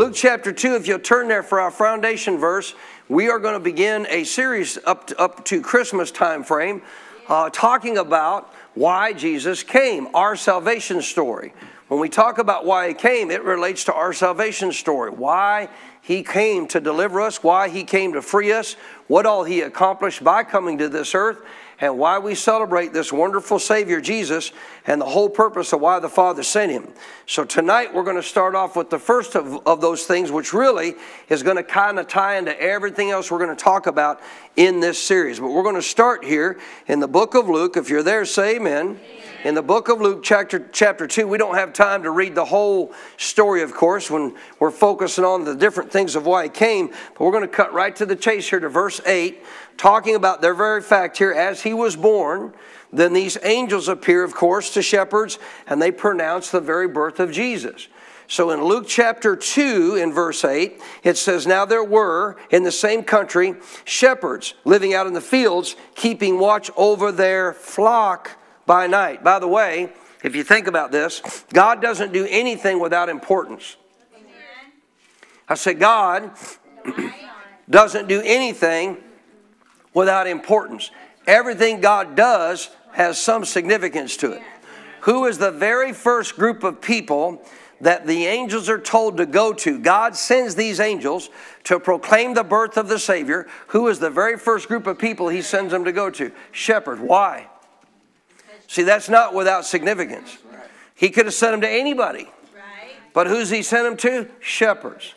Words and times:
Luke 0.00 0.14
chapter 0.14 0.50
2, 0.50 0.76
if 0.76 0.88
you'll 0.88 0.98
turn 0.98 1.28
there 1.28 1.42
for 1.42 1.60
our 1.60 1.70
foundation 1.70 2.38
verse, 2.38 2.74
we 3.10 3.28
are 3.28 3.38
going 3.38 3.52
to 3.52 3.60
begin 3.60 4.06
a 4.08 4.24
series 4.24 4.78
up 4.86 5.08
to, 5.08 5.20
up 5.20 5.44
to 5.44 5.60
Christmas 5.60 6.10
time 6.10 6.42
frame 6.42 6.80
uh, 7.28 7.50
talking 7.50 7.98
about 7.98 8.50
why 8.72 9.12
Jesus 9.12 9.62
came, 9.62 10.08
our 10.14 10.36
salvation 10.36 11.02
story. 11.02 11.52
When 11.88 12.00
we 12.00 12.08
talk 12.08 12.38
about 12.38 12.64
why 12.64 12.88
he 12.88 12.94
came, 12.94 13.30
it 13.30 13.44
relates 13.44 13.84
to 13.84 13.92
our 13.92 14.14
salvation 14.14 14.72
story. 14.72 15.10
Why 15.10 15.68
he 16.00 16.22
came 16.22 16.66
to 16.68 16.80
deliver 16.80 17.20
us, 17.20 17.42
why 17.42 17.68
he 17.68 17.84
came 17.84 18.14
to 18.14 18.22
free 18.22 18.52
us, 18.52 18.76
what 19.06 19.26
all 19.26 19.44
he 19.44 19.60
accomplished 19.60 20.24
by 20.24 20.44
coming 20.44 20.78
to 20.78 20.88
this 20.88 21.14
earth, 21.14 21.42
and 21.80 21.98
why 21.98 22.18
we 22.18 22.34
celebrate 22.34 22.92
this 22.92 23.12
wonderful 23.12 23.58
Savior 23.58 24.00
Jesus 24.00 24.52
and 24.86 25.00
the 25.00 25.06
whole 25.06 25.30
purpose 25.30 25.72
of 25.72 25.80
why 25.80 25.98
the 25.98 26.08
Father 26.08 26.42
sent 26.42 26.70
him. 26.70 26.88
So 27.26 27.44
tonight 27.44 27.94
we're 27.94 28.04
going 28.04 28.16
to 28.16 28.22
start 28.22 28.54
off 28.54 28.76
with 28.76 28.90
the 28.90 28.98
first 28.98 29.34
of, 29.34 29.66
of 29.66 29.80
those 29.80 30.04
things, 30.04 30.30
which 30.30 30.52
really 30.52 30.94
is 31.28 31.42
going 31.42 31.56
to 31.56 31.62
kind 31.62 31.98
of 31.98 32.06
tie 32.06 32.36
into 32.36 32.58
everything 32.60 33.10
else 33.10 33.30
we're 33.30 33.38
going 33.38 33.56
to 33.56 33.62
talk 33.62 33.86
about 33.86 34.20
in 34.56 34.80
this 34.80 35.02
series. 35.02 35.40
But 35.40 35.48
we're 35.48 35.62
going 35.62 35.74
to 35.74 35.82
start 35.82 36.24
here 36.24 36.58
in 36.86 37.00
the 37.00 37.08
book 37.08 37.34
of 37.34 37.48
Luke. 37.48 37.76
If 37.76 37.88
you're 37.88 38.02
there, 38.02 38.24
say 38.24 38.56
amen. 38.56 38.86
amen 38.86 39.29
in 39.44 39.54
the 39.54 39.62
book 39.62 39.88
of 39.88 40.00
Luke, 40.00 40.22
chapter, 40.22 40.68
chapter 40.72 41.06
2. 41.06 41.26
We 41.26 41.38
don't 41.38 41.54
have 41.54 41.72
time 41.72 42.02
to 42.02 42.10
read 42.10 42.34
the 42.34 42.44
whole 42.44 42.92
story, 43.16 43.62
of 43.62 43.72
course, 43.72 44.10
when 44.10 44.36
we're 44.58 44.70
focusing 44.70 45.24
on 45.24 45.44
the 45.44 45.54
different 45.54 45.90
things 45.90 46.14
of 46.14 46.26
why 46.26 46.44
he 46.44 46.48
came, 46.50 46.88
but 46.88 47.20
we're 47.20 47.30
going 47.30 47.42
to 47.42 47.48
cut 47.48 47.72
right 47.72 47.94
to 47.96 48.04
the 48.04 48.16
chase 48.16 48.48
here 48.50 48.60
to 48.60 48.68
verse 48.68 49.00
8, 49.06 49.42
talking 49.76 50.14
about 50.14 50.42
their 50.42 50.54
very 50.54 50.82
fact 50.82 51.16
here 51.16 51.32
as 51.32 51.62
he 51.62 51.72
was 51.72 51.96
born. 51.96 52.52
Then 52.92 53.12
these 53.12 53.38
angels 53.42 53.88
appear, 53.88 54.24
of 54.24 54.34
course, 54.34 54.74
to 54.74 54.82
shepherds, 54.82 55.38
and 55.66 55.80
they 55.80 55.90
pronounce 55.90 56.50
the 56.50 56.60
very 56.60 56.88
birth 56.88 57.18
of 57.18 57.32
Jesus. 57.32 57.88
So 58.26 58.50
in 58.50 58.62
Luke 58.62 58.84
chapter 58.86 59.34
2, 59.36 59.96
in 59.96 60.12
verse 60.12 60.44
8, 60.44 60.80
it 61.02 61.16
says, 61.16 61.46
Now 61.46 61.64
there 61.64 61.82
were 61.82 62.36
in 62.50 62.62
the 62.62 62.70
same 62.70 63.02
country 63.02 63.54
shepherds 63.84 64.54
living 64.64 64.92
out 64.94 65.06
in 65.06 65.14
the 65.14 65.20
fields, 65.20 65.76
keeping 65.94 66.38
watch 66.38 66.70
over 66.76 67.10
their 67.10 67.52
flock 67.52 68.36
by 68.70 68.86
night. 68.86 69.24
By 69.24 69.40
the 69.40 69.48
way, 69.48 69.90
if 70.22 70.36
you 70.36 70.44
think 70.44 70.68
about 70.68 70.92
this, 70.92 71.42
God 71.52 71.82
doesn't 71.82 72.12
do 72.12 72.24
anything 72.30 72.78
without 72.78 73.08
importance. 73.08 73.76
I 75.48 75.54
said, 75.54 75.80
God 75.80 76.30
doesn't 77.68 78.06
do 78.06 78.22
anything 78.24 78.98
without 79.92 80.28
importance. 80.28 80.92
Everything 81.26 81.80
God 81.80 82.14
does 82.14 82.70
has 82.92 83.18
some 83.18 83.44
significance 83.44 84.16
to 84.18 84.34
it. 84.34 84.42
Who 85.00 85.26
is 85.26 85.38
the 85.38 85.50
very 85.50 85.92
first 85.92 86.36
group 86.36 86.62
of 86.62 86.80
people 86.80 87.42
that 87.80 88.06
the 88.06 88.26
angels 88.26 88.68
are 88.68 88.78
told 88.78 89.16
to 89.16 89.26
go 89.26 89.52
to? 89.52 89.80
God 89.80 90.14
sends 90.14 90.54
these 90.54 90.78
angels 90.78 91.28
to 91.64 91.80
proclaim 91.80 92.34
the 92.34 92.44
birth 92.44 92.76
of 92.76 92.86
the 92.86 93.00
Savior. 93.00 93.48
Who 93.68 93.88
is 93.88 93.98
the 93.98 94.10
very 94.10 94.38
first 94.38 94.68
group 94.68 94.86
of 94.86 94.96
people 94.96 95.28
He 95.28 95.42
sends 95.42 95.72
them 95.72 95.84
to 95.86 95.92
go 95.92 96.08
to? 96.10 96.30
Shepherd. 96.52 97.00
Why? 97.00 97.48
See, 98.70 98.84
that's 98.84 99.08
not 99.08 99.34
without 99.34 99.66
significance. 99.66 100.38
He 100.94 101.10
could 101.10 101.24
have 101.24 101.34
sent 101.34 101.54
them 101.54 101.60
to 101.62 101.68
anybody. 101.68 102.28
But 103.12 103.26
who's 103.26 103.50
he 103.50 103.64
sent 103.64 103.82
them 103.82 103.96
to? 103.96 104.30
Shepherds. 104.38 105.12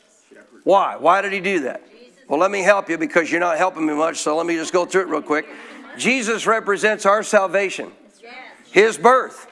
Why? 0.63 0.95
Why 0.95 1.21
did 1.21 1.33
he 1.33 1.39
do 1.39 1.59
that? 1.59 1.83
Well, 2.27 2.39
let 2.39 2.49
me 2.49 2.63
help 2.63 2.89
you 2.89 2.97
because 2.97 3.29
you're 3.29 3.39
not 3.39 3.59
helping 3.59 3.85
me 3.85 3.93
much, 3.93 4.17
so 4.17 4.35
let 4.35 4.47
me 4.47 4.55
just 4.55 4.73
go 4.73 4.87
through 4.87 5.01
it 5.01 5.07
real 5.09 5.21
quick. 5.21 5.45
Jesus 5.99 6.47
represents 6.47 7.05
our 7.05 7.21
salvation. 7.21 7.91
His 8.71 8.97
birth 8.97 9.45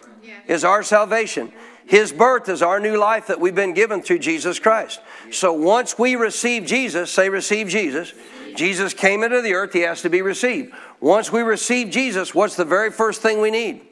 is 0.48 0.64
our 0.64 0.82
salvation. 0.82 1.54
His 1.86 2.12
birth 2.12 2.50
is 2.50 2.64
our 2.64 2.80
new 2.80 2.98
life 2.98 3.28
that 3.28 3.40
we've 3.40 3.54
been 3.54 3.76
given 3.76 4.02
through 4.02 4.18
Jesus 4.18 4.58
Christ. 4.58 5.00
So 5.30 5.54
once 5.54 6.00
we 6.00 6.16
receive 6.16 6.66
Jesus, 6.66 7.12
say, 7.12 7.30
receive 7.30 7.68
Jesus. 7.68 8.16
Jesus 8.56 8.96
came 8.96 9.24
into 9.24 9.44
the 9.44 9.54
earth, 9.54 9.74
he 9.74 9.82
has 9.82 10.02
to 10.02 10.10
be 10.10 10.24
received. 10.24 10.74
Once 11.00 11.32
we 11.32 11.42
receive 11.44 11.92
Jesus, 11.92 12.34
what's 12.34 12.56
the 12.56 12.66
very 12.66 12.90
first 12.90 13.22
thing 13.22 13.42
we 13.42 13.52
need? 13.52 13.90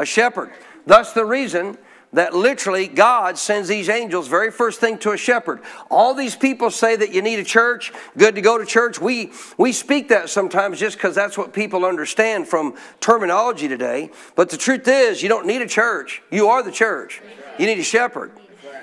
A 0.00 0.06
shepherd. 0.06 0.50
Thus, 0.86 1.12
the 1.12 1.24
reason 1.24 1.78
that 2.12 2.34
literally 2.34 2.88
God 2.88 3.38
sends 3.38 3.68
these 3.68 3.88
angels 3.88 4.26
very 4.26 4.50
first 4.50 4.80
thing 4.80 4.98
to 4.98 5.12
a 5.12 5.16
shepherd. 5.16 5.60
All 5.88 6.14
these 6.14 6.34
people 6.34 6.70
say 6.70 6.96
that 6.96 7.14
you 7.14 7.22
need 7.22 7.38
a 7.38 7.44
church, 7.44 7.92
good 8.16 8.34
to 8.34 8.40
go 8.40 8.58
to 8.58 8.66
church. 8.66 9.00
We 9.00 9.32
we 9.56 9.72
speak 9.72 10.08
that 10.08 10.28
sometimes 10.28 10.80
just 10.80 10.96
because 10.96 11.14
that's 11.14 11.38
what 11.38 11.52
people 11.52 11.84
understand 11.84 12.48
from 12.48 12.76
terminology 12.98 13.68
today. 13.68 14.10
But 14.34 14.48
the 14.48 14.56
truth 14.56 14.88
is, 14.88 15.22
you 15.22 15.28
don't 15.28 15.46
need 15.46 15.62
a 15.62 15.68
church. 15.68 16.22
You 16.32 16.48
are 16.48 16.62
the 16.62 16.72
church. 16.72 17.22
You 17.58 17.66
need 17.66 17.78
a 17.78 17.84
shepherd. 17.84 18.32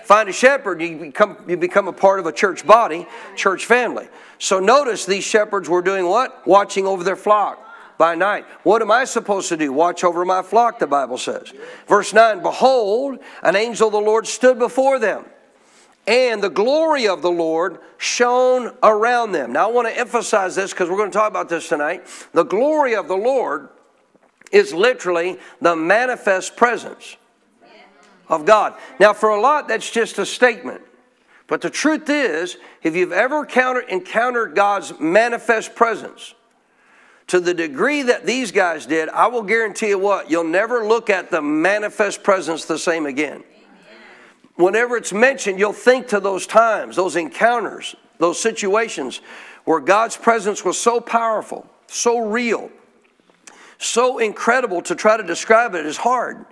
Find 0.04 0.30
a 0.30 0.34
shepherd, 0.34 0.82
you 0.82 0.96
become 0.98 1.38
you 1.50 1.58
become 1.58 1.90
a 1.90 1.94
part 1.94 2.22
of 2.22 2.28
a 2.28 2.32
church 2.32 2.66
body, 2.66 3.06
church 3.36 3.66
family. 3.66 4.08
So 4.40 4.62
notice 4.62 5.06
these 5.06 5.26
shepherds 5.26 5.68
were 5.68 5.82
doing 5.82 6.06
what? 6.06 6.48
Watching 6.48 6.86
over 6.86 7.04
their 7.04 7.18
flock 7.18 7.67
by 7.98 8.16
night. 8.16 8.46
What 8.64 8.82
am 8.82 8.92
I 8.92 9.06
supposed 9.06 9.50
to 9.50 9.58
do? 9.58 9.74
Watch 9.74 10.04
over 10.04 10.24
my 10.26 10.42
flock, 10.42 10.80
the 10.80 10.88
Bible 10.88 11.18
says. 11.18 11.54
Verse 11.88 12.14
9 12.14 12.42
Behold, 12.42 13.20
an 13.44 13.56
angel 13.56 13.88
of 13.88 13.94
the 13.94 14.00
Lord 14.00 14.28
stood 14.28 14.60
before 14.60 15.00
them, 15.00 15.26
and 16.06 16.42
the 16.42 16.50
glory 16.50 17.08
of 17.08 17.22
the 17.22 17.32
Lord 17.32 17.80
shone 17.98 18.76
around 18.84 19.32
them. 19.32 19.54
Now, 19.54 19.70
I 19.70 19.72
want 19.72 19.88
to 19.88 19.98
emphasize 19.98 20.56
this 20.56 20.72
because 20.72 20.90
we're 20.90 20.98
going 20.98 21.12
to 21.12 21.18
talk 21.18 21.30
about 21.30 21.50
this 21.50 21.70
tonight. 21.70 22.04
The 22.34 22.44
glory 22.44 22.96
of 22.96 23.08
the 23.08 23.18
Lord 23.18 23.70
is 24.52 24.74
literally 24.74 25.38
the 25.62 25.76
manifest 25.76 26.56
presence 26.56 27.18
of 28.30 28.46
God. 28.46 28.76
Now, 29.00 29.14
for 29.14 29.30
a 29.30 29.40
lot, 29.40 29.68
that's 29.68 29.90
just 29.90 30.18
a 30.20 30.26
statement. 30.26 30.82
But 31.48 31.62
the 31.62 31.70
truth 31.70 32.10
is, 32.10 32.58
if 32.84 32.96
you've 32.96 33.14
ever 33.14 33.46
encountered 33.90 34.56
God's 34.56 35.00
manifest 35.00 35.76
presence, 35.76 36.34
to 37.28 37.40
the 37.42 37.54
degree 37.54 38.04
that 38.04 38.26
these 38.26 38.52
guys 38.52 38.86
did, 38.86 39.10
I 39.10 39.28
will 39.28 39.44
guarantee 39.44 39.90
you 39.90 40.00
what, 40.00 40.32
you'll 40.32 40.46
never 40.46 40.86
look 40.86 41.10
at 41.10 41.30
the 41.30 41.42
manifest 41.42 42.24
presence 42.24 42.66
the 42.66 42.80
same 42.80 43.06
again. 43.06 43.44
Whenever 44.56 44.98
it's 44.98 45.14
mentioned, 45.14 45.60
you'll 45.60 45.74
think 45.74 46.08
to 46.08 46.20
those 46.20 46.48
times, 46.48 46.96
those 46.96 47.16
encounters, 47.16 47.96
those 48.18 48.40
situations 48.40 49.22
where 49.66 49.80
God's 49.80 50.18
presence 50.18 50.64
was 50.64 50.80
so 50.80 51.00
powerful, 51.00 51.70
so 51.88 52.20
real, 52.20 52.72
so 53.78 54.18
incredible 54.18 54.82
to 54.82 54.96
try 54.96 55.18
to 55.18 55.24
describe 55.24 55.76
it 55.76 55.86
is 55.86 55.98
hard. 55.98 56.46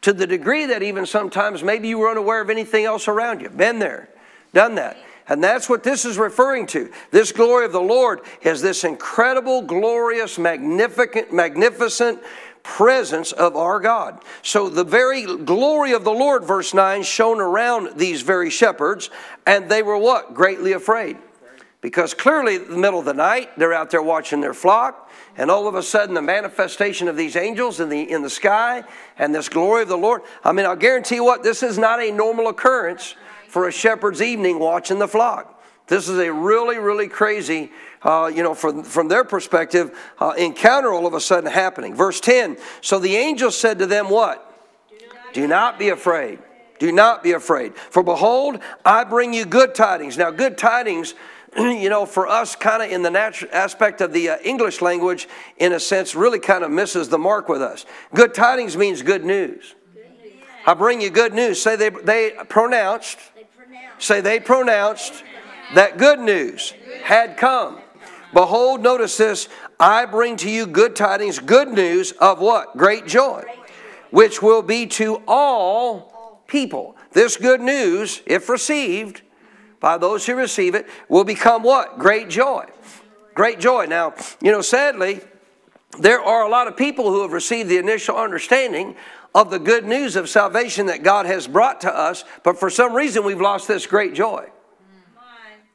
To 0.00 0.12
the 0.12 0.26
degree 0.26 0.66
that 0.66 0.82
even 0.82 1.06
sometimes 1.06 1.62
maybe 1.62 1.86
you 1.86 1.98
were 1.98 2.10
unaware 2.10 2.40
of 2.40 2.50
anything 2.50 2.84
else 2.84 3.06
around 3.06 3.40
you. 3.40 3.50
Been 3.50 3.78
there, 3.78 4.08
done 4.52 4.74
that. 4.74 4.96
And 5.32 5.42
that's 5.42 5.66
what 5.66 5.82
this 5.82 6.04
is 6.04 6.18
referring 6.18 6.66
to. 6.66 6.92
This 7.10 7.32
glory 7.32 7.64
of 7.64 7.72
the 7.72 7.80
Lord 7.80 8.20
is 8.42 8.60
this 8.60 8.84
incredible, 8.84 9.62
glorious, 9.62 10.38
magnificent, 10.38 11.32
magnificent 11.32 12.22
presence 12.62 13.32
of 13.32 13.56
our 13.56 13.80
God. 13.80 14.22
So 14.42 14.68
the 14.68 14.84
very 14.84 15.24
glory 15.38 15.92
of 15.92 16.04
the 16.04 16.12
Lord, 16.12 16.44
verse 16.44 16.74
9, 16.74 17.02
shone 17.02 17.40
around 17.40 17.96
these 17.98 18.20
very 18.20 18.50
shepherds, 18.50 19.08
and 19.46 19.70
they 19.70 19.82
were 19.82 19.96
what? 19.96 20.34
Greatly 20.34 20.72
afraid. 20.72 21.16
Because 21.80 22.12
clearly, 22.12 22.56
in 22.56 22.68
the 22.68 22.76
middle 22.76 22.98
of 22.98 23.06
the 23.06 23.14
night, 23.14 23.58
they're 23.58 23.72
out 23.72 23.90
there 23.90 24.02
watching 24.02 24.42
their 24.42 24.52
flock, 24.52 25.10
and 25.38 25.50
all 25.50 25.66
of 25.66 25.74
a 25.74 25.82
sudden, 25.82 26.14
the 26.14 26.20
manifestation 26.20 27.08
of 27.08 27.16
these 27.16 27.36
angels 27.36 27.80
in 27.80 27.88
the, 27.88 28.02
in 28.02 28.20
the 28.20 28.28
sky 28.28 28.84
and 29.16 29.34
this 29.34 29.48
glory 29.48 29.80
of 29.80 29.88
the 29.88 29.96
Lord. 29.96 30.20
I 30.44 30.52
mean, 30.52 30.66
I'll 30.66 30.76
guarantee 30.76 31.14
you 31.14 31.24
what, 31.24 31.42
this 31.42 31.62
is 31.62 31.78
not 31.78 32.00
a 32.00 32.12
normal 32.12 32.48
occurrence 32.48 33.16
for 33.52 33.68
a 33.68 33.70
shepherd's 33.70 34.22
evening 34.22 34.58
watching 34.58 34.98
the 34.98 35.06
flock. 35.06 35.62
This 35.86 36.08
is 36.08 36.18
a 36.18 36.32
really, 36.32 36.78
really 36.78 37.06
crazy, 37.06 37.70
uh, 38.00 38.32
you 38.34 38.42
know, 38.42 38.54
from, 38.54 38.82
from 38.82 39.08
their 39.08 39.24
perspective, 39.24 39.94
uh, 40.18 40.32
encounter 40.38 40.90
all 40.90 41.06
of 41.06 41.12
a 41.12 41.20
sudden 41.20 41.50
happening. 41.50 41.94
Verse 41.94 42.18
10 42.18 42.56
So 42.80 42.98
the 42.98 43.14
angel 43.14 43.50
said 43.50 43.78
to 43.80 43.86
them, 43.86 44.08
What? 44.08 44.48
Do 45.34 45.46
not 45.46 45.78
be 45.78 45.90
afraid. 45.90 46.38
Do 46.78 46.92
not 46.92 47.22
be 47.22 47.32
afraid. 47.32 47.76
For 47.76 48.02
behold, 48.02 48.58
I 48.86 49.04
bring 49.04 49.34
you 49.34 49.44
good 49.44 49.74
tidings. 49.74 50.16
Now, 50.16 50.30
good 50.30 50.56
tidings, 50.56 51.14
you 51.56 51.90
know, 51.90 52.06
for 52.06 52.26
us, 52.26 52.56
kind 52.56 52.82
of 52.82 52.90
in 52.90 53.02
the 53.02 53.10
natural 53.10 53.50
aspect 53.52 54.00
of 54.00 54.14
the 54.14 54.30
uh, 54.30 54.36
English 54.42 54.80
language, 54.80 55.28
in 55.58 55.74
a 55.74 55.80
sense, 55.80 56.14
really 56.14 56.38
kind 56.38 56.64
of 56.64 56.70
misses 56.70 57.10
the 57.10 57.18
mark 57.18 57.50
with 57.50 57.60
us. 57.60 57.84
Good 58.14 58.32
tidings 58.32 58.78
means 58.78 59.02
good 59.02 59.26
news. 59.26 59.74
I 60.66 60.72
bring 60.72 61.02
you 61.02 61.10
good 61.10 61.34
news. 61.34 61.60
Say 61.60 61.76
they, 61.76 61.90
They 61.90 62.32
pronounced. 62.48 63.18
Say 64.02 64.20
they 64.20 64.40
pronounced 64.40 65.24
that 65.74 65.96
good 65.96 66.18
news 66.18 66.74
had 67.02 67.36
come. 67.36 67.80
Behold, 68.34 68.82
notice 68.82 69.16
this 69.16 69.48
I 69.78 70.06
bring 70.06 70.36
to 70.38 70.50
you 70.50 70.66
good 70.66 70.96
tidings, 70.96 71.38
good 71.38 71.68
news 71.68 72.12
of 72.12 72.40
what? 72.40 72.76
Great 72.76 73.06
joy, 73.06 73.44
which 74.10 74.42
will 74.42 74.62
be 74.62 74.86
to 74.88 75.22
all 75.26 76.42
people. 76.46 76.96
This 77.12 77.36
good 77.36 77.60
news, 77.60 78.22
if 78.26 78.48
received 78.48 79.22
by 79.80 79.98
those 79.98 80.26
who 80.26 80.34
receive 80.34 80.74
it, 80.74 80.88
will 81.08 81.24
become 81.24 81.62
what? 81.62 81.98
Great 81.98 82.28
joy. 82.28 82.66
Great 83.34 83.58
joy. 83.58 83.86
Now, 83.86 84.14
you 84.40 84.52
know, 84.52 84.60
sadly, 84.62 85.20
there 85.98 86.22
are 86.22 86.42
a 86.42 86.48
lot 86.48 86.68
of 86.68 86.76
people 86.76 87.10
who 87.10 87.22
have 87.22 87.32
received 87.32 87.68
the 87.68 87.78
initial 87.78 88.16
understanding 88.16 88.96
of 89.34 89.50
the 89.50 89.58
good 89.58 89.84
news 89.84 90.16
of 90.16 90.28
salvation 90.28 90.86
that 90.86 91.02
God 91.02 91.26
has 91.26 91.48
brought 91.48 91.80
to 91.82 91.94
us, 91.94 92.24
but 92.42 92.58
for 92.58 92.70
some 92.70 92.94
reason 92.94 93.24
we've 93.24 93.40
lost 93.40 93.68
this 93.68 93.86
great 93.86 94.14
joy. 94.14 94.48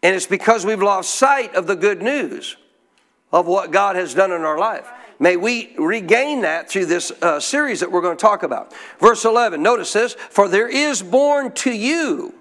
And 0.04 0.16
it's 0.16 0.28
because 0.28 0.66
we've 0.66 0.82
lost 0.82 1.16
sight 1.16 1.56
of 1.56 1.66
the 1.66 1.76
good 1.76 2.02
news 2.02 2.56
of 3.32 3.48
what 3.48 3.72
God 3.72 3.96
has 3.96 4.14
done 4.14 4.32
in 4.32 4.42
our 4.42 4.58
life. 4.58 4.88
May 5.20 5.36
we 5.36 5.74
regain 5.78 6.42
that 6.42 6.70
through 6.70 6.86
this 6.86 7.12
uh, 7.22 7.40
series 7.40 7.80
that 7.80 7.92
we're 7.92 8.02
going 8.02 8.18
to 8.18 8.22
talk 8.22 8.44
about. 8.44 8.74
Verse 9.00 9.26
11, 9.26 9.62
notice 9.64 9.94
this 9.94 10.14
For 10.14 10.48
there 10.48 10.70
is 10.70 11.02
born 11.02 11.52
to 11.54 11.72
you, 11.72 12.36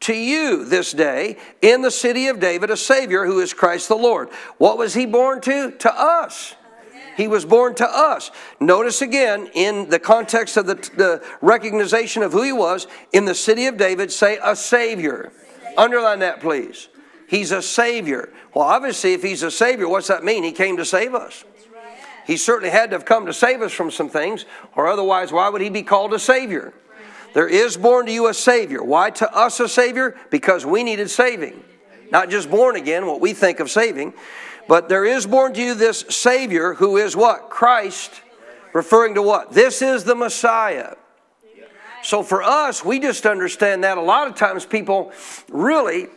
to 0.00 0.14
you 0.14 0.64
this 0.64 0.92
day, 0.92 1.36
in 1.60 1.82
the 1.82 1.90
city 1.90 2.28
of 2.28 2.38
David, 2.38 2.70
a 2.70 2.76
Savior 2.76 3.26
who 3.26 3.40
is 3.40 3.52
Christ 3.52 3.88
the 3.88 3.96
Lord. 3.96 4.30
What 4.58 4.78
was 4.78 4.94
he 4.94 5.06
born 5.06 5.40
to? 5.42 5.72
To 5.72 6.00
us. 6.00 6.54
He 7.16 7.28
was 7.28 7.44
born 7.44 7.74
to 7.76 7.88
us. 7.88 8.30
Notice 8.60 9.02
again, 9.02 9.48
in 9.54 9.88
the 9.88 9.98
context 9.98 10.56
of 10.56 10.66
the, 10.66 10.74
the 10.74 11.24
recognition 11.40 12.22
of 12.22 12.32
who 12.32 12.42
he 12.42 12.52
was, 12.52 12.86
in 13.12 13.24
the 13.24 13.34
city 13.34 13.66
of 13.66 13.76
David, 13.76 14.10
say 14.10 14.38
a 14.42 14.56
Savior. 14.56 15.32
Underline 15.76 16.20
that, 16.20 16.40
please. 16.40 16.88
He's 17.28 17.52
a 17.52 17.62
Savior. 17.62 18.32
Well, 18.52 18.64
obviously, 18.64 19.14
if 19.14 19.22
he's 19.22 19.42
a 19.42 19.50
Savior, 19.50 19.88
what's 19.88 20.08
that 20.08 20.24
mean? 20.24 20.44
He 20.44 20.52
came 20.52 20.76
to 20.76 20.84
save 20.84 21.14
us. 21.14 21.44
He 22.26 22.36
certainly 22.36 22.70
had 22.70 22.90
to 22.90 22.96
have 22.96 23.04
come 23.04 23.26
to 23.26 23.32
save 23.32 23.60
us 23.60 23.72
from 23.72 23.90
some 23.90 24.08
things, 24.08 24.46
or 24.74 24.86
otherwise, 24.86 25.30
why 25.30 25.48
would 25.48 25.60
he 25.60 25.68
be 25.68 25.82
called 25.82 26.14
a 26.14 26.18
Savior? 26.18 26.72
There 27.34 27.48
is 27.48 27.76
born 27.76 28.06
to 28.06 28.12
you 28.12 28.28
a 28.28 28.34
Savior. 28.34 28.82
Why 28.82 29.10
to 29.10 29.32
us 29.34 29.60
a 29.60 29.68
Savior? 29.68 30.16
Because 30.30 30.64
we 30.64 30.84
needed 30.84 31.10
saving. 31.10 31.62
Not 32.10 32.30
just 32.30 32.50
born 32.50 32.76
again, 32.76 33.06
what 33.06 33.20
we 33.20 33.32
think 33.32 33.60
of 33.60 33.70
saving, 33.70 34.14
but 34.68 34.88
there 34.88 35.04
is 35.04 35.26
born 35.26 35.54
to 35.54 35.62
you 35.62 35.74
this 35.74 36.04
Savior 36.08 36.74
who 36.74 36.96
is 36.96 37.16
what? 37.16 37.50
Christ, 37.50 38.22
referring 38.72 39.14
to 39.14 39.22
what? 39.22 39.52
This 39.52 39.82
is 39.82 40.04
the 40.04 40.14
Messiah. 40.14 40.96
So 42.02 42.22
for 42.22 42.42
us, 42.42 42.84
we 42.84 43.00
just 43.00 43.24
understand 43.24 43.82
that 43.84 43.96
a 43.96 44.02
lot 44.02 44.28
of 44.28 44.34
times 44.34 44.66
people 44.66 45.12
really, 45.48 46.08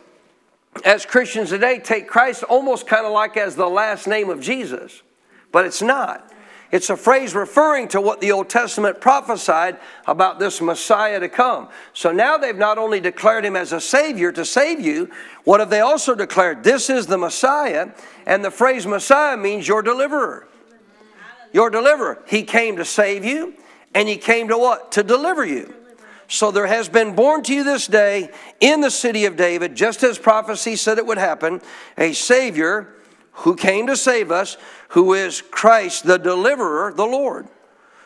as 0.84 1.06
Christians 1.06 1.48
today, 1.48 1.78
take 1.78 2.06
Christ 2.06 2.42
almost 2.42 2.86
kind 2.86 3.06
of 3.06 3.12
like 3.12 3.38
as 3.38 3.56
the 3.56 3.68
last 3.68 4.06
name 4.06 4.28
of 4.28 4.40
Jesus, 4.40 5.02
but 5.50 5.64
it's 5.64 5.80
not. 5.80 6.30
It's 6.70 6.90
a 6.90 6.96
phrase 6.96 7.34
referring 7.34 7.88
to 7.88 8.00
what 8.00 8.20
the 8.20 8.32
Old 8.32 8.50
Testament 8.50 9.00
prophesied 9.00 9.78
about 10.06 10.38
this 10.38 10.60
Messiah 10.60 11.18
to 11.18 11.28
come. 11.28 11.68
So 11.94 12.12
now 12.12 12.36
they've 12.36 12.54
not 12.54 12.76
only 12.76 13.00
declared 13.00 13.46
him 13.46 13.56
as 13.56 13.72
a 13.72 13.80
Savior 13.80 14.32
to 14.32 14.44
save 14.44 14.78
you, 14.80 15.10
what 15.44 15.60
have 15.60 15.70
they 15.70 15.80
also 15.80 16.14
declared? 16.14 16.64
This 16.64 16.90
is 16.90 17.06
the 17.06 17.16
Messiah, 17.16 17.88
and 18.26 18.44
the 18.44 18.50
phrase 18.50 18.86
Messiah 18.86 19.36
means 19.36 19.66
your 19.66 19.80
deliverer. 19.80 20.46
Your 21.52 21.70
deliverer. 21.70 22.22
He 22.26 22.42
came 22.42 22.76
to 22.76 22.84
save 22.84 23.24
you, 23.24 23.54
and 23.94 24.06
he 24.06 24.18
came 24.18 24.48
to 24.48 24.58
what? 24.58 24.92
To 24.92 25.02
deliver 25.02 25.46
you. 25.46 25.74
So 26.30 26.50
there 26.50 26.66
has 26.66 26.90
been 26.90 27.14
born 27.14 27.42
to 27.44 27.54
you 27.54 27.64
this 27.64 27.86
day 27.86 28.30
in 28.60 28.82
the 28.82 28.90
city 28.90 29.24
of 29.24 29.36
David, 29.36 29.74
just 29.74 30.02
as 30.02 30.18
prophecy 30.18 30.76
said 30.76 30.98
it 30.98 31.06
would 31.06 31.16
happen, 31.16 31.62
a 31.96 32.12
Savior 32.12 32.94
who 33.38 33.54
came 33.54 33.86
to 33.86 33.96
save 33.96 34.30
us, 34.30 34.56
who 34.88 35.14
is 35.14 35.42
Christ, 35.42 36.04
the 36.04 36.18
deliverer, 36.18 36.92
the 36.92 37.06
Lord, 37.06 37.48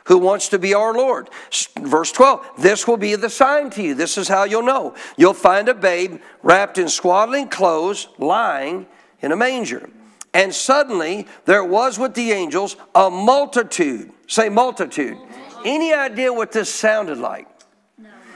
who 0.05 0.19
wants 0.19 0.49
to 0.49 0.59
be 0.59 0.75
our 0.75 0.93
Lord. 0.93 1.31
Verse 1.79 2.13
12, 2.13 2.47
this 2.59 2.87
will 2.87 2.97
be 2.97 3.15
the 3.15 3.31
sign 3.31 3.71
to 3.71 3.83
you. 3.83 3.95
This 3.95 4.19
is 4.19 4.29
how 4.29 4.45
you'll 4.45 4.63
know. 4.63 4.95
You'll 5.17 5.35
find 5.35 5.69
a 5.69 5.75
babe 5.75 6.21
wrapped 6.43 6.79
in 6.79 6.89
swaddling 6.89 7.49
clothes, 7.49 8.09
lying 8.19 8.87
in 9.21 9.33
a 9.33 9.37
manger. 9.37 9.89
And 10.35 10.55
suddenly 10.55 11.27
there 11.45 11.65
was 11.65 11.99
with 11.99 12.15
the 12.15 12.33
angels 12.33 12.77
a 12.95 13.11
multitude. 13.11 14.11
Say 14.27 14.49
multitude. 14.49 15.19
Any 15.65 15.93
idea 15.93 16.33
what 16.33 16.53
this 16.53 16.73
sounded 16.73 17.19
like? 17.19 17.47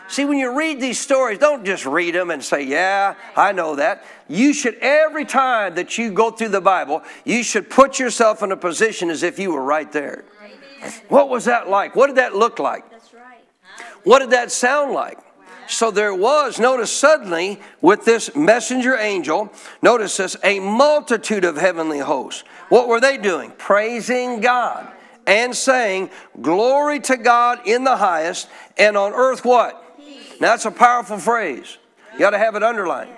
See, 0.09 0.25
when 0.25 0.39
you 0.39 0.57
read 0.57 0.81
these 0.81 1.01
stories, 1.01 1.39
don't 1.39 1.65
just 1.65 1.85
read 1.85 2.15
them 2.15 2.31
and 2.31 2.43
say, 2.43 2.63
Yeah, 2.63 3.15
I 3.35 3.53
know 3.53 3.77
that. 3.77 4.05
You 4.29 4.53
should, 4.53 4.77
every 4.77 5.25
time 5.25 5.75
that 5.75 5.99
you 5.99 6.13
go 6.13 6.31
through 6.31 6.51
the 6.51 6.61
Bible, 6.61 7.03
you 7.25 7.43
should 7.43 7.71
put 7.71 7.99
yourself 7.99 8.43
in 8.43 8.53
a 8.53 8.57
position 8.57 9.11
as 9.11 9.23
if 9.23 9.39
you 9.39 9.53
were 9.53 9.63
right 9.63 9.91
there. 9.91 10.25
What 11.09 11.29
was 11.29 11.47
that 11.47 11.69
like? 11.69 11.97
What 11.97 12.09
did 12.09 12.17
that 12.17 12.35
look 12.35 12.59
like? 12.59 12.89
That's 12.91 13.13
right. 13.13 13.45
What 14.05 14.21
did 14.21 14.31
that 14.31 14.53
sound 14.53 14.93
like? 14.93 15.19
So 15.69 15.91
there 15.91 16.15
was, 16.15 16.61
notice 16.61 16.93
suddenly, 16.93 17.61
with 17.81 18.05
this 18.05 18.35
messenger 18.37 18.97
angel, 18.97 19.53
notice 19.83 20.17
this, 20.17 20.37
a 20.45 20.61
multitude 20.61 21.45
of 21.45 21.57
heavenly 21.57 21.99
hosts. 21.99 22.45
What 22.69 22.87
were 22.87 23.01
they 23.01 23.19
doing? 23.19 23.51
Praising 23.59 24.41
God 24.41 24.89
and 25.27 25.55
saying, 25.57 26.11
Glory 26.41 27.01
to 27.01 27.17
God 27.17 27.61
in 27.67 27.83
the 27.83 27.97
highest, 27.97 28.49
and 28.79 28.97
on 28.97 29.13
earth 29.13 29.45
what? 29.45 29.83
Now 30.41 30.49
that's 30.49 30.65
a 30.65 30.71
powerful 30.71 31.19
phrase. 31.19 31.79
You 32.13 32.21
got 32.21 32.31
to 32.31 32.39
have 32.39 32.55
it 32.55 32.63
underlined. 32.63 33.11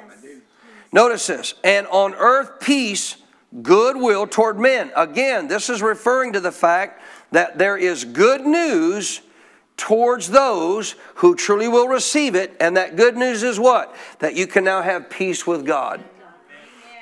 Notice 0.93 1.27
this, 1.27 1.55
and 1.63 1.87
on 1.89 2.15
earth 2.15 2.61
peace, 2.61 3.17
goodwill 3.63 4.27
toward 4.27 4.59
men. 4.59 4.91
Again, 4.97 5.49
this 5.49 5.69
is 5.69 5.83
referring 5.83 6.33
to 6.33 6.41
the 6.41 6.53
fact 6.53 7.03
that 7.31 7.59
there 7.59 7.77
is 7.77 8.05
good 8.05 8.47
news 8.47 9.21
towards 9.77 10.29
those 10.29 10.97
who 11.17 11.35
truly 11.35 11.69
will 11.69 11.89
receive 11.89 12.35
it. 12.35 12.57
And 12.61 12.77
that 12.77 12.97
good 12.97 13.17
news 13.17 13.43
is 13.43 13.59
what? 13.59 13.95
That 14.19 14.35
you 14.35 14.47
can 14.47 14.65
now 14.65 14.83
have 14.83 15.09
peace 15.09 15.47
with 15.47 15.65
God. 15.65 16.03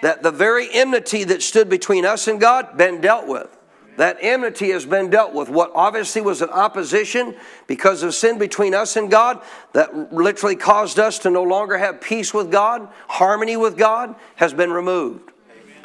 That 0.02 0.22
the 0.22 0.30
very 0.30 0.68
enmity 0.72 1.24
that 1.24 1.42
stood 1.42 1.68
between 1.68 2.04
us 2.04 2.28
and 2.28 2.40
God 2.40 2.76
been 2.76 3.00
dealt 3.00 3.26
with. 3.26 3.55
That 3.96 4.18
enmity 4.20 4.70
has 4.70 4.84
been 4.84 5.10
dealt 5.10 5.32
with. 5.32 5.48
What 5.48 5.72
obviously 5.74 6.20
was 6.20 6.42
an 6.42 6.50
opposition 6.50 7.34
because 7.66 8.02
of 8.02 8.14
sin 8.14 8.38
between 8.38 8.74
us 8.74 8.96
and 8.96 9.10
God, 9.10 9.42
that 9.72 10.12
literally 10.12 10.56
caused 10.56 10.98
us 10.98 11.18
to 11.20 11.30
no 11.30 11.42
longer 11.42 11.78
have 11.78 12.00
peace 12.00 12.34
with 12.34 12.50
God, 12.50 12.88
harmony 13.08 13.56
with 13.56 13.76
God, 13.76 14.14
has 14.36 14.52
been 14.52 14.70
removed. 14.70 15.32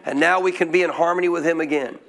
And 0.05 0.19
now 0.19 0.39
we 0.39 0.51
can 0.51 0.71
be 0.71 0.81
in 0.81 0.89
harmony 0.89 1.29
with 1.29 1.45
Him 1.45 1.61
again. 1.61 1.99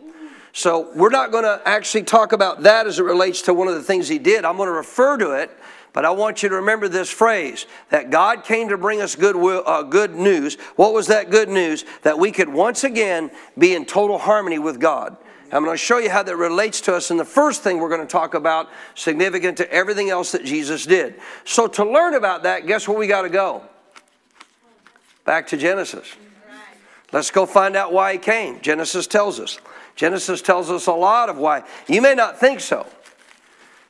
So 0.52 0.90
we're 0.94 1.10
not 1.10 1.30
going 1.30 1.44
to 1.44 1.60
actually 1.64 2.02
talk 2.02 2.32
about 2.32 2.62
that 2.64 2.86
as 2.86 2.98
it 2.98 3.04
relates 3.04 3.42
to 3.42 3.54
one 3.54 3.68
of 3.68 3.74
the 3.74 3.82
things 3.82 4.08
He 4.08 4.18
did. 4.18 4.44
I'm 4.44 4.56
going 4.56 4.68
to 4.68 4.72
refer 4.72 5.16
to 5.18 5.32
it, 5.32 5.50
but 5.92 6.04
I 6.04 6.10
want 6.10 6.42
you 6.42 6.48
to 6.48 6.56
remember 6.56 6.88
this 6.88 7.10
phrase 7.10 7.66
that 7.90 8.10
God 8.10 8.44
came 8.44 8.68
to 8.68 8.76
bring 8.76 9.00
us 9.00 9.14
good, 9.14 9.36
will, 9.36 9.62
uh, 9.66 9.82
good 9.82 10.14
news. 10.14 10.56
What 10.76 10.92
was 10.92 11.06
that 11.06 11.30
good 11.30 11.48
news? 11.48 11.84
That 12.02 12.18
we 12.18 12.32
could 12.32 12.48
once 12.48 12.82
again 12.84 13.30
be 13.56 13.74
in 13.74 13.84
total 13.84 14.18
harmony 14.18 14.58
with 14.58 14.80
God. 14.80 15.16
I'm 15.52 15.64
going 15.64 15.74
to 15.74 15.82
show 15.82 15.98
you 15.98 16.08
how 16.08 16.22
that 16.22 16.36
relates 16.36 16.80
to 16.82 16.94
us. 16.94 17.10
And 17.10 17.20
the 17.20 17.24
first 17.24 17.62
thing 17.62 17.78
we're 17.78 17.90
going 17.90 18.00
to 18.00 18.06
talk 18.06 18.32
about, 18.32 18.70
significant 18.94 19.58
to 19.58 19.70
everything 19.70 20.08
else 20.08 20.32
that 20.32 20.44
Jesus 20.44 20.86
did. 20.86 21.14
So, 21.44 21.66
to 21.68 21.84
learn 21.84 22.14
about 22.14 22.44
that, 22.44 22.66
guess 22.66 22.88
where 22.88 22.96
we 22.96 23.06
got 23.06 23.22
to 23.22 23.28
go? 23.28 23.62
Back 25.24 25.48
to 25.48 25.56
Genesis. 25.56 26.16
Let's 27.12 27.30
go 27.30 27.44
find 27.44 27.76
out 27.76 27.92
why 27.92 28.14
he 28.14 28.18
came. 28.18 28.60
Genesis 28.62 29.06
tells 29.06 29.38
us. 29.38 29.58
Genesis 29.94 30.40
tells 30.40 30.70
us 30.70 30.86
a 30.86 30.92
lot 30.92 31.28
of 31.28 31.36
why. 31.36 31.64
You 31.86 32.00
may 32.00 32.14
not 32.14 32.40
think 32.40 32.60
so, 32.60 32.86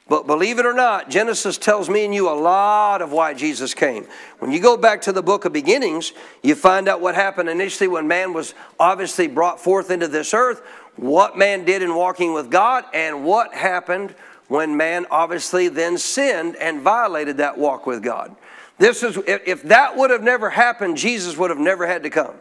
but 0.08 0.26
believe 0.26 0.58
it 0.58 0.66
or 0.66 0.74
not, 0.74 1.08
Genesis 1.08 1.56
tells 1.56 1.88
me 1.88 2.04
and 2.04 2.14
you 2.14 2.28
a 2.28 2.34
lot 2.34 3.00
of 3.00 3.12
why 3.12 3.34
Jesus 3.34 3.72
came. 3.72 4.06
When 4.40 4.50
you 4.50 4.60
go 4.60 4.76
back 4.76 5.00
to 5.02 5.12
the 5.12 5.22
book 5.22 5.44
of 5.44 5.52
beginnings, 5.52 6.12
you 6.42 6.56
find 6.56 6.88
out 6.88 7.00
what 7.00 7.14
happened 7.14 7.48
initially 7.48 7.86
when 7.86 8.08
man 8.08 8.32
was 8.32 8.52
obviously 8.80 9.28
brought 9.28 9.60
forth 9.60 9.90
into 9.90 10.08
this 10.08 10.34
earth, 10.34 10.60
what 10.96 11.36
man 11.36 11.64
did 11.64 11.82
in 11.82 11.94
walking 11.94 12.32
with 12.32 12.50
God, 12.50 12.84
and 12.92 13.24
what 13.24 13.54
happened 13.54 14.14
when 14.48 14.76
man 14.76 15.06
obviously 15.10 15.68
then 15.68 15.96
sinned 15.96 16.56
and 16.56 16.82
violated 16.82 17.38
that 17.38 17.56
walk 17.56 17.86
with 17.86 18.02
God. 18.02 18.34
This 18.78 19.02
is 19.02 19.18
if 19.26 19.62
that 19.64 19.96
would 19.96 20.10
have 20.10 20.22
never 20.22 20.50
happened, 20.50 20.96
Jesus 20.96 21.36
would 21.36 21.50
have 21.50 21.58
never 21.58 21.86
had 21.86 22.02
to 22.02 22.10
come. 22.10 22.34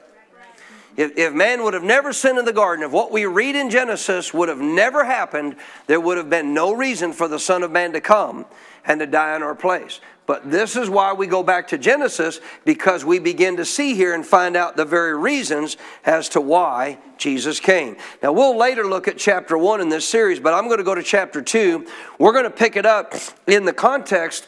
If, 0.97 1.17
if 1.17 1.33
man 1.33 1.63
would 1.63 1.73
have 1.73 1.83
never 1.83 2.11
sinned 2.11 2.37
in 2.37 2.45
the 2.45 2.51
garden, 2.51 2.83
if 2.83 2.91
what 2.91 3.11
we 3.11 3.25
read 3.25 3.55
in 3.55 3.69
Genesis 3.69 4.33
would 4.33 4.49
have 4.49 4.59
never 4.59 5.05
happened, 5.05 5.55
there 5.87 6.01
would 6.01 6.17
have 6.17 6.29
been 6.29 6.53
no 6.53 6.73
reason 6.73 7.13
for 7.13 7.27
the 7.27 7.39
Son 7.39 7.63
of 7.63 7.71
Man 7.71 7.93
to 7.93 8.01
come 8.01 8.45
and 8.85 8.99
to 8.99 9.05
die 9.05 9.35
in 9.35 9.43
our 9.43 9.55
place. 9.55 10.01
But 10.31 10.49
this 10.49 10.77
is 10.77 10.89
why 10.89 11.11
we 11.11 11.27
go 11.27 11.43
back 11.43 11.67
to 11.67 11.77
Genesis, 11.77 12.39
because 12.63 13.03
we 13.03 13.19
begin 13.19 13.57
to 13.57 13.65
see 13.65 13.95
here 13.95 14.15
and 14.15 14.25
find 14.25 14.55
out 14.55 14.77
the 14.77 14.85
very 14.85 15.13
reasons 15.13 15.75
as 16.05 16.29
to 16.29 16.39
why 16.39 16.99
Jesus 17.17 17.59
came. 17.59 17.97
Now, 18.23 18.31
we'll 18.31 18.57
later 18.57 18.87
look 18.87 19.09
at 19.09 19.17
chapter 19.17 19.57
1 19.57 19.81
in 19.81 19.89
this 19.89 20.07
series, 20.07 20.39
but 20.39 20.53
I'm 20.53 20.67
going 20.67 20.77
to 20.77 20.85
go 20.85 20.95
to 20.95 21.03
chapter 21.03 21.41
2. 21.41 21.85
We're 22.17 22.31
going 22.31 22.45
to 22.45 22.49
pick 22.49 22.77
it 22.77 22.85
up 22.85 23.13
in 23.45 23.65
the 23.65 23.73
context 23.73 24.47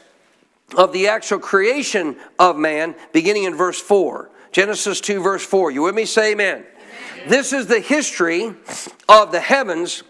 of 0.77 0.93
the 0.93 1.09
actual 1.09 1.39
creation 1.39 2.15
of 2.39 2.55
man, 2.55 2.95
beginning 3.11 3.43
in 3.43 3.53
verse 3.53 3.81
4. 3.81 4.29
Genesis 4.53 5.01
2, 5.01 5.21
verse 5.21 5.45
4. 5.45 5.71
You 5.71 5.81
with 5.81 5.95
me? 5.95 6.05
Say 6.05 6.31
amen. 6.31 6.59
amen. 6.59 7.27
This 7.27 7.51
is 7.51 7.67
the 7.67 7.81
history 7.81 8.53
of 9.09 9.33
the 9.33 9.41
heavens 9.41 10.03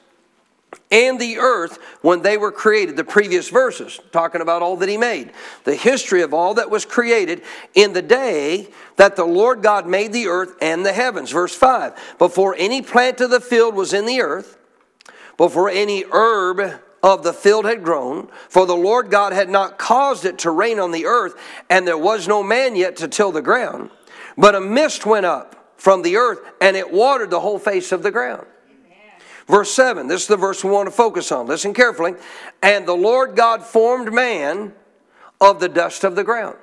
and 0.91 1.19
the 1.19 1.37
earth 1.37 1.79
when 2.01 2.21
they 2.21 2.37
were 2.37 2.51
created. 2.51 2.95
The 2.95 3.03
previous 3.03 3.49
verses, 3.49 3.99
talking 4.11 4.41
about 4.41 4.61
all 4.61 4.77
that 4.77 4.89
he 4.89 4.97
made. 4.97 5.31
The 5.63 5.75
history 5.75 6.21
of 6.21 6.33
all 6.33 6.53
that 6.55 6.69
was 6.69 6.85
created 6.85 7.41
in 7.73 7.93
the 7.93 8.01
day 8.01 8.67
that 8.97 9.15
the 9.15 9.25
Lord 9.25 9.61
God 9.61 9.87
made 9.87 10.13
the 10.13 10.27
earth 10.27 10.55
and 10.61 10.85
the 10.85 10.93
heavens. 10.93 11.31
Verse 11.31 11.55
5 11.55 12.17
Before 12.17 12.55
any 12.57 12.81
plant 12.81 13.21
of 13.21 13.29
the 13.29 13.41
field 13.41 13.75
was 13.75 13.93
in 13.93 14.05
the 14.05 14.21
earth, 14.21 14.57
before 15.37 15.69
any 15.69 16.05
herb 16.11 16.79
of 17.01 17.23
the 17.23 17.33
field 17.33 17.65
had 17.65 17.83
grown, 17.83 18.29
for 18.47 18.65
the 18.65 18.75
Lord 18.75 19.09
God 19.09 19.33
had 19.33 19.49
not 19.49 19.77
caused 19.77 20.25
it 20.25 20.39
to 20.39 20.51
rain 20.51 20.79
on 20.79 20.91
the 20.91 21.05
earth, 21.05 21.35
and 21.69 21.85
there 21.85 21.97
was 21.97 22.27
no 22.27 22.41
man 22.41 22.75
yet 22.75 22.95
to 22.97 23.07
till 23.07 23.31
the 23.31 23.41
ground. 23.41 23.89
But 24.37 24.55
a 24.55 24.61
mist 24.61 25.05
went 25.05 25.25
up 25.25 25.73
from 25.77 26.01
the 26.01 26.15
earth, 26.15 26.39
and 26.61 26.77
it 26.77 26.93
watered 26.93 27.29
the 27.29 27.41
whole 27.41 27.59
face 27.59 27.91
of 27.91 28.03
the 28.03 28.11
ground. 28.11 28.47
Verse 29.47 29.71
7, 29.73 30.07
this 30.07 30.23
is 30.23 30.27
the 30.27 30.37
verse 30.37 30.63
we 30.63 30.71
want 30.71 30.87
to 30.87 30.91
focus 30.91 31.31
on. 31.31 31.47
Listen 31.47 31.73
carefully. 31.73 32.13
And 32.61 32.87
the 32.87 32.95
Lord 32.95 33.35
God 33.35 33.63
formed 33.63 34.13
man 34.13 34.73
of 35.41 35.59
the 35.59 35.69
dust 35.69 36.03
of 36.03 36.15
the 36.15 36.23
ground. 36.23 36.57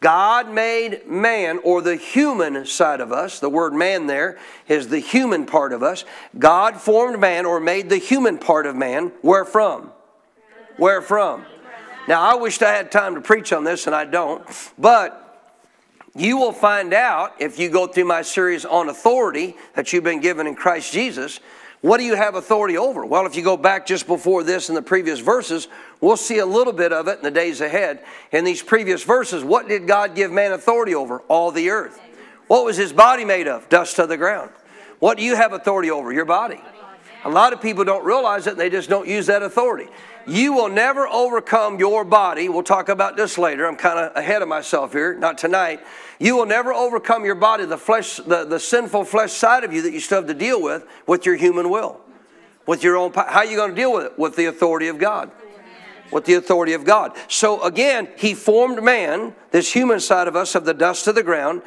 God 0.00 0.50
made 0.50 1.06
man, 1.06 1.60
or 1.62 1.80
the 1.80 1.94
human 1.94 2.66
side 2.66 3.00
of 3.00 3.12
us, 3.12 3.38
the 3.38 3.48
word 3.48 3.72
man 3.72 4.08
there 4.08 4.36
is 4.66 4.88
the 4.88 4.98
human 4.98 5.46
part 5.46 5.72
of 5.72 5.84
us. 5.84 6.04
God 6.36 6.80
formed 6.80 7.20
man, 7.20 7.46
or 7.46 7.60
made 7.60 7.88
the 7.88 7.98
human 7.98 8.38
part 8.38 8.66
of 8.66 8.74
man. 8.74 9.12
Where 9.22 9.44
from? 9.44 9.92
Where 10.76 11.02
from? 11.02 11.44
Now, 12.08 12.20
I 12.20 12.34
wished 12.34 12.64
I 12.64 12.72
had 12.72 12.90
time 12.90 13.14
to 13.14 13.20
preach 13.20 13.52
on 13.52 13.62
this, 13.62 13.86
and 13.86 13.94
I 13.94 14.04
don't. 14.04 14.44
But 14.76 15.50
you 16.16 16.36
will 16.36 16.52
find 16.52 16.92
out 16.92 17.34
if 17.38 17.60
you 17.60 17.70
go 17.70 17.86
through 17.86 18.06
my 18.06 18.22
series 18.22 18.64
on 18.64 18.88
authority 18.88 19.56
that 19.74 19.92
you've 19.92 20.02
been 20.02 20.20
given 20.20 20.48
in 20.48 20.56
Christ 20.56 20.92
Jesus 20.92 21.38
what 21.82 21.98
do 21.98 22.04
you 22.04 22.14
have 22.14 22.36
authority 22.36 22.78
over? 22.78 23.04
Well, 23.04 23.26
if 23.26 23.36
you 23.36 23.42
go 23.42 23.56
back 23.56 23.86
just 23.86 24.06
before 24.06 24.44
this 24.44 24.68
in 24.68 24.76
the 24.76 24.82
previous 24.82 25.18
verses, 25.18 25.66
we'll 26.00 26.16
see 26.16 26.38
a 26.38 26.46
little 26.46 26.72
bit 26.72 26.92
of 26.92 27.08
it 27.08 27.18
in 27.18 27.24
the 27.24 27.30
days 27.30 27.60
ahead. 27.60 28.04
In 28.30 28.44
these 28.44 28.62
previous 28.62 29.02
verses, 29.02 29.42
what 29.42 29.66
did 29.66 29.88
God 29.88 30.14
give 30.14 30.30
man 30.30 30.52
authority 30.52 30.94
over? 30.94 31.18
All 31.28 31.50
the 31.50 31.70
earth. 31.70 32.00
What 32.46 32.64
was 32.64 32.76
his 32.76 32.92
body 32.92 33.24
made 33.24 33.48
of? 33.48 33.68
Dust 33.68 33.98
of 33.98 34.08
the 34.08 34.16
ground. 34.16 34.50
What 35.00 35.18
do 35.18 35.24
you 35.24 35.34
have 35.34 35.52
authority 35.52 35.90
over? 35.90 36.12
Your 36.12 36.24
body. 36.24 36.60
A 37.24 37.30
lot 37.30 37.52
of 37.52 37.60
people 37.60 37.82
don't 37.82 38.04
realize 38.04 38.46
it 38.46 38.52
and 38.52 38.60
they 38.60 38.70
just 38.70 38.88
don't 38.88 39.08
use 39.08 39.26
that 39.26 39.42
authority. 39.42 39.88
You 40.26 40.52
will 40.52 40.68
never 40.68 41.06
overcome 41.08 41.78
your 41.78 42.04
body. 42.04 42.48
We'll 42.48 42.62
talk 42.62 42.88
about 42.88 43.16
this 43.16 43.38
later. 43.38 43.66
I'm 43.66 43.76
kind 43.76 43.98
of 43.98 44.16
ahead 44.16 44.42
of 44.42 44.48
myself 44.48 44.92
here, 44.92 45.14
not 45.14 45.38
tonight. 45.38 45.80
You 46.18 46.36
will 46.36 46.46
never 46.46 46.72
overcome 46.72 47.24
your 47.24 47.34
body, 47.34 47.64
the 47.64 47.78
flesh, 47.78 48.16
the, 48.16 48.44
the 48.44 48.60
sinful 48.60 49.04
flesh 49.04 49.32
side 49.32 49.64
of 49.64 49.72
you 49.72 49.82
that 49.82 49.92
you 49.92 50.00
still 50.00 50.18
have 50.18 50.28
to 50.28 50.34
deal 50.34 50.62
with, 50.62 50.86
with 51.06 51.26
your 51.26 51.36
human 51.36 51.70
will. 51.70 52.00
With 52.66 52.84
your 52.84 52.96
own 52.96 53.12
how 53.12 53.38
are 53.38 53.44
you 53.44 53.56
going 53.56 53.70
to 53.70 53.76
deal 53.76 53.92
with 53.92 54.06
it? 54.06 54.18
With 54.18 54.36
the 54.36 54.46
authority 54.46 54.88
of 54.88 54.98
God. 54.98 55.30
With 56.12 56.24
the 56.26 56.34
authority 56.34 56.74
of 56.74 56.84
God. 56.84 57.16
So 57.26 57.62
again, 57.62 58.08
he 58.16 58.34
formed 58.34 58.82
man, 58.82 59.34
this 59.50 59.72
human 59.72 59.98
side 59.98 60.28
of 60.28 60.36
us, 60.36 60.54
of 60.54 60.64
the 60.64 60.74
dust 60.74 61.08
of 61.08 61.14
the 61.14 61.22
ground, 61.22 61.62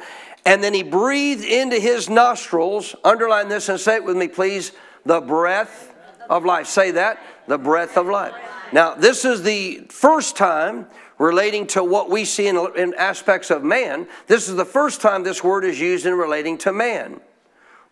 and 0.46 0.62
then 0.62 0.72
he 0.72 0.84
breathed 0.84 1.44
into 1.44 1.78
his 1.78 2.08
nostrils, 2.08 2.94
underline 3.04 3.48
this 3.48 3.68
and 3.68 3.78
say 3.78 3.96
it 3.96 4.04
with 4.04 4.16
me, 4.16 4.28
please, 4.28 4.72
the 5.04 5.20
breath 5.20 5.92
of 6.30 6.44
life. 6.44 6.66
Say 6.66 6.92
that, 6.92 7.18
the 7.46 7.58
breath 7.58 7.96
of 7.96 8.06
life. 8.06 8.34
Now, 8.72 8.94
this 8.94 9.24
is 9.24 9.42
the 9.42 9.86
first 9.88 10.36
time 10.36 10.86
relating 11.18 11.66
to 11.66 11.82
what 11.82 12.10
we 12.10 12.24
see 12.24 12.46
in, 12.46 12.56
in 12.76 12.94
aspects 12.94 13.50
of 13.50 13.64
man, 13.64 14.06
this 14.26 14.48
is 14.48 14.56
the 14.56 14.64
first 14.64 15.00
time 15.00 15.22
this 15.22 15.42
word 15.42 15.64
is 15.64 15.80
used 15.80 16.06
in 16.06 16.14
relating 16.14 16.58
to 16.58 16.72
man. 16.72 17.20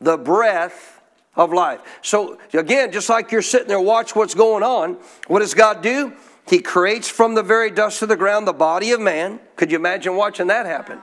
The 0.00 0.18
breath 0.18 1.00
of 1.36 1.52
life. 1.52 1.80
So, 2.02 2.38
again, 2.52 2.92
just 2.92 3.08
like 3.08 3.32
you're 3.32 3.42
sitting 3.42 3.68
there, 3.68 3.80
watch 3.80 4.14
what's 4.14 4.34
going 4.34 4.62
on. 4.62 4.98
What 5.26 5.40
does 5.40 5.54
God 5.54 5.82
do? 5.82 6.12
He 6.48 6.60
creates 6.60 7.08
from 7.08 7.34
the 7.34 7.42
very 7.42 7.70
dust 7.70 8.02
of 8.02 8.08
the 8.08 8.16
ground 8.16 8.46
the 8.46 8.52
body 8.52 8.92
of 8.92 9.00
man. 9.00 9.40
Could 9.56 9.72
you 9.72 9.78
imagine 9.78 10.14
watching 10.14 10.48
that 10.48 10.66
happen? 10.66 11.00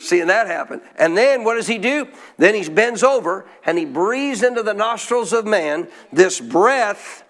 Seeing 0.00 0.26
that 0.26 0.48
happen. 0.48 0.80
And 0.96 1.16
then 1.16 1.44
what 1.44 1.54
does 1.54 1.68
he 1.68 1.78
do? 1.78 2.08
Then 2.36 2.56
he 2.56 2.68
bends 2.68 3.04
over 3.04 3.46
and 3.64 3.78
he 3.78 3.84
breathes 3.84 4.42
into 4.42 4.64
the 4.64 4.74
nostrils 4.74 5.32
of 5.32 5.46
man 5.46 5.86
this 6.12 6.40
breath 6.40 7.21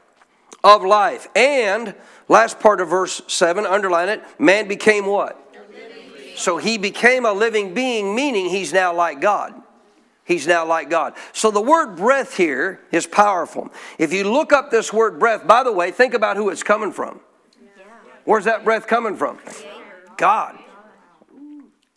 of 0.64 0.84
life. 0.84 1.28
And 1.34 1.94
Last 2.32 2.60
part 2.60 2.80
of 2.80 2.88
verse 2.88 3.20
7, 3.26 3.66
underline 3.66 4.08
it. 4.08 4.22
Man 4.38 4.66
became 4.66 5.04
what? 5.04 5.38
So 6.34 6.56
he 6.56 6.78
became 6.78 7.26
a 7.26 7.32
living 7.34 7.74
being, 7.74 8.14
meaning 8.14 8.48
he's 8.48 8.72
now 8.72 8.94
like 8.94 9.20
God. 9.20 9.52
He's 10.24 10.46
now 10.46 10.64
like 10.64 10.88
God. 10.88 11.12
So 11.34 11.50
the 11.50 11.60
word 11.60 11.96
breath 11.96 12.38
here 12.38 12.80
is 12.90 13.06
powerful. 13.06 13.70
If 13.98 14.14
you 14.14 14.24
look 14.24 14.50
up 14.50 14.70
this 14.70 14.94
word 14.94 15.18
breath, 15.18 15.46
by 15.46 15.62
the 15.62 15.72
way, 15.72 15.90
think 15.90 16.14
about 16.14 16.38
who 16.38 16.48
it's 16.48 16.62
coming 16.62 16.90
from. 16.90 17.20
Where's 18.24 18.44
that 18.44 18.64
breath 18.64 18.86
coming 18.86 19.14
from? 19.16 19.38
God. 20.16 20.58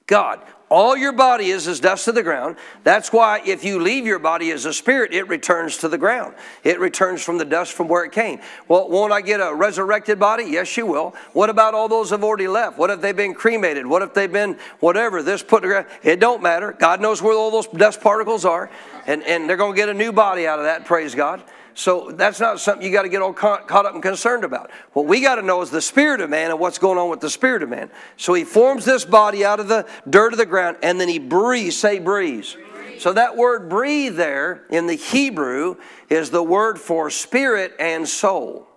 God. 0.06 0.42
All 0.70 0.98
your 0.98 1.12
body 1.12 1.52
is 1.52 1.68
is 1.68 1.80
dust 1.80 2.06
to 2.06 2.12
the 2.12 2.24
ground. 2.24 2.56
That's 2.84 3.14
why 3.14 3.42
if 3.46 3.64
you 3.64 3.80
leave 3.80 4.06
your 4.06 4.18
body 4.18 4.50
as 4.50 4.66
a 4.66 4.74
spirit, 4.74 5.14
it 5.14 5.28
returns 5.28 5.78
to 5.78 5.88
the 5.88 5.98
ground. 5.98 6.34
It 6.64 6.80
returns 6.80 7.22
from 7.22 7.38
the 7.38 7.46
dust 7.46 7.74
from 7.74 7.88
where 7.88 8.04
it 8.04 8.12
came. 8.12 8.40
Well, 8.68 8.90
won't 8.90 9.14
I 9.14 9.22
get 9.22 9.40
a 9.40 9.54
resurrected 9.54 10.20
body? 10.20 10.46
Yes, 10.46 10.76
you 10.76 10.88
will. 10.88 11.14
What 11.34 11.52
about 11.52 11.76
all 11.76 11.88
those 11.88 12.10
have 12.10 12.24
already 12.24 12.48
left? 12.48 12.80
What 12.80 12.90
if 12.90 13.00
they've 13.00 13.16
been 13.16 13.36
cremated? 13.36 13.86
What 13.86 14.02
if 14.02 14.16
they've 14.16 14.32
been 14.32 14.58
whatever? 14.80 15.22
This 15.22 15.44
put? 15.44 15.64
It 16.04 16.20
don't 16.20 16.42
matter. 16.42 16.72
God 16.72 17.00
knows 17.00 17.22
where 17.22 17.36
all 17.36 17.52
those 17.52 17.68
dust 17.68 18.02
particles 18.02 18.44
are, 18.44 18.70
and, 19.06 19.22
and 19.24 19.48
they're 19.48 19.58
going 19.58 19.74
to 19.74 19.78
get 19.78 19.90
a 19.90 19.94
new 19.94 20.12
body 20.12 20.48
out 20.48 20.58
of 20.58 20.66
that. 20.66 20.86
Praise 20.86 21.14
God. 21.14 21.44
So 21.78 22.10
that's 22.12 22.40
not 22.40 22.62
something 22.62 22.88
you 22.88 22.92
got 22.92 23.02
to 23.02 23.10
get 23.10 23.22
all 23.22 23.34
caught, 23.34 23.70
up 23.70 23.94
and 23.94 24.02
concerned 24.02 24.46
about. 24.46 24.72
What 24.94 25.08
we 25.08 25.22
got 25.22 25.36
to 25.36 25.42
know 25.42 25.62
is 25.62 25.70
the 25.70 25.82
spirit 25.82 26.22
of 26.22 26.30
man 26.30 26.50
and 26.50 26.60
what's 26.60 26.78
going 26.78 26.98
on 26.98 27.10
with 27.10 27.20
the 27.20 27.30
spirit 27.30 27.62
of 27.64 27.70
man. 27.70 27.92
So 28.16 28.34
he 28.34 28.46
forms 28.46 28.86
this 28.86 29.04
body 29.04 29.44
out 29.44 29.60
of 29.60 29.68
the 29.68 29.86
dirt 30.10 30.32
of 30.32 30.40
the 30.40 30.46
ground 30.46 30.78
and 30.82 31.00
then 31.00 31.10
he 31.10 31.20
breathes, 31.20 31.76
say 31.76 32.00
breathes. 32.00 32.56
So 32.98 33.12
that 33.12 33.36
word 33.36 33.68
breathe 33.68 34.16
there 34.16 34.64
in 34.70 34.88
the 34.88 34.96
Hebrew 34.96 35.76
is 36.10 36.30
the 36.30 36.42
word 36.42 36.80
for 36.80 37.10
spirit 37.10 37.74
and 37.78 38.08
soul. 38.08 38.68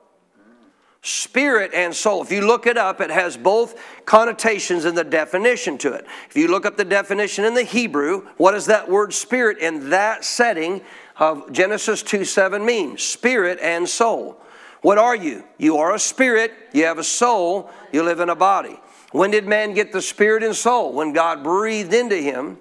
Spirit 1.00 1.70
and 1.74 1.94
soul. 1.94 2.24
If 2.24 2.32
you 2.32 2.44
look 2.44 2.66
it 2.66 2.76
up, 2.76 3.00
it 3.00 3.10
has 3.10 3.36
both 3.36 3.80
connotations 4.06 4.84
in 4.84 4.96
the 4.96 5.04
definition 5.04 5.78
to 5.78 5.92
it. 5.92 6.04
If 6.28 6.36
you 6.36 6.48
look 6.48 6.66
up 6.66 6.76
the 6.76 6.84
definition 6.84 7.44
in 7.44 7.54
the 7.54 7.62
Hebrew, 7.62 8.26
what 8.38 8.54
is 8.54 8.66
that 8.66 8.90
word 8.90 9.14
spirit 9.14 9.58
in 9.58 9.90
that 9.90 10.24
setting 10.24 10.80
of 11.18 11.52
Genesis 11.52 12.02
2 12.02 12.24
7 12.24 12.64
means 12.64 13.02
spirit 13.02 13.58
and 13.60 13.88
soul. 13.88 14.40
What 14.80 14.98
are 14.98 15.16
you? 15.16 15.44
You 15.58 15.78
are 15.78 15.94
a 15.94 15.98
spirit, 15.98 16.52
you 16.72 16.84
have 16.84 16.98
a 16.98 17.04
soul, 17.04 17.70
you 17.92 18.02
live 18.02 18.20
in 18.20 18.28
a 18.28 18.36
body. 18.36 18.78
When 19.10 19.30
did 19.30 19.46
man 19.46 19.74
get 19.74 19.92
the 19.92 20.02
spirit 20.02 20.42
and 20.42 20.54
soul? 20.54 20.92
When 20.92 21.12
God 21.12 21.42
breathed 21.42 21.94
into 21.94 22.16
him 22.16 22.58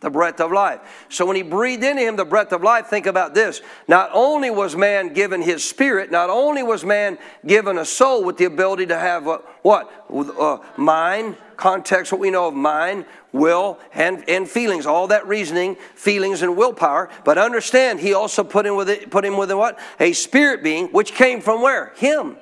the 0.00 0.10
breath 0.10 0.40
of 0.40 0.50
life. 0.50 0.80
So 1.08 1.26
when 1.26 1.36
he 1.36 1.42
breathed 1.42 1.84
into 1.84 2.02
him 2.02 2.16
the 2.16 2.24
breath 2.24 2.52
of 2.52 2.62
life, 2.62 2.86
think 2.86 3.06
about 3.06 3.34
this. 3.34 3.60
Not 3.86 4.10
only 4.12 4.50
was 4.50 4.74
man 4.74 5.12
given 5.12 5.42
his 5.42 5.62
spirit, 5.62 6.10
not 6.10 6.30
only 6.30 6.62
was 6.62 6.84
man 6.84 7.18
given 7.46 7.78
a 7.78 7.84
soul 7.84 8.24
with 8.24 8.38
the 8.38 8.46
ability 8.46 8.86
to 8.86 8.98
have 8.98 9.26
a, 9.26 9.36
what? 9.62 9.92
Uh, 10.10 10.58
mind, 10.76 11.36
context, 11.60 12.10
what 12.10 12.20
we 12.20 12.30
know 12.30 12.48
of 12.48 12.54
mind, 12.54 13.04
will, 13.32 13.78
and, 13.94 14.28
and 14.28 14.48
feelings, 14.48 14.86
all 14.86 15.06
that 15.08 15.28
reasoning, 15.28 15.76
feelings, 15.94 16.42
and 16.42 16.56
willpower. 16.56 17.08
But 17.24 17.38
understand, 17.38 18.00
he 18.00 18.14
also 18.14 18.42
put 18.42 18.66
him 18.66 18.74
with 18.74 18.90
it, 18.90 19.10
put 19.10 19.24
him 19.24 19.36
with 19.36 19.52
what? 19.52 19.78
A 20.00 20.12
spirit 20.12 20.64
being, 20.64 20.88
which 20.88 21.12
came 21.12 21.40
from 21.40 21.62
where? 21.62 21.92
Him. 21.96 22.36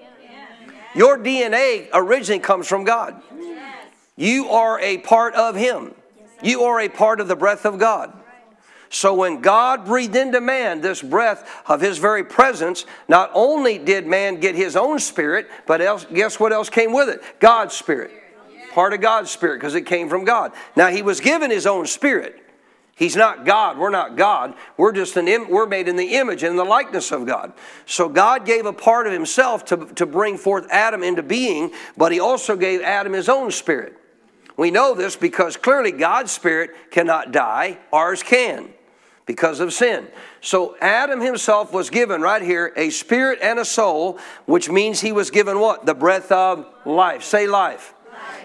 Your 0.95 1.19
DNA 1.19 1.89
originally 1.93 2.41
comes 2.41 2.67
from 2.67 2.85
God. 2.85 3.21
You 4.17 4.49
are 4.49 4.81
a 4.81 4.99
part 4.99 5.35
of 5.35 5.55
Him. 5.55 5.95
You 6.43 6.63
are 6.65 6.81
a 6.81 6.89
part 6.89 7.21
of 7.21 7.29
the 7.29 7.37
breath 7.37 7.65
of 7.65 7.79
God. 7.79 8.13
So 8.91 9.15
when 9.15 9.41
God 9.41 9.85
breathed 9.85 10.17
into 10.17 10.41
man 10.41 10.81
this 10.81 11.03
breath 11.03 11.49
of 11.67 11.81
his 11.81 11.99
very 11.99 12.25
presence, 12.25 12.87
not 13.07 13.31
only 13.35 13.79
did 13.79 14.07
man 14.07 14.41
get 14.41 14.55
his 14.55 14.77
own 14.77 14.99
spirit, 14.99 15.47
but 15.67 15.83
else, 15.83 16.07
guess 16.13 16.41
what 16.41 16.53
else 16.53 16.71
came 16.71 16.93
with 16.93 17.11
it? 17.11 17.23
God's 17.39 17.75
spirit 17.75 18.11
part 18.73 18.93
of 18.93 19.01
God's 19.01 19.31
spirit 19.31 19.59
because 19.59 19.75
it 19.75 19.87
came 19.87 20.09
from 20.09 20.25
God. 20.25 20.53
Now 20.77 20.89
he 20.89 21.03
was 21.03 21.21
given 21.21 21.51
his 21.51 21.67
own 21.67 21.87
spirit. 21.87 22.45
He's 22.97 23.15
not 23.15 23.47
God. 23.47 23.79
We're 23.79 23.91
not 23.91 24.17
God. 24.17 24.55
We're 24.77 24.91
just 24.93 25.17
an 25.17 25.29
Im- 25.29 25.49
we're 25.49 25.67
made 25.67 25.87
in 25.87 25.95
the 25.95 26.17
image 26.17 26.43
and 26.43 26.59
the 26.59 26.65
likeness 26.65 27.13
of 27.13 27.27
God. 27.27 27.53
So 27.87 28.09
God 28.09 28.45
gave 28.45 28.67
a 28.67 28.73
part 28.73 29.07
of 29.07 29.13
himself 29.13 29.65
to, 29.67 29.87
to 29.95 30.05
bring 30.05 30.37
forth 30.37 30.67
Adam 30.71 31.05
into 31.05 31.23
being, 31.23 31.71
but 31.97 32.11
he 32.11 32.19
also 32.19 32.57
gave 32.57 32.81
Adam 32.81 33.13
his 33.13 33.29
own 33.29 33.53
spirit. 33.53 33.97
We 34.57 34.73
know 34.73 34.95
this 34.97 35.15
because 35.15 35.57
clearly 35.57 35.93
God's 35.93 36.33
spirit 36.33 36.71
cannot 36.91 37.31
die, 37.31 37.79
ours 37.93 38.25
can. 38.25 38.71
because 39.27 39.61
of 39.61 39.73
sin. 39.75 40.09
So 40.41 40.75
Adam 40.81 41.21
himself 41.21 41.73
was 41.73 41.91
given 41.91 42.23
right 42.23 42.41
here 42.43 42.73
a 42.77 42.89
spirit 42.91 43.39
and 43.43 43.59
a 43.59 43.65
soul, 43.65 44.19
which 44.47 44.71
means 44.71 45.01
he 45.01 45.13
was 45.13 45.31
given 45.31 45.61
what? 45.61 45.85
The 45.85 45.95
breath 45.95 46.33
of 46.33 46.67
life. 46.87 47.23
Say 47.23 47.47
life. 47.47 47.93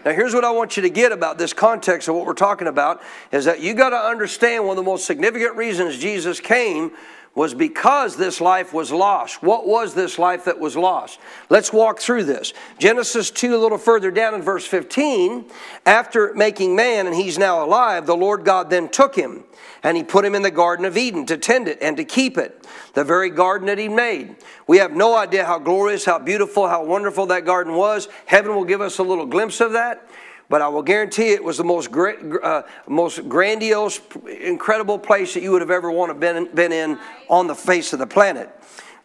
Now, 0.06 0.12
here's 0.12 0.34
what 0.34 0.44
I 0.44 0.52
want 0.52 0.78
you 0.78 0.84
to 0.84 0.90
get 0.90 1.12
about 1.12 1.38
this 1.38 1.54
context 1.54 2.08
of 2.08 2.16
what 2.16 2.26
we're 2.26 2.34
talking 2.34 2.68
about 2.68 3.02
is 3.32 3.46
that 3.46 3.62
you 3.62 3.74
got 3.74 3.90
to 3.90 3.98
understand 3.98 4.66
one 4.66 4.78
of 4.78 4.84
the 4.84 4.90
most 4.90 5.06
significant 5.06 5.56
reasons 5.56 5.98
Jesus 5.98 6.40
came 6.40 6.92
was 7.36 7.56
because 7.56 8.16
this 8.16 8.40
life 8.40 8.74
was 8.74 8.92
lost. 8.92 9.42
What 9.42 9.66
was 9.66 9.96
this 9.96 10.20
life 10.20 10.46
that 10.46 10.60
was 10.60 10.78
lost? 10.78 11.20
Let's 11.50 11.74
walk 11.74 12.00
through 12.00 12.26
this. 12.26 12.54
Genesis 12.78 13.32
2, 13.32 13.56
a 13.56 13.58
little 13.58 13.80
further 13.80 14.12
down 14.12 14.36
in 14.36 14.44
verse 14.44 14.68
15, 14.68 15.46
after 15.86 16.34
making 16.36 16.76
man 16.76 17.08
and 17.08 17.16
he's 17.16 17.40
now 17.40 17.66
alive, 17.66 18.06
the 18.06 18.16
Lord 18.16 18.46
God 18.46 18.70
then 18.70 18.88
took 18.88 19.16
him 19.16 19.46
and 19.82 19.98
he 19.98 20.04
put 20.04 20.24
him 20.24 20.36
in 20.36 20.44
the 20.44 20.52
Garden 20.52 20.86
of 20.86 20.96
Eden 20.96 21.26
to 21.26 21.38
tend 21.38 21.68
it 21.68 21.80
and 21.82 21.98
to 21.98 22.06
keep 22.06 22.38
it, 22.38 22.68
the 22.94 23.04
very 23.04 23.32
garden 23.32 23.66
that 23.66 23.80
he 23.80 23.90
made. 23.90 24.36
We 24.68 24.78
have 24.78 24.94
no 24.94 25.16
idea 25.18 25.44
how 25.44 25.58
glorious, 25.58 26.06
how 26.06 26.20
beautiful, 26.20 26.68
how 26.68 26.86
wonderful 26.86 27.26
that 27.28 27.46
garden 27.46 27.74
was. 27.74 28.08
Heaven 28.28 28.56
will 28.56 28.64
give 28.64 28.80
us 28.80 29.00
a 29.00 29.04
little 29.04 29.26
glimpse 29.26 29.60
of 29.60 29.74
that. 29.74 30.08
But 30.54 30.62
I 30.62 30.68
will 30.68 30.84
guarantee 30.84 31.30
it 31.30 31.44
was 31.44 31.58
the 31.58 31.64
most 31.64 31.92
uh, 31.92 32.62
most 32.88 33.28
grandiose, 33.28 34.00
incredible 34.40 35.00
place 35.00 35.34
that 35.34 35.42
you 35.42 35.52
would 35.52 35.62
have 35.62 35.72
ever 35.72 35.90
want 35.90 36.12
to 36.12 36.14
been, 36.14 36.48
been 36.54 36.72
in 36.72 37.00
on 37.28 37.48
the 37.48 37.56
face 37.56 37.92
of 37.92 37.98
the 37.98 38.06
planet. 38.06 38.52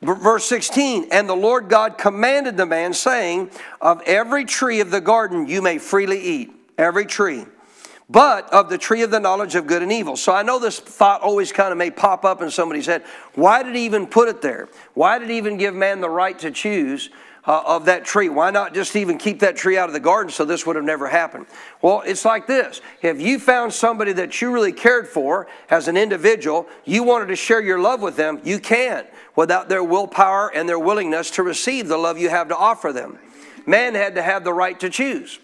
Verse 0.02 0.44
16, 0.44 1.08
and 1.10 1.26
the 1.26 1.34
Lord 1.34 1.70
God 1.70 1.96
commanded 1.96 2.58
the 2.58 2.66
man, 2.66 2.92
saying, 2.92 3.50
Of 3.80 4.02
every 4.02 4.44
tree 4.44 4.80
of 4.80 4.90
the 4.90 5.00
garden 5.00 5.46
you 5.46 5.62
may 5.62 5.78
freely 5.78 6.20
eat, 6.20 6.52
every 6.76 7.06
tree, 7.06 7.46
but 8.10 8.52
of 8.52 8.68
the 8.68 8.76
tree 8.76 9.00
of 9.00 9.10
the 9.10 9.18
knowledge 9.18 9.54
of 9.54 9.66
good 9.66 9.82
and 9.82 9.90
evil. 9.90 10.16
So 10.18 10.34
I 10.34 10.42
know 10.42 10.58
this 10.58 10.78
thought 10.78 11.22
always 11.22 11.50
kind 11.50 11.72
of 11.72 11.78
may 11.78 11.90
pop 11.90 12.26
up 12.26 12.42
in 12.42 12.50
somebody's 12.50 12.84
head. 12.84 13.04
Why 13.36 13.62
did 13.62 13.74
he 13.74 13.86
even 13.86 14.06
put 14.06 14.28
it 14.28 14.42
there? 14.42 14.68
Why 14.92 15.18
did 15.18 15.30
he 15.30 15.38
even 15.38 15.56
give 15.56 15.74
man 15.74 16.02
the 16.02 16.10
right 16.10 16.38
to 16.40 16.50
choose? 16.50 17.08
Uh, 17.48 17.62
of 17.66 17.86
that 17.86 18.04
tree. 18.04 18.28
Why 18.28 18.50
not 18.50 18.74
just 18.74 18.94
even 18.94 19.16
keep 19.16 19.40
that 19.40 19.56
tree 19.56 19.78
out 19.78 19.88
of 19.88 19.94
the 19.94 20.00
garden 20.00 20.30
so 20.30 20.44
this 20.44 20.66
would 20.66 20.76
have 20.76 20.84
never 20.84 21.08
happened? 21.08 21.46
Well, 21.80 22.02
it's 22.04 22.24
like 22.24 22.46
this. 22.46 22.82
If 23.00 23.20
you 23.20 23.38
found 23.40 23.72
somebody 23.72 24.12
that 24.12 24.40
you 24.40 24.52
really 24.52 24.72
cared 24.72 25.08
for 25.08 25.48
as 25.70 25.88
an 25.88 25.96
individual, 25.96 26.68
you 26.84 27.02
wanted 27.02 27.26
to 27.28 27.36
share 27.36 27.62
your 27.62 27.80
love 27.80 28.02
with 28.02 28.16
them, 28.16 28.40
you 28.44 28.60
can't 28.60 29.06
without 29.34 29.70
their 29.70 29.82
willpower 29.82 30.52
and 30.54 30.68
their 30.68 30.78
willingness 30.78 31.30
to 31.32 31.42
receive 31.42 31.88
the 31.88 31.96
love 31.96 32.18
you 32.18 32.28
have 32.28 32.48
to 32.48 32.56
offer 32.56 32.92
them. 32.92 33.18
Man 33.66 33.94
had 33.94 34.14
to 34.16 34.22
have 34.22 34.44
the 34.44 34.52
right 34.52 34.78
to 34.80 34.90
choose. 34.90 35.40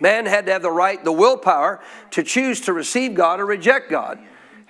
Man 0.00 0.26
had 0.26 0.46
to 0.46 0.52
have 0.52 0.62
the 0.62 0.70
right, 0.70 1.02
the 1.04 1.12
willpower 1.12 1.80
to 2.10 2.22
choose 2.22 2.62
to 2.62 2.72
receive 2.72 3.14
God 3.14 3.38
or 3.38 3.46
reject 3.46 3.88
God. 3.90 4.18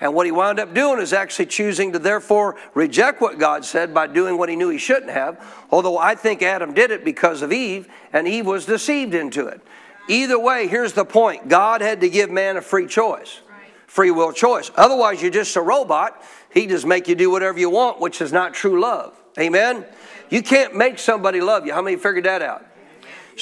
And 0.01 0.15
what 0.15 0.27
he 0.27 0.33
wound 0.33 0.59
up 0.59 0.75
doing 0.75 1.01
is 1.01 1.13
actually 1.13 1.47
choosing 1.47 1.93
to 1.93 1.99
therefore 1.99 2.57
reject 2.75 3.21
what 3.21 3.39
God 3.39 3.65
said 3.65 3.93
by 3.93 4.07
doing 4.07 4.39
what 4.39 4.49
he 4.49 4.57
knew 4.57 4.71
he 4.71 4.79
shouldn't 4.79 5.11
have. 5.11 5.45
Although 5.71 5.99
I 5.99 6.15
think 6.15 6.43
Adam 6.43 6.73
did 6.73 6.91
it 6.91 7.05
because 7.05 7.43
of 7.43 7.53
Eve, 7.53 7.87
and 8.13 8.27
Eve 8.27 8.47
was 8.47 8.65
deceived 8.65 9.15
into 9.15 9.47
it. 9.47 9.61
Either 10.09 10.39
way, 10.39 10.67
here's 10.67 10.95
the 10.95 11.05
point 11.05 11.49
God 11.49 11.83
had 11.83 12.01
to 12.01 12.09
give 12.09 12.31
man 12.31 12.57
a 12.57 12.63
free 12.63 12.87
choice, 12.87 13.41
free 13.87 14.11
will 14.11 14.33
choice. 14.33 14.71
Otherwise, 14.77 15.21
you're 15.21 15.31
just 15.31 15.55
a 15.57 15.61
robot. 15.61 16.23
He 16.53 16.67
just 16.67 16.87
make 16.87 17.07
you 17.07 17.15
do 17.15 17.31
whatever 17.31 17.59
you 17.59 17.71
want, 17.71 18.01
which 18.01 18.21
is 18.21 18.33
not 18.33 18.55
true 18.55 18.81
love. 18.81 19.15
Amen? 19.39 19.85
You 20.31 20.43
can't 20.43 20.75
make 20.75 20.99
somebody 20.99 21.41
love 21.41 21.67
you. 21.67 21.73
How 21.73 21.83
many 21.83 21.97
figured 21.97 22.25
that 22.25 22.43
out? 22.43 22.65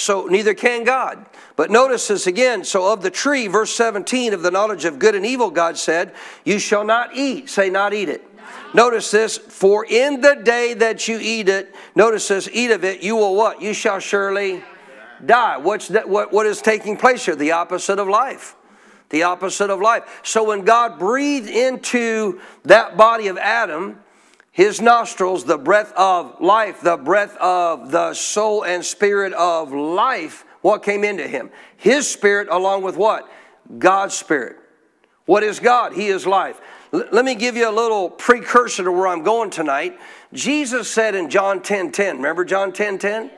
So 0.01 0.27
neither 0.27 0.55
can 0.55 0.85
God. 0.85 1.27
But 1.57 1.71
notice 1.71 2.09
this 2.09 2.27
again. 2.27 2.65
So 2.65 2.93
of 2.93 3.03
the 3.03 3.11
tree, 3.11 3.49
verse 3.49 3.75
17, 3.75 4.33
of 4.33 4.43
the 4.43 4.51
knowledge 4.51 4.85
of 4.85 4.99
good 4.99 5.15
and 5.15 5.27
evil, 5.27 5.51
God 5.51 5.77
said, 5.77 6.15
You 6.45 6.59
shall 6.59 6.85
not 6.85 7.17
eat. 7.17 7.51
Say, 7.51 7.69
not 7.69 7.93
eat 7.93 8.09
it. 8.09 8.25
Notice 8.75 9.11
this, 9.11 9.39
for 9.39 9.85
in 9.85 10.21
the 10.21 10.35
day 10.35 10.75
that 10.75 11.09
you 11.09 11.19
eat 11.21 11.49
it, 11.49 11.75
notice 11.95 12.29
this, 12.29 12.49
eat 12.53 12.71
of 12.71 12.85
it, 12.85 13.03
you 13.03 13.17
will 13.17 13.35
what? 13.35 13.63
You 13.63 13.73
shall 13.73 13.99
surely 13.99 14.63
die. 15.25 15.57
What's 15.57 15.89
that, 15.89 16.09
what, 16.09 16.33
what 16.33 16.47
is 16.47 16.61
taking 16.61 16.97
place 16.97 17.25
here? 17.25 17.35
The 17.35 17.53
opposite 17.53 17.99
of 17.99 18.09
life. 18.09 18.55
The 19.11 19.23
opposite 19.23 19.71
of 19.71 19.81
life. 19.81 20.21
So 20.23 20.45
when 20.45 20.65
God 20.65 20.99
breathed 20.99 21.49
into 21.49 22.41
that 22.65 22.97
body 22.97 23.29
of 23.29 23.39
Adam, 23.39 24.01
his 24.59 24.81
nostrils, 24.81 25.45
the 25.45 25.57
breath 25.57 25.93
of 25.93 26.41
life, 26.41 26.81
the 26.81 26.97
breath 26.97 27.37
of 27.37 27.93
the 27.93 28.13
soul 28.13 28.65
and 28.65 28.85
spirit 28.85 29.33
of 29.35 29.73
life, 29.73 30.45
what 30.63 30.83
came 30.83 31.05
into 31.05 31.29
him? 31.29 31.53
His 31.77 32.11
spirit, 32.11 32.49
along 32.51 32.83
with 32.83 32.97
what? 32.97 33.31
God's 33.79 34.15
spirit. 34.15 34.57
What 35.27 35.45
is 35.45 35.61
God? 35.61 35.93
He 35.93 36.09
is 36.09 36.27
life. 36.27 36.61
L- 36.93 37.05
let 37.13 37.25
me 37.25 37.37
give 37.37 37.57
you 37.57 37.71
a 37.71 37.71
little 37.71 38.11
precursor 38.11 38.83
to 38.83 38.91
where 38.91 39.07
I'm 39.07 39.23
going 39.23 39.51
tonight. 39.51 39.97
Jesus 40.33 40.91
said 40.91 41.15
in 41.15 41.31
John 41.31 41.63
10 41.63 41.93
10, 41.93 42.17
remember 42.17 42.45
John 42.45 42.73
10 42.73 42.99
10? 42.99 43.31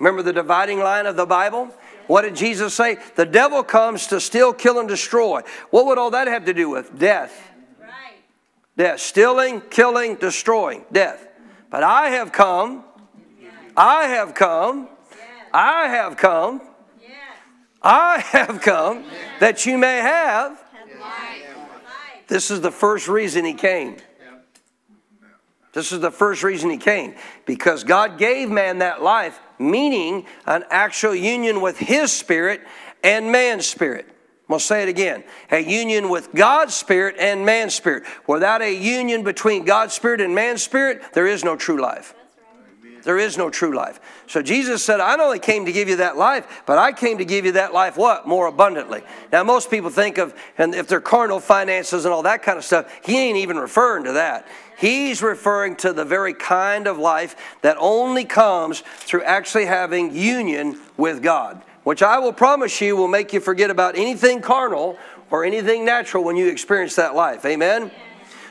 Remember 0.00 0.22
the 0.22 0.32
dividing 0.32 0.80
line 0.80 1.06
of 1.06 1.14
the 1.14 1.24
Bible? 1.24 1.72
What 2.08 2.22
did 2.22 2.34
Jesus 2.34 2.74
say? 2.74 2.96
The 3.14 3.26
devil 3.26 3.62
comes 3.62 4.08
to 4.08 4.20
steal, 4.20 4.52
kill, 4.52 4.80
and 4.80 4.88
destroy. 4.88 5.42
What 5.70 5.86
would 5.86 5.98
all 5.98 6.10
that 6.10 6.26
have 6.26 6.46
to 6.46 6.52
do 6.52 6.68
with? 6.68 6.98
Death. 6.98 7.53
Death. 8.76 9.00
Stealing, 9.00 9.60
killing, 9.70 10.16
destroying. 10.16 10.84
Death. 10.90 11.26
But 11.70 11.82
I 11.82 12.10
have 12.10 12.32
come, 12.32 12.84
I 13.76 14.06
have 14.08 14.34
come 14.34 14.88
I 15.54 15.86
have 15.86 16.16
come. 16.16 16.60
I 17.80 18.18
have 18.18 18.60
come 18.60 19.04
that 19.38 19.66
you 19.66 19.78
may 19.78 19.98
have. 19.98 20.60
This 22.26 22.50
is 22.50 22.60
the 22.60 22.72
first 22.72 23.06
reason 23.06 23.44
he 23.44 23.54
came. 23.54 23.98
This 25.72 25.92
is 25.92 26.00
the 26.00 26.10
first 26.10 26.42
reason 26.42 26.70
he 26.70 26.76
came. 26.76 27.14
Because 27.46 27.84
God 27.84 28.18
gave 28.18 28.50
man 28.50 28.78
that 28.78 29.02
life, 29.02 29.38
meaning 29.58 30.26
an 30.46 30.64
actual 30.70 31.14
union 31.14 31.60
with 31.60 31.78
his 31.78 32.10
spirit 32.12 32.62
and 33.04 33.30
man's 33.30 33.66
spirit. 33.66 34.08
We'll 34.48 34.58
say 34.58 34.82
it 34.82 34.88
again. 34.88 35.24
A 35.50 35.60
union 35.60 36.10
with 36.10 36.32
God's 36.34 36.74
spirit 36.74 37.16
and 37.18 37.46
man's 37.46 37.74
spirit. 37.74 38.04
Without 38.26 38.60
a 38.60 38.74
union 38.74 39.24
between 39.24 39.64
God's 39.64 39.94
spirit 39.94 40.20
and 40.20 40.34
man's 40.34 40.62
spirit, 40.62 41.02
there 41.14 41.26
is 41.26 41.44
no 41.44 41.56
true 41.56 41.80
life. 41.80 42.14
There 43.04 43.18
is 43.18 43.36
no 43.36 43.50
true 43.50 43.74
life. 43.74 44.00
So 44.26 44.42
Jesus 44.42 44.82
said, 44.82 44.98
I 44.98 45.16
not 45.16 45.26
only 45.26 45.38
came 45.38 45.66
to 45.66 45.72
give 45.72 45.88
you 45.88 45.96
that 45.96 46.16
life, 46.16 46.62
but 46.66 46.78
I 46.78 46.92
came 46.92 47.18
to 47.18 47.24
give 47.24 47.44
you 47.44 47.52
that 47.52 47.72
life 47.72 47.96
what? 47.96 48.26
More 48.26 48.46
abundantly. 48.46 49.02
Now, 49.30 49.44
most 49.44 49.70
people 49.70 49.90
think 49.90 50.16
of, 50.16 50.34
and 50.56 50.74
if 50.74 50.88
they're 50.88 51.02
carnal 51.02 51.38
finances 51.38 52.06
and 52.06 52.14
all 52.14 52.22
that 52.22 52.42
kind 52.42 52.56
of 52.56 52.64
stuff, 52.64 52.90
he 53.04 53.18
ain't 53.18 53.36
even 53.36 53.58
referring 53.58 54.04
to 54.04 54.12
that. 54.12 54.48
He's 54.78 55.22
referring 55.22 55.76
to 55.76 55.92
the 55.92 56.04
very 56.04 56.34
kind 56.34 56.86
of 56.86 56.98
life 56.98 57.36
that 57.60 57.76
only 57.78 58.24
comes 58.24 58.80
through 58.80 59.22
actually 59.22 59.66
having 59.66 60.14
union 60.14 60.80
with 60.96 61.22
God, 61.22 61.62
which 61.84 62.02
I 62.02 62.18
will 62.18 62.32
promise 62.32 62.80
you 62.80 62.96
will 62.96 63.08
make 63.08 63.32
you 63.32 63.40
forget 63.40 63.70
about 63.70 63.96
anything 63.96 64.40
carnal 64.40 64.98
or 65.30 65.44
anything 65.44 65.84
natural 65.84 66.24
when 66.24 66.36
you 66.36 66.48
experience 66.48 66.96
that 66.96 67.14
life. 67.14 67.44
Amen? 67.44 67.90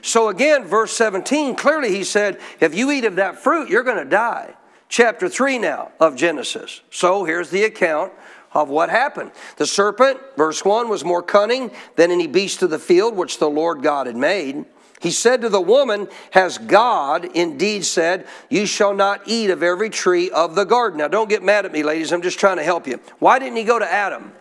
So 0.01 0.29
again, 0.29 0.65
verse 0.65 0.93
17, 0.93 1.55
clearly 1.55 1.89
he 1.89 2.03
said, 2.03 2.39
if 2.59 2.75
you 2.75 2.91
eat 2.91 3.05
of 3.05 3.15
that 3.15 3.39
fruit, 3.39 3.69
you're 3.69 3.83
going 3.83 3.97
to 3.97 4.05
die. 4.05 4.53
Chapter 4.89 5.27
3 5.27 5.59
now 5.59 5.91
of 5.99 6.15
Genesis. 6.15 6.81
So 6.91 7.23
here's 7.23 7.49
the 7.49 7.63
account 7.63 8.13
of 8.53 8.69
what 8.69 8.89
happened. 8.89 9.31
The 9.57 9.65
serpent, 9.65 10.19
verse 10.37 10.63
1, 10.63 10.89
was 10.89 11.03
more 11.03 11.23
cunning 11.23 11.71
than 11.95 12.11
any 12.11 12.27
beast 12.27 12.61
of 12.61 12.69
the 12.69 12.79
field 12.79 13.15
which 13.15 13.39
the 13.39 13.49
Lord 13.49 13.81
God 13.81 14.05
had 14.07 14.15
made. 14.15 14.65
He 15.03 15.11
said 15.11 15.41
to 15.41 15.49
the 15.49 15.59
woman, 15.59 16.07
Has 16.31 16.57
God 16.57 17.25
indeed 17.25 17.83
said, 17.83 18.25
You 18.49 18.65
shall 18.65 18.93
not 18.93 19.21
eat 19.25 19.49
of 19.49 19.61
every 19.61 19.89
tree 19.89 20.29
of 20.29 20.55
the 20.55 20.63
garden? 20.63 20.99
Now, 20.99 21.09
don't 21.09 21.27
get 21.27 21.43
mad 21.43 21.65
at 21.65 21.73
me, 21.73 21.83
ladies. 21.83 22.13
I'm 22.13 22.21
just 22.21 22.39
trying 22.39 22.55
to 22.55 22.63
help 22.63 22.87
you. 22.87 23.01
Why 23.19 23.37
didn't 23.37 23.57
he 23.57 23.65
go 23.65 23.77
to 23.77 23.91
Adam? 23.91 24.31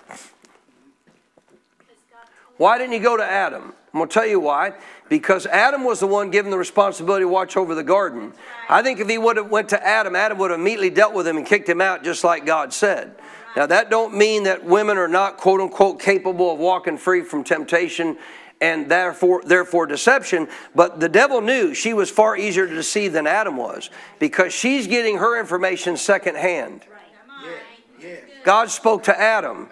Why 2.59 2.79
didn't 2.79 2.93
he 2.93 3.01
go 3.01 3.17
to 3.17 3.25
Adam? 3.25 3.75
I'm 3.93 3.99
going 3.99 4.09
to 4.09 4.15
tell 4.15 4.27
you 4.27 4.39
why. 4.39 4.75
Because 5.09 5.47
Adam 5.47 5.83
was 5.83 5.99
the 5.99 6.07
one 6.07 6.31
given 6.31 6.53
the 6.53 6.59
responsibility 6.59 7.25
to 7.25 7.29
watch 7.29 7.57
over 7.57 7.75
the 7.75 7.83
garden. 7.83 8.33
I 8.69 8.83
think 8.83 9.01
if 9.01 9.09
he 9.09 9.19
would 9.19 9.39
have 9.39 9.51
went 9.51 9.71
to 9.71 9.85
Adam, 9.85 10.15
Adam 10.15 10.39
would 10.39 10.53
have 10.53 10.61
immediately 10.61 10.91
dealt 10.91 11.13
with 11.13 11.27
him 11.27 11.39
and 11.39 11.45
kicked 11.45 11.69
him 11.69 11.81
out 11.81 12.05
just 12.05 12.23
like 12.23 12.47
God 12.47 12.73
said. 12.73 13.17
Now 13.57 13.67
that 13.67 13.91
don't 13.91 14.17
mean 14.17 14.45
that 14.45 14.65
women 14.65 14.97
are 14.97 15.09
not 15.09 15.39
quote 15.39 15.61
unquote 15.61 16.01
capable 16.01 16.53
of 16.53 16.61
walking 16.61 16.97
free 16.97 17.23
from 17.23 17.43
temptation 17.43 18.17
and 18.63 18.89
therefore 18.89 19.43
therefore 19.45 19.87
deception, 19.87 20.49
but 20.75 21.01
the 21.01 21.09
devil 21.09 21.41
knew 21.41 21.75
she 21.75 21.93
was 21.93 22.11
far 22.11 22.37
easier 22.37 22.67
to 22.67 22.75
deceive 22.75 23.13
than 23.13 23.27
Adam 23.27 23.57
was 23.57 23.91
because 24.21 24.55
she's 24.55 24.87
getting 24.87 25.19
her 25.19 25.39
information 25.39 25.97
secondhand. 25.97 26.83
God 28.45 28.71
spoke 28.71 29.03
to 29.05 29.21
Adam. 29.21 29.69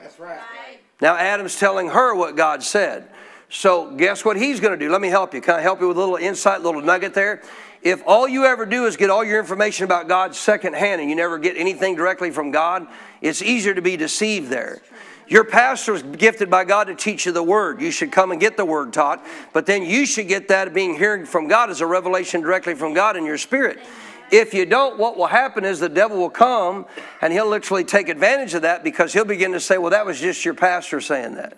Now 1.00 1.16
Adam's 1.16 1.58
telling 1.58 1.88
her 1.88 2.14
what 2.14 2.36
God 2.36 2.62
said. 2.62 3.08
So, 3.52 3.90
guess 3.90 4.24
what 4.24 4.36
he's 4.36 4.60
going 4.60 4.78
to 4.78 4.84
do? 4.84 4.92
Let 4.92 5.00
me 5.00 5.08
help 5.08 5.34
you. 5.34 5.40
Can 5.40 5.56
I 5.56 5.60
help 5.60 5.80
you 5.80 5.88
with 5.88 5.96
a 5.96 6.00
little 6.00 6.14
insight, 6.16 6.60
little 6.60 6.82
nugget 6.82 7.14
there? 7.14 7.42
If 7.82 8.02
all 8.06 8.28
you 8.28 8.44
ever 8.44 8.64
do 8.64 8.86
is 8.86 8.96
get 8.96 9.10
all 9.10 9.24
your 9.24 9.40
information 9.40 9.84
about 9.84 10.06
God 10.06 10.36
secondhand 10.36 11.00
and 11.00 11.10
you 11.10 11.16
never 11.16 11.36
get 11.36 11.56
anything 11.56 11.96
directly 11.96 12.30
from 12.30 12.52
God, 12.52 12.86
it's 13.20 13.42
easier 13.42 13.74
to 13.74 13.82
be 13.82 13.96
deceived 13.96 14.50
there. 14.50 14.82
Your 15.30 15.44
pastor 15.44 15.94
is 15.94 16.02
gifted 16.02 16.50
by 16.50 16.64
God 16.64 16.88
to 16.88 16.94
teach 16.96 17.24
you 17.24 17.30
the 17.30 17.42
word. 17.42 17.80
You 17.80 17.92
should 17.92 18.10
come 18.10 18.32
and 18.32 18.40
get 18.40 18.56
the 18.56 18.64
word 18.64 18.92
taught, 18.92 19.24
but 19.52 19.64
then 19.64 19.84
you 19.84 20.04
should 20.04 20.26
get 20.26 20.48
that 20.48 20.74
being 20.74 20.96
hearing 20.96 21.24
from 21.24 21.46
God 21.46 21.70
as 21.70 21.80
a 21.80 21.86
revelation 21.86 22.40
directly 22.40 22.74
from 22.74 22.94
God 22.94 23.16
in 23.16 23.24
your 23.24 23.38
spirit. 23.38 23.78
If 24.32 24.52
you 24.52 24.66
don't, 24.66 24.98
what 24.98 25.16
will 25.16 25.28
happen 25.28 25.64
is 25.64 25.78
the 25.78 25.88
devil 25.88 26.18
will 26.18 26.30
come 26.30 26.84
and 27.20 27.32
he'll 27.32 27.48
literally 27.48 27.84
take 27.84 28.08
advantage 28.08 28.54
of 28.54 28.62
that 28.62 28.82
because 28.82 29.12
he'll 29.12 29.24
begin 29.24 29.52
to 29.52 29.60
say, 29.60 29.78
Well, 29.78 29.90
that 29.90 30.04
was 30.04 30.20
just 30.20 30.44
your 30.44 30.54
pastor 30.54 31.00
saying 31.00 31.36
that. 31.36 31.56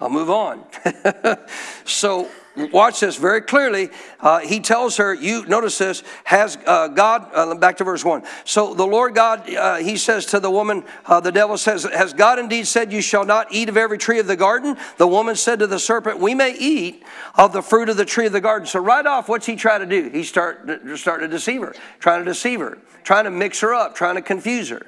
I'll 0.00 0.10
move 0.10 0.30
on. 0.30 0.64
so 1.84 2.28
watch 2.66 3.00
this 3.00 3.16
very 3.16 3.40
clearly. 3.40 3.90
Uh, 4.20 4.40
he 4.40 4.60
tells 4.60 4.96
her, 4.96 5.14
you 5.14 5.46
notice 5.46 5.78
this, 5.78 6.02
has 6.24 6.58
uh, 6.66 6.88
God, 6.88 7.30
uh, 7.32 7.54
back 7.54 7.76
to 7.78 7.84
verse 7.84 8.04
1. 8.04 8.22
So 8.44 8.74
the 8.74 8.86
Lord 8.86 9.14
God, 9.14 9.52
uh, 9.54 9.76
he 9.76 9.96
says 9.96 10.26
to 10.26 10.40
the 10.40 10.50
woman, 10.50 10.84
uh, 11.06 11.20
the 11.20 11.32
devil 11.32 11.56
says, 11.56 11.84
Has 11.84 12.12
God 12.12 12.38
indeed 12.38 12.66
said, 12.66 12.92
You 12.92 13.00
shall 13.00 13.24
not 13.24 13.48
eat 13.50 13.68
of 13.68 13.76
every 13.76 13.98
tree 13.98 14.18
of 14.18 14.26
the 14.26 14.36
garden? 14.36 14.76
The 14.96 15.06
woman 15.06 15.36
said 15.36 15.58
to 15.60 15.66
the 15.66 15.78
serpent, 15.78 16.18
We 16.18 16.34
may 16.34 16.54
eat 16.54 17.04
of 17.34 17.52
the 17.52 17.62
fruit 17.62 17.88
of 17.88 17.96
the 17.96 18.04
tree 18.04 18.26
of 18.26 18.32
the 18.32 18.40
garden. 18.40 18.66
So 18.66 18.80
right 18.80 19.06
off, 19.06 19.28
what's 19.28 19.46
he 19.46 19.56
trying 19.56 19.80
to 19.80 19.86
do? 19.86 20.10
He 20.10 20.24
start, 20.24 20.68
start 20.96 21.20
to 21.20 21.28
deceive 21.28 21.62
her, 21.62 21.74
trying 21.98 22.24
to 22.24 22.30
deceive 22.30 22.60
her, 22.60 22.78
trying 23.04 23.24
to 23.24 23.30
mix 23.30 23.60
her 23.60 23.74
up, 23.74 23.94
trying 23.94 24.16
to 24.16 24.22
confuse 24.22 24.68
her. 24.68 24.86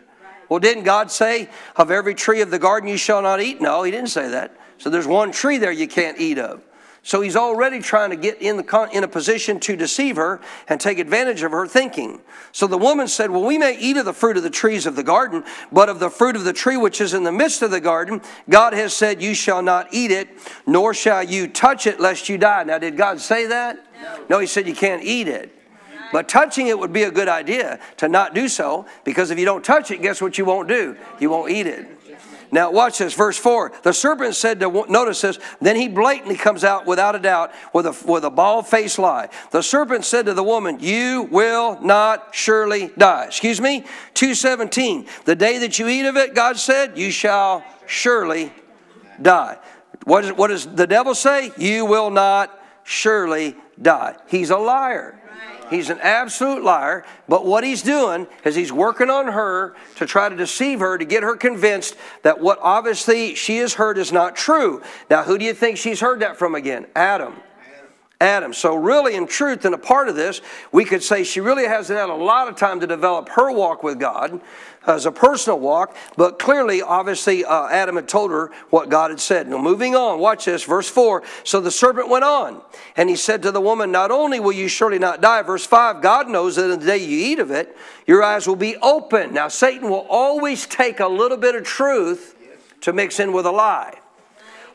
Well, 0.48 0.60
didn't 0.60 0.84
God 0.84 1.10
say, 1.10 1.48
Of 1.76 1.90
every 1.90 2.14
tree 2.14 2.40
of 2.40 2.50
the 2.50 2.58
garden 2.58 2.88
you 2.88 2.96
shall 2.96 3.22
not 3.22 3.40
eat? 3.40 3.60
No, 3.60 3.82
he 3.84 3.90
didn't 3.90 4.10
say 4.10 4.28
that. 4.28 4.56
So 4.78 4.90
there's 4.90 5.06
one 5.06 5.30
tree 5.30 5.58
there 5.58 5.72
you 5.72 5.86
can't 5.86 6.18
eat 6.18 6.38
of. 6.38 6.62
So 7.02 7.22
he's 7.22 7.36
already 7.36 7.80
trying 7.80 8.10
to 8.10 8.16
get 8.16 8.42
in, 8.42 8.58
the, 8.58 8.88
in 8.92 9.04
a 9.04 9.08
position 9.08 9.58
to 9.60 9.74
deceive 9.74 10.16
her 10.16 10.40
and 10.68 10.78
take 10.78 10.98
advantage 10.98 11.42
of 11.42 11.52
her 11.52 11.66
thinking. 11.66 12.20
So 12.52 12.66
the 12.66 12.76
woman 12.76 13.08
said, 13.08 13.30
Well, 13.30 13.44
we 13.44 13.56
may 13.56 13.78
eat 13.78 13.96
of 13.96 14.04
the 14.04 14.12
fruit 14.12 14.36
of 14.36 14.42
the 14.42 14.50
trees 14.50 14.84
of 14.84 14.96
the 14.96 15.02
garden, 15.02 15.44
but 15.72 15.88
of 15.88 15.98
the 15.98 16.10
fruit 16.10 16.36
of 16.36 16.44
the 16.44 16.52
tree 16.52 16.76
which 16.76 17.00
is 17.00 17.14
in 17.14 17.24
the 17.24 17.32
midst 17.32 17.62
of 17.62 17.70
the 17.70 17.80
garden, 17.80 18.20
God 18.50 18.74
has 18.74 18.92
said, 18.92 19.22
You 19.22 19.34
shall 19.34 19.62
not 19.62 19.88
eat 19.92 20.10
it, 20.10 20.28
nor 20.66 20.92
shall 20.92 21.22
you 21.22 21.48
touch 21.48 21.86
it, 21.86 22.00
lest 22.00 22.28
you 22.28 22.36
die. 22.36 22.64
Now, 22.64 22.78
did 22.78 22.98
God 22.98 23.20
say 23.20 23.46
that? 23.46 23.78
No, 24.02 24.24
no 24.28 24.38
he 24.40 24.46
said 24.46 24.66
you 24.66 24.74
can't 24.74 25.02
eat 25.02 25.26
it. 25.26 25.56
But 26.12 26.28
touching 26.28 26.66
it 26.66 26.78
would 26.78 26.92
be 26.92 27.04
a 27.04 27.10
good 27.10 27.28
idea 27.28 27.78
to 27.98 28.08
not 28.08 28.34
do 28.34 28.48
so, 28.48 28.86
because 29.04 29.30
if 29.30 29.38
you 29.38 29.44
don't 29.44 29.64
touch 29.64 29.90
it, 29.90 30.02
guess 30.02 30.20
what 30.20 30.38
you 30.38 30.44
won't 30.44 30.68
do? 30.68 30.96
You 31.18 31.30
won't 31.30 31.50
eat 31.50 31.66
it. 31.66 31.86
Now, 32.52 32.70
watch 32.70 32.98
this, 32.98 33.14
verse 33.14 33.38
4. 33.38 33.72
The 33.82 33.92
serpent 33.92 34.34
said 34.34 34.60
to, 34.60 34.84
notice 34.88 35.20
this, 35.20 35.38
then 35.60 35.76
he 35.76 35.88
blatantly 35.88 36.36
comes 36.36 36.64
out 36.64 36.86
without 36.86 37.14
a 37.14 37.18
doubt 37.18 37.52
with 37.72 37.86
a, 37.86 37.96
with 38.06 38.24
a 38.24 38.30
bald 38.30 38.66
faced 38.66 38.98
lie. 38.98 39.28
The 39.52 39.62
serpent 39.62 40.04
said 40.04 40.26
to 40.26 40.34
the 40.34 40.42
woman, 40.42 40.78
You 40.80 41.28
will 41.30 41.80
not 41.80 42.34
surely 42.34 42.90
die. 42.98 43.26
Excuse 43.26 43.60
me? 43.60 43.80
217. 44.14 45.06
The 45.24 45.36
day 45.36 45.58
that 45.58 45.78
you 45.78 45.88
eat 45.88 46.06
of 46.06 46.16
it, 46.16 46.34
God 46.34 46.56
said, 46.56 46.98
You 46.98 47.10
shall 47.10 47.64
surely 47.86 48.52
die. 49.20 49.58
What, 50.04 50.24
is, 50.24 50.32
what 50.32 50.48
does 50.48 50.66
the 50.66 50.86
devil 50.86 51.14
say? 51.14 51.52
You 51.56 51.84
will 51.84 52.10
not 52.10 52.58
surely 52.82 53.56
die. 53.80 54.16
He's 54.28 54.50
a 54.50 54.56
liar. 54.56 55.20
He's 55.70 55.88
an 55.88 56.00
absolute 56.00 56.64
liar, 56.64 57.04
but 57.28 57.46
what 57.46 57.62
he's 57.62 57.80
doing 57.82 58.26
is 58.44 58.56
he's 58.56 58.72
working 58.72 59.08
on 59.08 59.28
her 59.28 59.76
to 59.96 60.04
try 60.04 60.28
to 60.28 60.36
deceive 60.36 60.80
her, 60.80 60.98
to 60.98 61.04
get 61.04 61.22
her 61.22 61.36
convinced 61.36 61.96
that 62.22 62.40
what 62.40 62.58
obviously 62.60 63.36
she 63.36 63.58
has 63.58 63.74
heard 63.74 63.96
is 63.96 64.10
not 64.10 64.34
true. 64.34 64.82
Now, 65.08 65.22
who 65.22 65.38
do 65.38 65.44
you 65.44 65.54
think 65.54 65.76
she's 65.76 66.00
heard 66.00 66.20
that 66.20 66.36
from 66.36 66.56
again? 66.56 66.86
Adam. 66.96 67.34
Adam. 68.20 68.52
So, 68.52 68.74
really, 68.74 69.14
in 69.14 69.26
truth, 69.26 69.64
and 69.64 69.74
a 69.74 69.78
part 69.78 70.08
of 70.08 70.16
this, 70.16 70.42
we 70.72 70.84
could 70.84 71.02
say 71.02 71.24
she 71.24 71.40
really 71.40 71.64
hasn't 71.64 71.98
had 71.98 72.10
a 72.10 72.14
lot 72.14 72.48
of 72.48 72.56
time 72.56 72.80
to 72.80 72.86
develop 72.86 73.30
her 73.30 73.50
walk 73.50 73.82
with 73.82 73.98
God 73.98 74.40
as 74.86 75.04
a 75.04 75.12
personal 75.12 75.58
walk, 75.58 75.94
but 76.16 76.38
clearly, 76.38 76.80
obviously, 76.80 77.44
uh, 77.44 77.68
Adam 77.68 77.96
had 77.96 78.08
told 78.08 78.30
her 78.30 78.50
what 78.70 78.88
God 78.88 79.10
had 79.10 79.20
said. 79.20 79.48
Now, 79.48 79.58
moving 79.58 79.94
on, 79.94 80.18
watch 80.18 80.46
this, 80.46 80.64
verse 80.64 80.88
4. 80.88 81.22
So 81.44 81.60
the 81.60 81.70
serpent 81.70 82.08
went 82.08 82.24
on, 82.24 82.62
and 82.96 83.10
he 83.10 83.16
said 83.16 83.42
to 83.42 83.52
the 83.52 83.60
woman, 83.60 83.92
Not 83.92 84.10
only 84.10 84.40
will 84.40 84.52
you 84.52 84.68
surely 84.68 84.98
not 84.98 85.20
die, 85.20 85.42
verse 85.42 85.66
5, 85.66 86.00
God 86.00 86.28
knows 86.28 86.56
that 86.56 86.70
in 86.70 86.80
the 86.80 86.86
day 86.86 86.98
you 86.98 87.18
eat 87.18 87.38
of 87.38 87.50
it, 87.50 87.76
your 88.06 88.22
eyes 88.22 88.46
will 88.46 88.56
be 88.56 88.76
open. 88.78 89.34
Now, 89.34 89.48
Satan 89.48 89.90
will 89.90 90.06
always 90.08 90.66
take 90.66 91.00
a 91.00 91.08
little 91.08 91.36
bit 91.36 91.54
of 91.54 91.64
truth 91.64 92.36
to 92.80 92.92
mix 92.92 93.20
in 93.20 93.32
with 93.32 93.44
a 93.44 93.52
lie. 93.52 93.98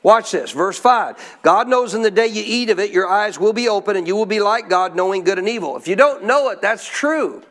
Watch 0.04 0.34
this, 0.34 0.52
verse 0.52 0.78
5. 0.78 1.40
God 1.42 1.68
knows 1.68 1.96
in 1.96 2.04
the 2.04 2.12
day 2.12 2.28
you 2.28 2.44
eat 2.46 2.70
of 2.70 2.78
it, 2.78 2.92
your 2.92 3.08
eyes 3.08 3.40
will 3.40 3.54
be 3.54 3.68
open 3.68 3.98
and 3.98 4.06
you 4.06 4.16
will 4.16 4.28
be 4.28 4.40
like 4.40 4.70
God, 4.70 4.96
knowing 4.96 5.24
good 5.24 5.40
and 5.40 5.50
evil. 5.50 5.78
If 5.78 5.88
you 5.88 5.96
don't 5.96 6.26
know 6.26 6.50
it, 6.50 6.62
that's 6.62 6.88
true. 6.88 7.42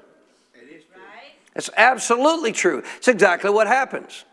Is 1.54 1.70
absolutely 1.76 2.52
true. 2.52 2.82
It's 2.96 3.08
exactly 3.08 3.50
what 3.50 3.66
happens. 3.66 4.24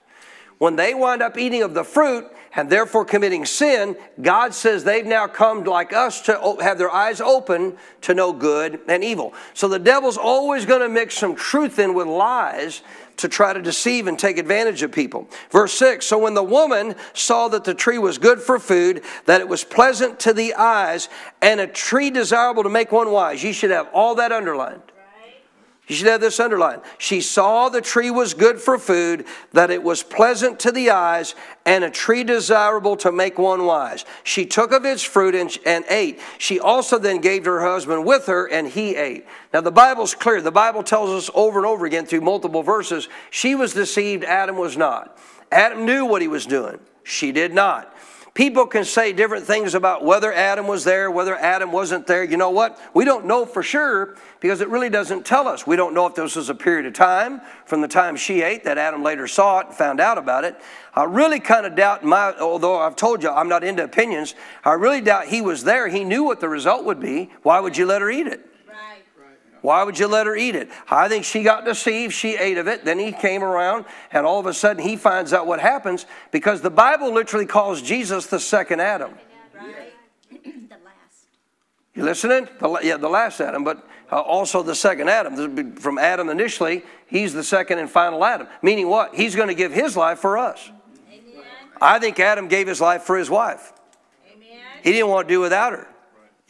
When 0.58 0.76
they 0.76 0.94
wind 0.94 1.24
up 1.24 1.40
eating 1.40 1.64
of 1.64 1.74
the 1.74 1.84
fruit 1.84 2.28
and 2.54 2.70
therefore 2.70 3.04
committing 3.04 3.46
sin, 3.46 3.96
God 4.22 4.54
says 4.54 4.84
they've 4.84 5.06
now 5.06 5.26
come 5.26 5.64
like 5.64 5.92
us 5.92 6.22
to 6.22 6.58
have 6.62 6.78
their 6.78 6.92
eyes 6.92 7.20
open 7.20 7.78
to 8.02 8.14
know 8.14 8.32
good 8.32 8.80
and 8.88 9.04
evil. 9.04 9.34
So 9.56 9.68
the 9.68 9.80
devil's 9.80 10.18
always 10.18 10.68
going 10.68 10.82
to 10.82 10.90
mix 10.90 11.16
some 11.16 11.36
truth 11.36 11.80
in 11.80 11.96
with 11.96 12.06
lies 12.06 12.84
to 13.18 13.28
try 13.28 13.54
to 13.54 13.62
deceive 13.62 14.06
and 14.06 14.20
take 14.20 14.38
advantage 14.38 14.84
of 14.84 14.92
people. 14.92 15.28
Verse 15.50 15.74
6 15.74 16.06
So 16.06 16.20
when 16.20 16.36
the 16.36 16.44
woman 16.44 16.94
saw 17.14 17.48
that 17.48 17.64
the 17.64 17.74
tree 17.74 17.98
was 17.98 18.18
good 18.18 18.40
for 18.40 18.60
food, 18.60 19.04
that 19.26 19.42
it 19.42 19.48
was 19.48 19.64
pleasant 19.64 20.20
to 20.22 20.34
the 20.34 20.54
eyes, 20.54 21.10
and 21.42 21.60
a 21.60 21.66
tree 21.66 22.12
desirable 22.12 22.62
to 22.62 22.70
make 22.70 22.92
one 22.92 23.12
wise, 23.12 23.44
you 23.44 23.54
should 23.54 23.72
have 23.72 23.90
all 23.94 24.14
that 24.14 24.32
underlined. 24.32 24.82
You 25.88 25.96
should 25.96 26.08
have 26.08 26.22
this 26.22 26.39
underlined. 26.39 26.84
She 27.00 27.20
saw 27.20 27.67
the 27.67 27.82
tree 27.82 28.12
was 28.12 28.34
good 28.34 28.62
for 28.62 28.78
food, 28.78 29.26
that 29.52 29.72
it 29.72 29.84
was 29.84 30.04
pleasant 30.04 30.60
to 30.62 30.72
the 30.72 30.91
eyes, 30.91 31.36
and 31.65 31.84
a 31.84 31.89
tree 31.89 32.24
desirable 32.24 32.96
to 32.98 33.12
make 33.12 33.38
one 33.38 33.65
wise. 33.65 34.06
She 34.24 34.46
took 34.46 34.72
of 34.72 34.86
its 34.86 35.04
fruit 35.04 35.36
and, 35.36 35.56
and 35.65 35.84
ate. 35.89 36.20
She 36.38 36.60
also 36.60 36.98
then 36.98 37.20
gave 37.20 37.44
to 37.44 37.50
her 37.50 37.62
husband 37.62 38.06
with 38.06 38.28
her, 38.28 38.46
and 38.46 38.67
he 38.67 38.96
ate. 38.96 39.26
Now, 39.54 39.62
the 39.62 39.72
Bible's 39.72 40.15
clear. 40.15 40.39
The 40.39 40.52
Bible 40.52 40.84
tells 40.84 41.10
us 41.10 41.30
over 41.34 41.60
and 41.60 41.65
over 41.65 41.86
again 41.86 42.06
through 42.06 42.22
multiple 42.22 42.63
verses 42.63 43.10
she 43.30 43.56
was 43.56 43.74
deceived, 43.74 44.24
Adam 44.24 44.58
was 44.58 44.78
not. 44.78 45.17
Adam 45.52 45.86
knew 45.86 46.06
what 46.06 46.22
he 46.22 46.28
was 46.30 46.46
doing, 46.46 46.80
she 47.04 47.32
did 47.34 47.54
not. 47.54 47.94
People 48.34 48.65
can 48.65 48.86
say 48.86 49.12
different 49.12 49.46
things 49.46 49.76
about 49.76 50.06
whether 50.06 50.32
Adam 50.32 50.65
was 50.65 50.86
there, 50.86 51.12
whether 51.12 51.36
Adam 51.36 51.74
wasn't 51.74 52.08
there. 52.08 52.24
You 52.24 52.38
know 52.38 52.50
what? 52.50 52.80
We 52.94 53.04
don't 53.04 53.26
know 53.26 53.46
for 53.46 53.62
sure 53.62 54.15
because 54.39 54.62
it 54.62 54.70
really 54.70 54.89
doesn't 54.89 55.26
tell 55.26 55.50
us. 55.50 55.67
We 55.67 55.76
don't 55.76 55.94
know 55.94 56.08
if 56.08 56.15
this 56.15 56.38
was 56.38 56.48
a 56.48 56.56
period 56.56 56.86
of 56.86 56.94
time 56.94 57.41
from 57.65 57.82
the 57.82 57.89
time 57.89 58.15
she 58.15 58.41
ate 58.41 58.63
that 58.63 58.78
Adam 58.78 59.04
later 59.04 59.28
saw 59.28 59.60
it 59.60 59.67
and 59.67 59.76
found 59.76 60.00
out 60.00 60.17
about 60.17 60.46
it. 60.46 60.56
I 60.94 61.04
really 61.04 61.41
kind 61.41 61.65
of 61.65 61.76
doubt 61.76 62.06
my, 62.06 62.34
although 62.39 62.80
I've 62.80 62.96
told 62.96 63.22
you 63.22 63.30
I'm 63.30 63.50
not 63.50 63.65
into 63.65 63.84
opinions, 63.84 64.34
I 64.63 64.74
really 64.74 65.02
doubt 65.02 65.28
he 65.28 65.41
was 65.41 65.65
there. 65.65 65.89
He 65.89 66.06
knew 66.06 66.24
what 66.24 66.39
the 66.39 66.48
result 66.48 66.86
would 66.86 67.02
be. 67.02 67.32
Why 67.44 67.60
would 67.60 67.76
you 67.76 67.86
let 67.86 68.02
her 68.02 68.10
eat 68.10 68.28
it? 68.28 68.51
Why 69.62 69.84
would 69.84 70.00
you 70.00 70.08
let 70.08 70.26
her 70.26 70.36
eat 70.36 70.56
it? 70.56 70.69
I 70.89 71.08
think 71.08 71.24
she 71.24 71.43
got 71.43 71.65
deceived. 71.65 72.13
She 72.13 72.36
ate 72.36 72.58
of 72.58 72.67
it. 72.67 72.84
Then 72.84 72.97
he 72.97 73.12
came 73.12 73.43
around, 73.43 73.86
and 74.12 74.26
all 74.26 74.39
of 74.39 74.47
a 74.47 74.54
sudden 74.54 74.84
he 74.84 74.95
finds 74.95 75.34
out 75.34 75.45
what 75.45 75.60
happens 75.60 76.06
because 76.32 76.62
the 76.62 76.71
Bible 76.71 77.13
literally 77.13 77.45
calls 77.45 77.82
Jesus 77.82 78.26
the 78.26 78.39
second 78.39 78.80
Adam. 78.82 79.13
You 81.93 82.04
listening? 82.04 82.47
The, 82.60 82.80
yeah, 82.84 82.97
the 82.97 83.10
last 83.10 83.41
Adam, 83.41 83.63
but 83.63 83.86
uh, 84.12 84.19
also 84.19 84.63
the 84.63 84.76
second 84.76 85.10
Adam. 85.10 85.76
From 85.76 85.97
Adam 85.97 86.30
initially, 86.30 86.84
he's 87.06 87.34
the 87.34 87.43
second 87.43 87.80
and 87.80 87.89
final 87.89 88.24
Adam. 88.24 88.47
Meaning 88.62 88.88
what? 88.88 89.13
He's 89.13 89.36
going 89.36 89.50
to 89.50 89.54
give 89.54 89.74
his 89.74 89.97
life 89.97 90.19
for 90.19 90.38
us. 90.38 90.71
Amen. 91.12 91.43
I 91.82 92.00
think 92.00 92.19
Adam 92.19 92.47
gave 92.47 92.67
his 92.67 92.80
life 92.80 93.04
for 93.04 93.17
his 93.17 93.30
wife. 93.30 93.74
Amen. 94.34 94.60
He 94.84 94.93
didn't 94.93 95.10
want 95.10 95.28
to 95.28 95.34
do 95.34 95.41
without 95.41 95.74
her. 95.74 95.88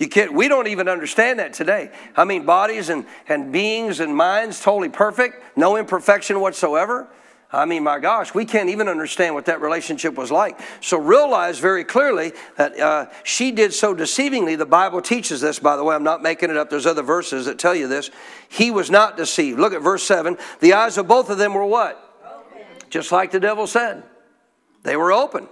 You 0.02 0.10
can't, 0.10 0.34
we 0.34 0.48
don't 0.48 0.66
even 0.66 0.88
understand 0.88 1.38
that 1.38 1.54
today. 1.54 1.92
I 2.18 2.26
mean, 2.26 2.44
bodies 2.44 2.90
and, 2.90 3.06
and 3.30 3.52
beings 3.52 4.00
and 4.00 4.16
minds 4.16 4.60
totally 4.60 4.90
perfect, 4.90 5.56
no 5.56 5.78
imperfection 5.78 6.40
whatsoever. 6.40 7.08
I 7.52 7.66
mean, 7.66 7.84
my 7.84 8.00
gosh, 8.00 8.34
we 8.34 8.44
can't 8.44 8.70
even 8.70 8.88
understand 8.88 9.36
what 9.36 9.46
that 9.46 9.62
relationship 9.62 10.16
was 10.16 10.32
like. 10.32 10.60
So 10.80 10.98
realize 10.98 11.60
very 11.60 11.84
clearly 11.84 12.34
that 12.56 12.80
uh, 12.80 13.06
she 13.24 13.52
did 13.52 13.74
so 13.74 13.94
deceivingly. 13.94 14.58
The 14.58 14.66
Bible 14.66 15.04
teaches 15.04 15.40
this, 15.40 15.60
by 15.60 15.78
the 15.78 15.84
way. 15.84 15.94
I'm 15.94 16.04
not 16.04 16.24
making 16.24 16.50
it 16.50 16.58
up. 16.58 16.72
There's 16.72 16.88
other 16.88 17.04
verses 17.04 17.46
that 17.46 17.60
tell 17.60 17.76
you 17.76 17.88
this. 17.88 18.10
He 18.50 18.72
was 18.72 18.90
not 18.90 19.18
deceived. 19.18 19.60
Look 19.60 19.74
at 19.74 19.84
verse 19.84 20.02
7. 20.02 20.36
The 20.62 20.74
eyes 20.74 20.98
of 20.98 21.08
both 21.08 21.30
of 21.30 21.38
them 21.38 21.54
were 21.54 21.64
what? 21.64 22.20
Open. 22.26 22.66
Just 22.90 23.12
like 23.12 23.30
the 23.30 23.40
devil 23.40 23.68
said. 23.68 24.02
They 24.82 24.98
were 24.98 25.14
open. 25.14 25.48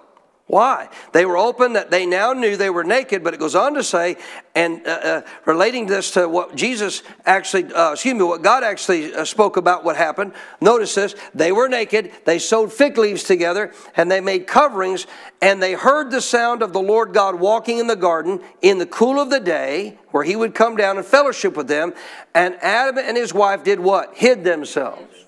Why? 0.49 0.89
They 1.13 1.27
were 1.27 1.37
open 1.37 1.73
that 1.73 1.91
they 1.91 2.07
now 2.07 2.33
knew 2.33 2.57
they 2.57 2.71
were 2.71 2.83
naked, 2.83 3.23
but 3.23 3.35
it 3.35 3.39
goes 3.39 3.53
on 3.53 3.75
to 3.75 3.83
say, 3.83 4.17
and 4.55 4.81
uh, 4.87 4.89
uh, 4.89 5.21
relating 5.45 5.85
this 5.85 6.09
to 6.13 6.27
what 6.27 6.55
Jesus 6.55 7.03
actually, 7.23 7.71
uh, 7.71 7.91
excuse 7.91 8.15
me, 8.15 8.23
what 8.23 8.41
God 8.41 8.63
actually 8.63 9.13
uh, 9.13 9.25
spoke 9.25 9.57
about 9.57 9.83
what 9.83 9.95
happened. 9.95 10.33
Notice 10.59 10.95
this 10.95 11.15
they 11.35 11.51
were 11.51 11.69
naked, 11.69 12.11
they 12.25 12.39
sewed 12.39 12.73
fig 12.73 12.97
leaves 12.97 13.21
together, 13.21 13.71
and 13.95 14.09
they 14.09 14.21
made 14.21 14.47
coverings, 14.47 15.05
and 15.39 15.61
they 15.61 15.73
heard 15.73 16.09
the 16.09 16.19
sound 16.19 16.63
of 16.63 16.73
the 16.73 16.81
Lord 16.81 17.13
God 17.13 17.35
walking 17.35 17.77
in 17.77 17.85
the 17.85 17.95
garden 17.95 18.41
in 18.63 18.79
the 18.79 18.87
cool 18.87 19.19
of 19.19 19.29
the 19.29 19.39
day, 19.39 19.99
where 20.09 20.23
he 20.23 20.35
would 20.35 20.55
come 20.55 20.75
down 20.75 20.97
and 20.97 21.05
fellowship 21.05 21.55
with 21.55 21.67
them. 21.67 21.93
And 22.33 22.55
Adam 22.63 22.97
and 22.97 23.15
his 23.15 23.35
wife 23.35 23.63
did 23.63 23.79
what? 23.79 24.15
Hid 24.15 24.43
themselves. 24.43 25.27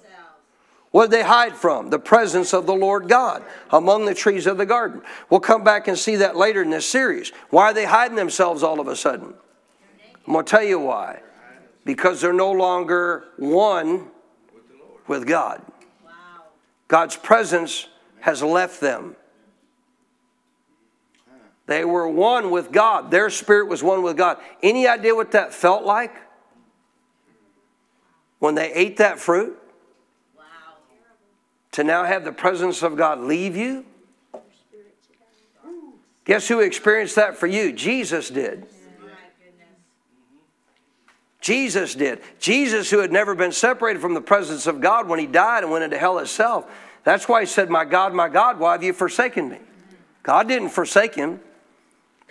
What 0.92 1.10
did 1.10 1.20
they 1.20 1.24
hide 1.24 1.56
from? 1.56 1.90
The 1.90 2.00
presence 2.00 2.54
of 2.54 2.66
the 2.66 2.74
Lord 2.74 3.08
God 3.08 3.44
among 3.72 4.06
the 4.06 4.14
trees 4.14 4.46
of 4.46 4.58
the 4.58 4.66
garden. 4.66 5.02
We'll 5.30 5.40
come 5.40 5.64
back 5.64 5.88
and 5.88 5.98
see 5.98 6.18
that 6.18 6.36
later 6.36 6.62
in 6.62 6.70
this 6.70 6.88
series. 6.88 7.32
Why 7.50 7.72
are 7.72 7.74
they 7.74 7.86
hiding 7.86 8.18
themselves 8.18 8.62
all 8.62 8.80
of 8.80 8.88
a 8.88 8.96
sudden? 8.96 9.34
I'm 10.28 10.34
going 10.34 10.46
to 10.46 10.50
tell 10.50 10.64
you 10.64 10.80
why. 10.80 11.22
Because 11.86 12.20
they're 12.20 12.34
no 12.34 12.52
longer 12.52 13.24
one 13.38 14.08
with 15.08 15.26
God. 15.26 15.62
God's 16.90 17.16
presence 17.16 17.88
has 18.20 18.44
left 18.44 18.82
them. 18.82 19.16
They 21.68 21.86
were 21.86 22.08
one 22.08 22.52
with 22.52 22.74
God. 22.74 23.12
Their 23.12 23.30
spirit 23.30 23.70
was 23.70 23.82
one 23.82 24.04
with 24.04 24.18
God. 24.18 24.40
Any 24.62 24.88
idea 24.88 25.16
what 25.16 25.32
that 25.32 25.54
felt 25.54 25.86
like? 25.86 26.14
When 28.40 28.56
they 28.56 28.74
ate 28.74 28.98
that 28.98 29.20
fruit? 29.20 29.58
To 31.72 31.84
now 31.84 32.04
have 32.04 32.26
the 32.26 32.32
presence 32.32 32.84
of 32.84 32.98
God 32.98 33.20
leave 33.20 33.56
you? 33.56 33.86
Guess 36.26 36.48
who 36.48 36.60
experienced 36.60 37.16
that 37.16 37.38
for 37.38 37.48
you? 37.48 37.72
Jesus 37.72 38.30
did. 38.30 38.68
Jesus 41.40 41.96
did. 41.96 42.22
Jesus, 42.40 42.92
who 42.92 43.00
had 43.00 43.12
never 43.12 43.34
been 43.34 43.52
separated 43.52 44.00
from 44.00 44.14
the 44.14 44.22
presence 44.22 44.68
of 44.68 44.80
God 44.80 45.08
when 45.08 45.20
he 45.20 45.26
died 45.26 45.64
and 45.64 45.72
went 45.72 45.84
into 45.84 45.98
hell 45.98 46.20
itself. 46.20 46.70
That's 47.04 47.28
why 47.28 47.42
he 47.42 47.48
said, 47.48 47.70
My 47.70 47.84
God, 47.84 48.14
my 48.14 48.30
God, 48.30 48.60
why 48.60 48.74
have 48.74 48.84
you 48.84 48.94
forsaken 48.94 49.50
me? 49.50 49.58
God 50.22 50.48
didn't 50.48 50.70
forsake 50.70 51.16
him. 51.16 51.40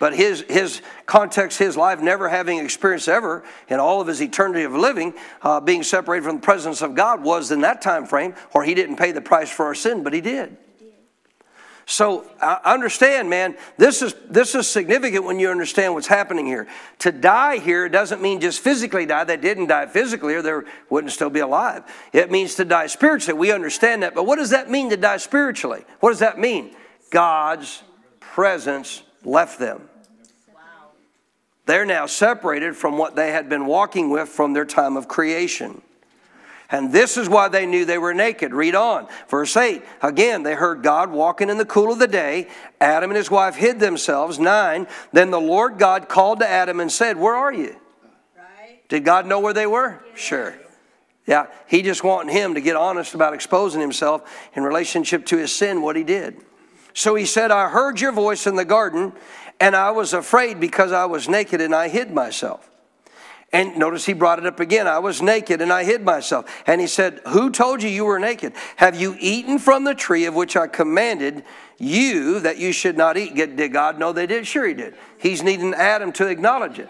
But 0.01 0.15
his, 0.15 0.43
his 0.49 0.81
context, 1.05 1.59
his 1.59 1.77
life, 1.77 2.01
never 2.01 2.27
having 2.27 2.57
experienced 2.57 3.07
ever 3.07 3.43
in 3.67 3.79
all 3.79 4.01
of 4.01 4.07
his 4.07 4.19
eternity 4.19 4.63
of 4.63 4.73
living, 4.73 5.13
uh, 5.43 5.59
being 5.59 5.83
separated 5.83 6.23
from 6.23 6.37
the 6.37 6.41
presence 6.41 6.81
of 6.81 6.95
God, 6.95 7.23
was 7.23 7.51
in 7.51 7.61
that 7.61 7.83
time 7.83 8.07
frame, 8.07 8.33
or 8.51 8.63
he 8.63 8.73
didn't 8.73 8.95
pay 8.95 9.11
the 9.11 9.21
price 9.21 9.51
for 9.51 9.67
our 9.67 9.75
sin, 9.75 10.01
but 10.01 10.11
he 10.11 10.19
did. 10.19 10.57
So 11.85 12.25
understand, 12.41 13.29
man, 13.29 13.55
this 13.77 14.01
is, 14.01 14.15
this 14.27 14.55
is 14.55 14.67
significant 14.67 15.23
when 15.23 15.37
you 15.37 15.51
understand 15.51 15.93
what's 15.93 16.07
happening 16.07 16.47
here. 16.47 16.67
To 16.99 17.11
die 17.11 17.59
here 17.59 17.87
doesn't 17.87 18.23
mean 18.23 18.41
just 18.41 18.59
physically 18.59 19.05
die. 19.05 19.25
They 19.25 19.37
didn't 19.37 19.67
die 19.67 19.85
physically 19.85 20.33
or 20.33 20.41
they 20.41 20.67
wouldn't 20.89 21.13
still 21.13 21.29
be 21.29 21.41
alive. 21.41 21.83
It 22.11 22.31
means 22.31 22.55
to 22.55 22.65
die 22.65 22.87
spiritually. 22.87 23.39
We 23.39 23.51
understand 23.51 24.01
that. 24.01 24.15
But 24.15 24.25
what 24.25 24.37
does 24.37 24.49
that 24.49 24.67
mean 24.67 24.89
to 24.89 24.97
die 24.97 25.17
spiritually? 25.17 25.83
What 25.99 26.09
does 26.09 26.19
that 26.19 26.39
mean? 26.39 26.73
God's 27.11 27.83
presence 28.19 29.03
left 29.23 29.59
them. 29.59 29.89
They're 31.65 31.85
now 31.85 32.05
separated 32.05 32.75
from 32.75 32.97
what 32.97 33.15
they 33.15 33.31
had 33.31 33.49
been 33.49 33.65
walking 33.65 34.09
with 34.09 34.29
from 34.29 34.53
their 34.53 34.65
time 34.65 34.97
of 34.97 35.07
creation. 35.07 35.81
And 36.71 36.93
this 36.93 37.17
is 37.17 37.27
why 37.27 37.49
they 37.49 37.65
knew 37.65 37.83
they 37.83 37.97
were 37.97 38.13
naked. 38.13 38.53
Read 38.53 38.75
on. 38.75 39.07
Verse 39.27 39.55
8. 39.57 39.83
Again, 40.01 40.43
they 40.43 40.55
heard 40.55 40.81
God 40.81 41.11
walking 41.11 41.49
in 41.49 41.57
the 41.57 41.65
cool 41.65 41.91
of 41.91 41.99
the 41.99 42.07
day. 42.07 42.47
Adam 42.79 43.11
and 43.11 43.17
his 43.17 43.29
wife 43.29 43.55
hid 43.55 43.79
themselves. 43.79 44.39
9. 44.39 44.87
Then 45.11 45.31
the 45.31 45.41
Lord 45.41 45.77
God 45.77 46.07
called 46.07 46.39
to 46.39 46.49
Adam 46.49 46.79
and 46.79 46.89
said, 46.89 47.17
Where 47.17 47.35
are 47.35 47.51
you? 47.51 47.75
Right. 48.37 48.87
Did 48.87 49.03
God 49.03 49.25
know 49.25 49.41
where 49.41 49.53
they 49.53 49.67
were? 49.67 50.01
Sure. 50.15 50.55
Yeah, 51.27 51.47
he 51.67 51.81
just 51.81 52.03
wanted 52.03 52.33
him 52.33 52.55
to 52.55 52.61
get 52.61 52.75
honest 52.75 53.13
about 53.13 53.33
exposing 53.33 53.81
himself 53.81 54.49
in 54.55 54.63
relationship 54.63 55.25
to 55.27 55.37
his 55.37 55.51
sin, 55.53 55.81
what 55.81 55.95
he 55.95 56.03
did. 56.03 56.37
So 56.93 57.15
he 57.15 57.25
said, 57.25 57.51
I 57.51 57.69
heard 57.69 58.01
your 58.01 58.11
voice 58.11 58.47
in 58.47 58.55
the 58.55 58.65
garden, 58.65 59.13
and 59.61 59.75
I 59.75 59.91
was 59.91 60.13
afraid 60.13 60.59
because 60.59 60.91
I 60.91 61.05
was 61.05 61.29
naked 61.29 61.61
and 61.61 61.73
I 61.73 61.87
hid 61.87 62.11
myself. 62.11 62.67
And 63.53 63.77
notice 63.77 64.05
he 64.05 64.13
brought 64.13 64.39
it 64.39 64.45
up 64.45 64.59
again. 64.59 64.87
I 64.87 64.99
was 64.99 65.21
naked 65.21 65.61
and 65.61 65.71
I 65.71 65.83
hid 65.83 66.03
myself. 66.03 66.63
And 66.65 66.81
he 66.81 66.87
said, 66.87 67.19
Who 67.27 67.51
told 67.51 67.83
you 67.83 67.89
you 67.89 68.05
were 68.05 68.17
naked? 68.17 68.53
Have 68.77 68.99
you 68.99 69.15
eaten 69.19 69.59
from 69.59 69.83
the 69.83 69.93
tree 69.93 70.25
of 70.25 70.33
which 70.33 70.55
I 70.55 70.67
commanded 70.67 71.43
you 71.77 72.39
that 72.39 72.57
you 72.57 72.71
should 72.71 72.97
not 72.97 73.17
eat? 73.17 73.35
Did 73.35 73.71
God 73.71 73.99
know 73.99 74.13
they 74.13 74.25
did? 74.25 74.47
Sure, 74.47 74.65
he 74.65 74.73
did. 74.73 74.95
He's 75.17 75.43
needing 75.43 75.73
Adam 75.73 76.11
to 76.13 76.27
acknowledge 76.27 76.79
it. 76.79 76.89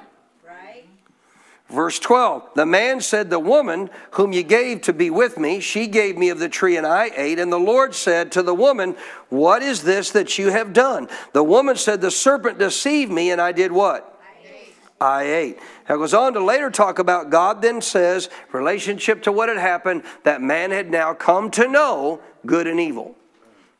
Verse 1.72 2.00
12 2.00 2.50
The 2.56 2.66
man 2.66 3.00
said, 3.00 3.30
The 3.30 3.40
woman 3.40 3.90
whom 4.12 4.34
you 4.34 4.44
gave 4.44 4.82
to 4.82 4.94
be 4.94 5.10
with 5.10 5.38
me, 5.38 5.60
she 5.62 5.88
gave 5.88 6.18
me 6.18 6.30
of 6.30 6.40
the 6.40 6.50
tree 6.50 6.76
and 6.76 6.86
I 6.86 7.12
ate. 7.16 7.40
And 7.40 7.52
the 7.52 7.58
Lord 7.58 7.96
said 7.96 8.32
to 8.34 8.44
the 8.44 8.54
woman, 8.54 8.96
What 9.30 9.64
is 9.64 9.84
this 9.84 10.12
that 10.12 10.38
you 10.38 10.50
have 10.50 10.74
done? 10.74 11.08
The 11.34 11.44
woman 11.44 11.78
said, 11.78 12.02
The 12.02 12.12
serpent 12.12 12.60
deceived 12.60 13.12
me, 13.12 13.32
and 13.32 13.40
I 13.40 13.54
did 13.54 13.72
what? 13.72 14.20
I 14.22 14.48
ate. 14.48 14.74
I 15.00 15.24
ate. 15.24 15.60
Now 15.88 15.98
goes 15.98 16.14
on 16.14 16.34
to 16.34 16.44
later 16.44 16.70
talk 16.70 17.00
about 17.00 17.30
God 17.30 17.62
then 17.62 17.82
says, 17.82 18.30
relationship 18.52 19.24
to 19.24 19.32
what 19.32 19.50
had 19.50 19.58
happened, 19.58 20.04
that 20.24 20.42
man 20.42 20.72
had 20.72 20.92
now 20.92 21.14
come 21.14 21.50
to 21.52 21.68
know 21.68 22.22
good 22.46 22.68
and 22.68 22.80
evil. 22.80 23.16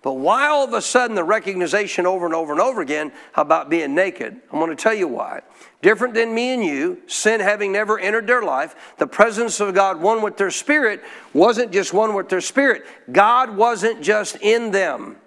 But 0.04 0.14
why 0.14 0.48
all 0.48 0.64
of 0.64 0.74
a 0.74 0.82
sudden 0.82 1.16
the 1.16 1.24
recognition 1.24 2.08
over 2.08 2.26
and 2.26 2.34
over 2.34 2.52
and 2.52 2.62
over 2.62 2.82
again 2.82 3.12
about 3.36 3.70
being 3.70 3.94
naked? 3.94 4.42
I'm 4.52 4.60
going 4.60 4.76
to 4.76 4.82
tell 4.82 4.96
you 4.96 5.08
why. 5.08 5.42
Different 5.82 6.14
than 6.14 6.34
me 6.34 6.54
and 6.54 6.64
you, 6.64 7.02
sin 7.08 7.40
having 7.40 7.72
never 7.72 8.00
entered 8.00 8.26
their 8.26 8.42
life, 8.42 8.96
the 8.98 9.08
presence 9.08 9.60
of 9.60 9.74
God, 9.76 10.02
one 10.02 10.22
with 10.22 10.38
their 10.38 10.52
spirit, 10.52 11.04
wasn't 11.34 11.72
just 11.72 11.94
one 11.94 12.14
with 12.16 12.30
their 12.30 12.42
spirit. 12.42 12.84
God 13.12 13.56
wasn't 13.56 14.02
just 14.02 14.38
in 14.42 14.72
them 14.72 15.18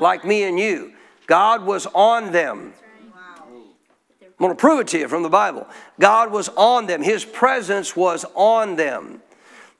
like 0.00 0.24
me 0.24 0.42
and 0.44 0.58
you, 0.58 0.92
God 1.26 1.64
was 1.64 1.86
on 1.86 2.32
them. 2.32 2.72
I'm 4.22 4.48
going 4.48 4.50
to 4.50 4.60
prove 4.60 4.80
it 4.80 4.88
to 4.88 4.98
you 4.98 5.08
from 5.08 5.22
the 5.22 5.28
Bible. 5.28 5.66
God 6.00 6.32
was 6.32 6.48
on 6.50 6.86
them, 6.86 7.02
His 7.02 7.24
presence 7.24 7.96
was 7.96 8.24
on 8.34 8.76
them. 8.76 9.22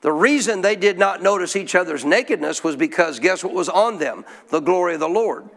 The 0.05 0.13
reason 0.13 0.61
they 0.61 0.75
did 0.75 0.99
not 0.99 1.23
notice 1.23 1.55
each 1.55 1.73
other's 1.73 2.05
nakedness 2.05 2.63
was 2.63 2.75
because 2.75 3.19
guess 3.19 3.43
what 3.43 3.55
was 3.55 3.67
on 3.67 3.97
them? 3.97 4.23
The 4.49 4.59
glory 4.59 4.93
of 4.93 4.99
the 4.99 5.09
Lord. 5.09 5.49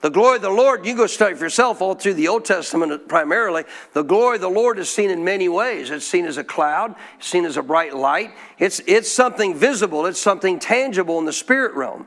The 0.00 0.10
glory 0.10 0.36
of 0.36 0.42
the 0.42 0.50
Lord, 0.50 0.86
you 0.86 0.94
go 0.94 1.08
study 1.08 1.34
for 1.34 1.42
yourself 1.42 1.82
all 1.82 1.96
through 1.96 2.14
the 2.14 2.28
Old 2.28 2.44
Testament 2.44 3.08
primarily. 3.08 3.64
The 3.92 4.04
glory 4.04 4.36
of 4.36 4.42
the 4.42 4.48
Lord 4.48 4.78
is 4.78 4.88
seen 4.88 5.10
in 5.10 5.24
many 5.24 5.48
ways. 5.48 5.90
It's 5.90 6.06
seen 6.06 6.24
as 6.24 6.36
a 6.36 6.44
cloud, 6.44 6.94
it's 7.18 7.26
seen 7.26 7.44
as 7.44 7.56
a 7.56 7.64
bright 7.64 7.96
light. 7.96 8.30
It's, 8.60 8.80
it's 8.86 9.10
something 9.10 9.56
visible, 9.56 10.06
it's 10.06 10.20
something 10.20 10.60
tangible 10.60 11.18
in 11.18 11.24
the 11.24 11.32
spirit 11.32 11.74
realm. 11.74 12.06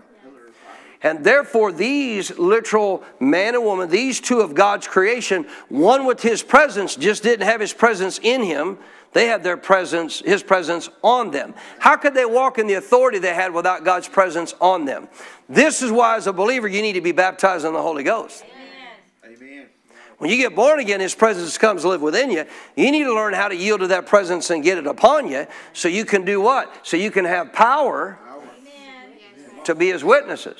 And 1.04 1.26
therefore, 1.26 1.74
these 1.74 2.38
literal 2.40 3.04
man 3.20 3.56
and 3.56 3.66
woman, 3.66 3.90
these 3.90 4.22
two 4.22 4.40
of 4.40 4.56
God's 4.56 4.88
creation, 4.88 5.48
one 5.68 6.06
with 6.06 6.22
his 6.22 6.42
presence 6.42 6.96
just 6.96 7.24
didn't 7.24 7.46
have 7.46 7.60
his 7.60 7.74
presence 7.74 8.22
in 8.24 8.42
him, 8.42 8.78
they 9.18 9.26
had 9.26 9.44
their 9.44 9.58
presence, 9.58 10.20
his 10.20 10.44
presence 10.44 10.90
on 11.02 11.32
them. 11.32 11.56
How 11.80 11.98
could 11.98 12.14
they 12.14 12.26
walk 12.26 12.60
in 12.60 12.68
the 12.68 12.76
authority 12.76 13.18
they 13.18 13.34
had 13.34 13.52
without 13.52 13.84
God's 13.84 14.08
presence 14.08 14.54
on 14.62 14.86
them? 14.86 15.08
This 15.50 15.82
is 15.82 15.92
why, 15.92 16.18
as 16.18 16.28
a 16.28 16.34
believer, 16.34 16.68
you 16.68 16.84
need 16.84 16.94
to 16.94 17.02
be 17.02 17.14
baptized 17.14 17.66
in 17.66 17.74
the 17.74 17.82
Holy 17.82 18.04
Ghost. 18.04 18.44
Amen. 18.44 18.58
When 20.20 20.30
you 20.30 20.38
get 20.38 20.56
born 20.56 20.80
again, 20.80 21.00
His 21.00 21.16
presence 21.16 21.58
comes 21.58 21.82
to 21.82 21.90
live 21.90 22.02
within 22.02 22.30
you. 22.30 22.46
You 22.76 22.92
need 22.92 23.06
to 23.06 23.14
learn 23.14 23.34
how 23.34 23.48
to 23.48 23.56
yield 23.56 23.80
to 23.80 23.88
that 23.88 24.06
presence 24.06 24.52
and 24.52 24.64
get 24.64 24.78
it 24.78 24.86
upon 24.86 25.32
you 25.32 25.48
so 25.74 25.88
you 25.88 26.06
can 26.06 26.24
do 26.24 26.40
what? 26.40 26.86
So 26.86 26.96
you 26.98 27.10
can 27.10 27.26
have 27.26 27.54
power 27.54 28.20
to 29.64 29.74
be 29.74 29.88
His 29.88 30.04
witnesses. 30.04 30.60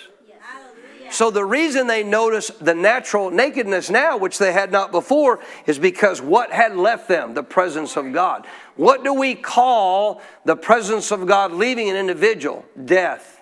So 1.12 1.32
the 1.32 1.46
reason 1.46 1.88
they 1.88 2.04
notice 2.04 2.50
the 2.50 2.76
natural 2.76 3.32
nakedness 3.32 3.90
now, 3.90 4.18
which 4.18 4.38
they 4.38 4.52
had 4.52 4.72
not 4.72 4.92
before, 4.92 5.40
is 5.66 5.80
because 5.80 6.22
what 6.22 6.52
had 6.52 6.76
left 6.76 7.08
them? 7.08 7.34
The 7.34 7.44
presence 7.44 7.96
of 7.96 8.14
God. 8.14 8.46
What 8.76 9.04
do 9.04 9.14
we 9.14 9.36
call 9.36 10.22
the 10.46 10.56
presence 10.56 11.12
of 11.12 11.26
God 11.26 11.52
leaving 11.52 11.90
an 11.90 11.96
individual? 11.96 12.66
Death. 12.86 13.42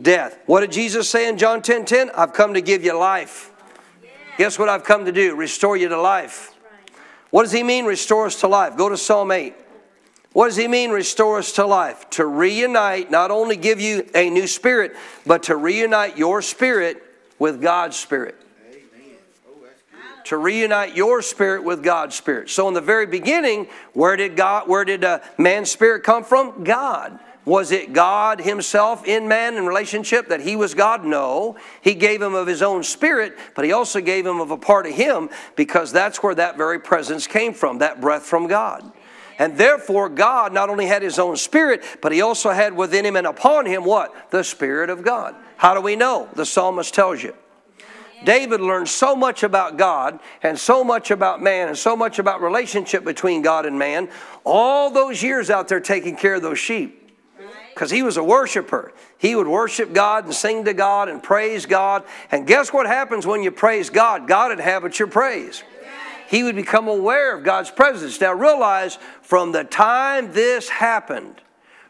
Death. 0.00 0.38
What 0.46 0.60
did 0.60 0.72
Jesus 0.72 1.08
say 1.08 1.28
in 1.28 1.38
John 1.38 1.62
10 1.62 1.84
10? 1.84 2.10
I've 2.10 2.32
come 2.32 2.54
to 2.54 2.60
give 2.60 2.84
you 2.84 2.98
life. 2.98 3.50
Guess 4.36 4.58
what 4.58 4.68
I've 4.68 4.84
come 4.84 5.04
to 5.04 5.12
do? 5.12 5.36
Restore 5.36 5.76
you 5.76 5.88
to 5.88 6.00
life. 6.00 6.52
What 7.30 7.42
does 7.44 7.52
he 7.52 7.62
mean, 7.62 7.84
restore 7.84 8.26
us 8.26 8.40
to 8.40 8.48
life? 8.48 8.76
Go 8.76 8.88
to 8.88 8.96
Psalm 8.96 9.30
8. 9.30 9.54
What 10.34 10.46
does 10.48 10.56
he 10.56 10.66
mean, 10.66 10.90
restore 10.90 11.38
us 11.38 11.52
to 11.52 11.64
life? 11.64 12.10
To 12.10 12.26
reunite, 12.26 13.08
not 13.08 13.30
only 13.30 13.56
give 13.56 13.80
you 13.80 14.04
a 14.16 14.28
new 14.28 14.48
spirit, 14.48 14.96
but 15.24 15.44
to 15.44 15.54
reunite 15.54 16.18
your 16.18 16.42
spirit 16.42 17.00
with 17.38 17.62
God's 17.62 17.96
spirit. 17.96 18.34
To 20.24 20.36
reunite 20.36 20.96
your 20.96 21.22
spirit 21.22 21.62
with 21.62 21.84
God's 21.84 22.16
spirit. 22.16 22.50
So, 22.50 22.66
in 22.66 22.74
the 22.74 22.80
very 22.80 23.06
beginning, 23.06 23.68
where 23.92 24.16
did 24.16 24.36
God, 24.36 24.68
where 24.68 24.84
did 24.84 25.04
uh, 25.04 25.20
man's 25.38 25.70
spirit 25.70 26.02
come 26.02 26.24
from? 26.24 26.64
God. 26.64 27.20
Was 27.44 27.70
it 27.70 27.92
God 27.92 28.40
Himself 28.40 29.06
in 29.06 29.28
man 29.28 29.54
in 29.56 29.66
relationship 29.66 30.28
that 30.30 30.40
He 30.40 30.56
was 30.56 30.74
God? 30.74 31.04
No. 31.04 31.58
He 31.80 31.94
gave 31.94 32.22
him 32.22 32.34
of 32.34 32.48
His 32.48 32.62
own 32.62 32.82
Spirit, 32.82 33.36
but 33.54 33.66
He 33.66 33.72
also 33.72 34.00
gave 34.00 34.26
him 34.26 34.40
of 34.40 34.50
a 34.50 34.56
part 34.56 34.86
of 34.86 34.94
Him 34.94 35.28
because 35.54 35.92
that's 35.92 36.22
where 36.22 36.34
that 36.34 36.56
very 36.56 36.80
presence 36.80 37.26
came 37.28 37.52
from, 37.52 37.78
that 37.78 38.00
breath 38.00 38.22
from 38.22 38.48
God. 38.48 38.90
And 39.38 39.56
therefore, 39.58 40.08
God 40.08 40.52
not 40.52 40.70
only 40.70 40.86
had 40.86 41.02
His 41.02 41.18
own 41.18 41.36
Spirit, 41.36 41.82
but 42.00 42.12
He 42.12 42.20
also 42.20 42.50
had 42.50 42.74
within 42.74 43.04
Him 43.04 43.16
and 43.16 43.26
upon 43.26 43.66
Him 43.66 43.84
what? 43.84 44.30
The 44.30 44.44
Spirit 44.44 44.90
of 44.90 45.02
God. 45.02 45.34
How 45.56 45.74
do 45.74 45.80
we 45.80 45.96
know? 45.96 46.28
The 46.34 46.46
psalmist 46.46 46.94
tells 46.94 47.22
you. 47.22 47.34
David 48.24 48.60
learned 48.60 48.88
so 48.88 49.14
much 49.14 49.42
about 49.42 49.76
God 49.76 50.18
and 50.42 50.58
so 50.58 50.82
much 50.82 51.10
about 51.10 51.42
man 51.42 51.68
and 51.68 51.76
so 51.76 51.96
much 51.96 52.18
about 52.18 52.40
relationship 52.40 53.04
between 53.04 53.42
God 53.42 53.66
and 53.66 53.78
man 53.78 54.08
all 54.44 54.90
those 54.90 55.22
years 55.22 55.50
out 55.50 55.68
there 55.68 55.80
taking 55.80 56.16
care 56.16 56.34
of 56.34 56.42
those 56.42 56.58
sheep. 56.58 57.10
because 57.74 57.90
he 57.90 58.02
was 58.02 58.16
a 58.16 58.24
worshiper. 58.24 58.92
He 59.18 59.34
would 59.34 59.48
worship 59.48 59.92
God 59.92 60.24
and 60.24 60.34
sing 60.34 60.64
to 60.64 60.72
God 60.72 61.08
and 61.08 61.22
praise 61.22 61.66
God. 61.66 62.04
And 62.30 62.46
guess 62.46 62.72
what 62.72 62.86
happens 62.86 63.26
when 63.26 63.42
you 63.42 63.50
praise 63.50 63.90
God? 63.90 64.28
God 64.28 64.52
inhabits 64.52 64.98
your 64.98 65.08
praise. 65.08 65.64
He 66.34 66.42
would 66.42 66.56
become 66.56 66.88
aware 66.88 67.36
of 67.36 67.44
God's 67.44 67.70
presence. 67.70 68.20
Now 68.20 68.32
realize 68.32 68.98
from 69.22 69.52
the 69.52 69.62
time 69.62 70.32
this 70.32 70.68
happened, 70.68 71.40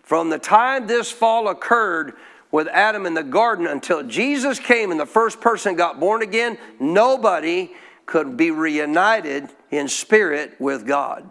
from 0.02 0.28
the 0.28 0.38
time 0.38 0.87
this 0.87 1.11
fall 1.11 1.48
occurred 1.48 2.12
with 2.50 2.68
Adam 2.68 3.07
in 3.07 3.14
the 3.14 3.22
garden 3.22 3.66
until 3.66 4.02
Jesus 4.02 4.59
came 4.59 4.90
and 4.90 5.00
the 5.00 5.07
first 5.07 5.40
person 5.40 5.76
got 5.76 5.98
born 5.98 6.20
again, 6.20 6.59
nobody 6.78 7.70
could 8.04 8.37
be 8.37 8.50
reunited 8.50 9.48
in 9.70 9.88
spirit 9.88 10.61
with 10.61 10.87
God. 10.87 11.26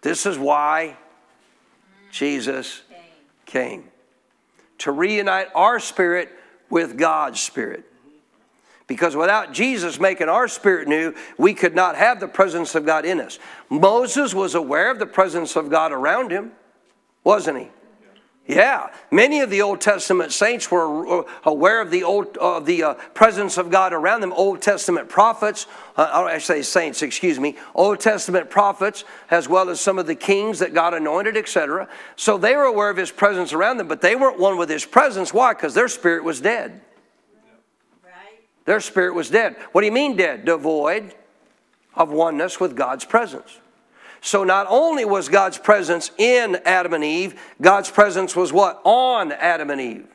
This 0.00 0.24
is 0.24 0.38
why 0.38 0.96
Jesus 2.10 2.80
came 3.44 3.90
to 4.78 4.92
reunite 4.92 5.48
our 5.54 5.78
spirit 5.78 6.30
with 6.70 6.96
God's 6.96 7.38
spirit. 7.38 7.84
Because 8.86 9.16
without 9.16 9.52
Jesus 9.52 9.98
making 9.98 10.28
our 10.28 10.46
spirit 10.46 10.88
new, 10.88 11.14
we 11.38 11.54
could 11.54 11.74
not 11.74 11.96
have 11.96 12.20
the 12.20 12.28
presence 12.28 12.74
of 12.74 12.84
God 12.84 13.04
in 13.06 13.20
us. 13.20 13.38
Moses 13.70 14.34
was 14.34 14.54
aware 14.54 14.90
of 14.90 14.98
the 14.98 15.06
presence 15.06 15.56
of 15.56 15.70
God 15.70 15.90
around 15.90 16.30
him, 16.30 16.52
wasn't 17.22 17.58
he? 17.58 17.68
Yeah, 18.46 18.90
many 19.10 19.40
of 19.40 19.48
the 19.48 19.62
Old 19.62 19.80
Testament 19.80 20.30
saints 20.30 20.70
were 20.70 21.20
uh, 21.20 21.24
aware 21.44 21.80
of 21.80 21.90
the 21.90 22.04
old 22.04 22.36
uh, 22.36 22.60
the 22.60 22.82
uh, 22.82 22.94
presence 23.14 23.56
of 23.56 23.70
God 23.70 23.94
around 23.94 24.20
them. 24.20 24.34
Old 24.34 24.60
Testament 24.60 25.08
prophets, 25.08 25.66
uh, 25.96 26.26
I 26.26 26.36
say 26.36 26.60
saints, 26.60 27.00
excuse 27.00 27.40
me, 27.40 27.56
Old 27.74 28.00
Testament 28.00 28.50
prophets, 28.50 29.04
as 29.30 29.48
well 29.48 29.70
as 29.70 29.80
some 29.80 29.98
of 29.98 30.06
the 30.06 30.14
kings 30.14 30.58
that 30.58 30.74
God 30.74 30.92
anointed, 30.92 31.38
etc. 31.38 31.88
So 32.16 32.36
they 32.36 32.54
were 32.54 32.64
aware 32.64 32.90
of 32.90 32.98
His 32.98 33.10
presence 33.10 33.54
around 33.54 33.78
them, 33.78 33.88
but 33.88 34.02
they 34.02 34.14
weren't 34.14 34.38
one 34.38 34.58
with 34.58 34.68
His 34.68 34.84
presence. 34.84 35.32
Why? 35.32 35.54
Because 35.54 35.72
their 35.72 35.88
spirit 35.88 36.22
was 36.22 36.42
dead. 36.42 36.82
Their 38.64 38.80
spirit 38.80 39.14
was 39.14 39.30
dead. 39.30 39.56
What 39.72 39.82
do 39.82 39.86
you 39.86 39.92
mean 39.92 40.16
dead? 40.16 40.44
Devoid 40.44 41.14
of 41.94 42.10
oneness 42.10 42.58
with 42.58 42.76
God's 42.76 43.04
presence. 43.04 43.60
So 44.20 44.42
not 44.42 44.66
only 44.70 45.04
was 45.04 45.28
God's 45.28 45.58
presence 45.58 46.10
in 46.16 46.58
Adam 46.64 46.94
and 46.94 47.04
Eve, 47.04 47.40
God's 47.60 47.90
presence 47.90 48.34
was 48.34 48.52
what? 48.52 48.80
On 48.84 49.32
Adam 49.32 49.70
and 49.70 49.80
Eve. 49.80 50.06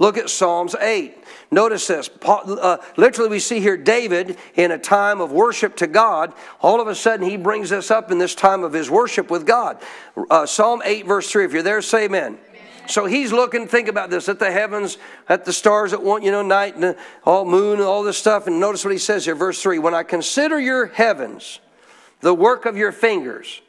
Look 0.00 0.16
at 0.16 0.30
Psalms 0.30 0.74
8. 0.74 1.14
Notice 1.50 1.86
this. 1.86 2.08
Uh, 2.24 2.78
literally, 2.96 3.28
we 3.28 3.38
see 3.38 3.60
here 3.60 3.76
David 3.76 4.38
in 4.54 4.70
a 4.70 4.78
time 4.78 5.20
of 5.20 5.30
worship 5.30 5.76
to 5.76 5.86
God. 5.86 6.32
All 6.62 6.80
of 6.80 6.88
a 6.88 6.94
sudden, 6.94 7.28
he 7.28 7.36
brings 7.36 7.70
us 7.70 7.90
up 7.90 8.10
in 8.10 8.16
this 8.16 8.34
time 8.34 8.64
of 8.64 8.72
his 8.72 8.88
worship 8.88 9.30
with 9.30 9.46
God. 9.46 9.78
Uh, 10.30 10.46
Psalm 10.46 10.80
8, 10.86 11.06
verse 11.06 11.30
3. 11.30 11.44
If 11.44 11.52
you're 11.52 11.62
there, 11.62 11.82
say 11.82 12.06
amen. 12.06 12.38
So 12.86 13.06
he's 13.06 13.32
looking, 13.32 13.68
think 13.68 13.88
about 13.88 14.10
this, 14.10 14.28
at 14.28 14.38
the 14.38 14.50
heavens, 14.50 14.98
at 15.28 15.44
the 15.44 15.52
stars 15.52 15.92
at 15.92 16.02
one, 16.02 16.22
you 16.22 16.30
know, 16.30 16.42
night 16.42 16.76
and 16.76 16.96
all 17.24 17.44
moon 17.44 17.74
and 17.74 17.82
all 17.82 18.02
this 18.02 18.18
stuff. 18.18 18.46
And 18.46 18.58
notice 18.58 18.84
what 18.84 18.92
he 18.92 18.98
says 18.98 19.24
here, 19.24 19.34
verse 19.34 19.62
3 19.62 19.78
When 19.78 19.94
I 19.94 20.02
consider 20.02 20.58
your 20.58 20.86
heavens, 20.86 21.60
the 22.20 22.34
work 22.34 22.66
of 22.66 22.76
your 22.76 22.92
fingers, 22.92 23.60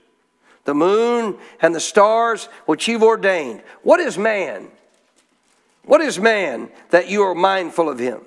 the 0.65 0.74
moon 0.74 1.38
and 1.62 1.74
the 1.74 1.80
stars 1.80 2.45
which 2.65 2.88
you've 2.88 3.04
ordained. 3.04 3.62
What 3.84 4.00
is 4.00 4.17
man? 4.17 4.67
What 5.84 6.02
is 6.02 6.19
man 6.19 6.69
that 6.91 7.10
you 7.10 7.24
are 7.24 7.36
mindful 7.36 7.89
of 7.89 8.00
him? 8.00 8.21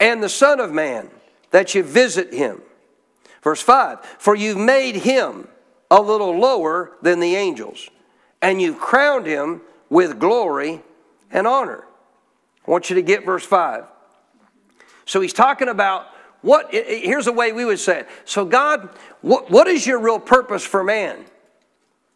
And 0.00 0.22
the 0.22 0.28
Son 0.28 0.60
of 0.60 0.72
Man 0.72 1.10
that 1.50 1.74
you 1.74 1.82
visit 1.82 2.32
him. 2.32 2.60
Verse 3.42 3.60
5 3.60 4.04
For 4.18 4.34
you've 4.34 4.58
made 4.58 4.96
him 4.96 5.48
a 5.90 6.00
little 6.00 6.38
lower 6.38 6.92
than 7.02 7.20
the 7.20 7.36
angels, 7.36 7.88
and 8.40 8.60
you've 8.60 8.80
crowned 8.80 9.26
him 9.26 9.60
with 9.94 10.18
glory 10.18 10.82
and 11.30 11.46
honor. 11.46 11.84
I 12.66 12.70
want 12.72 12.90
you 12.90 12.96
to 12.96 13.02
get 13.02 13.24
verse 13.24 13.46
5. 13.46 13.84
So 15.06 15.20
he's 15.20 15.32
talking 15.32 15.68
about 15.68 16.08
what, 16.42 16.66
here's 16.72 17.26
the 17.26 17.32
way 17.32 17.52
we 17.52 17.64
would 17.64 17.78
say 17.78 18.00
it. 18.00 18.08
So, 18.24 18.44
God, 18.44 18.88
what, 19.20 19.52
what 19.52 19.68
is 19.68 19.86
your 19.86 20.00
real 20.00 20.18
purpose 20.18 20.64
for 20.64 20.82
man? 20.82 21.24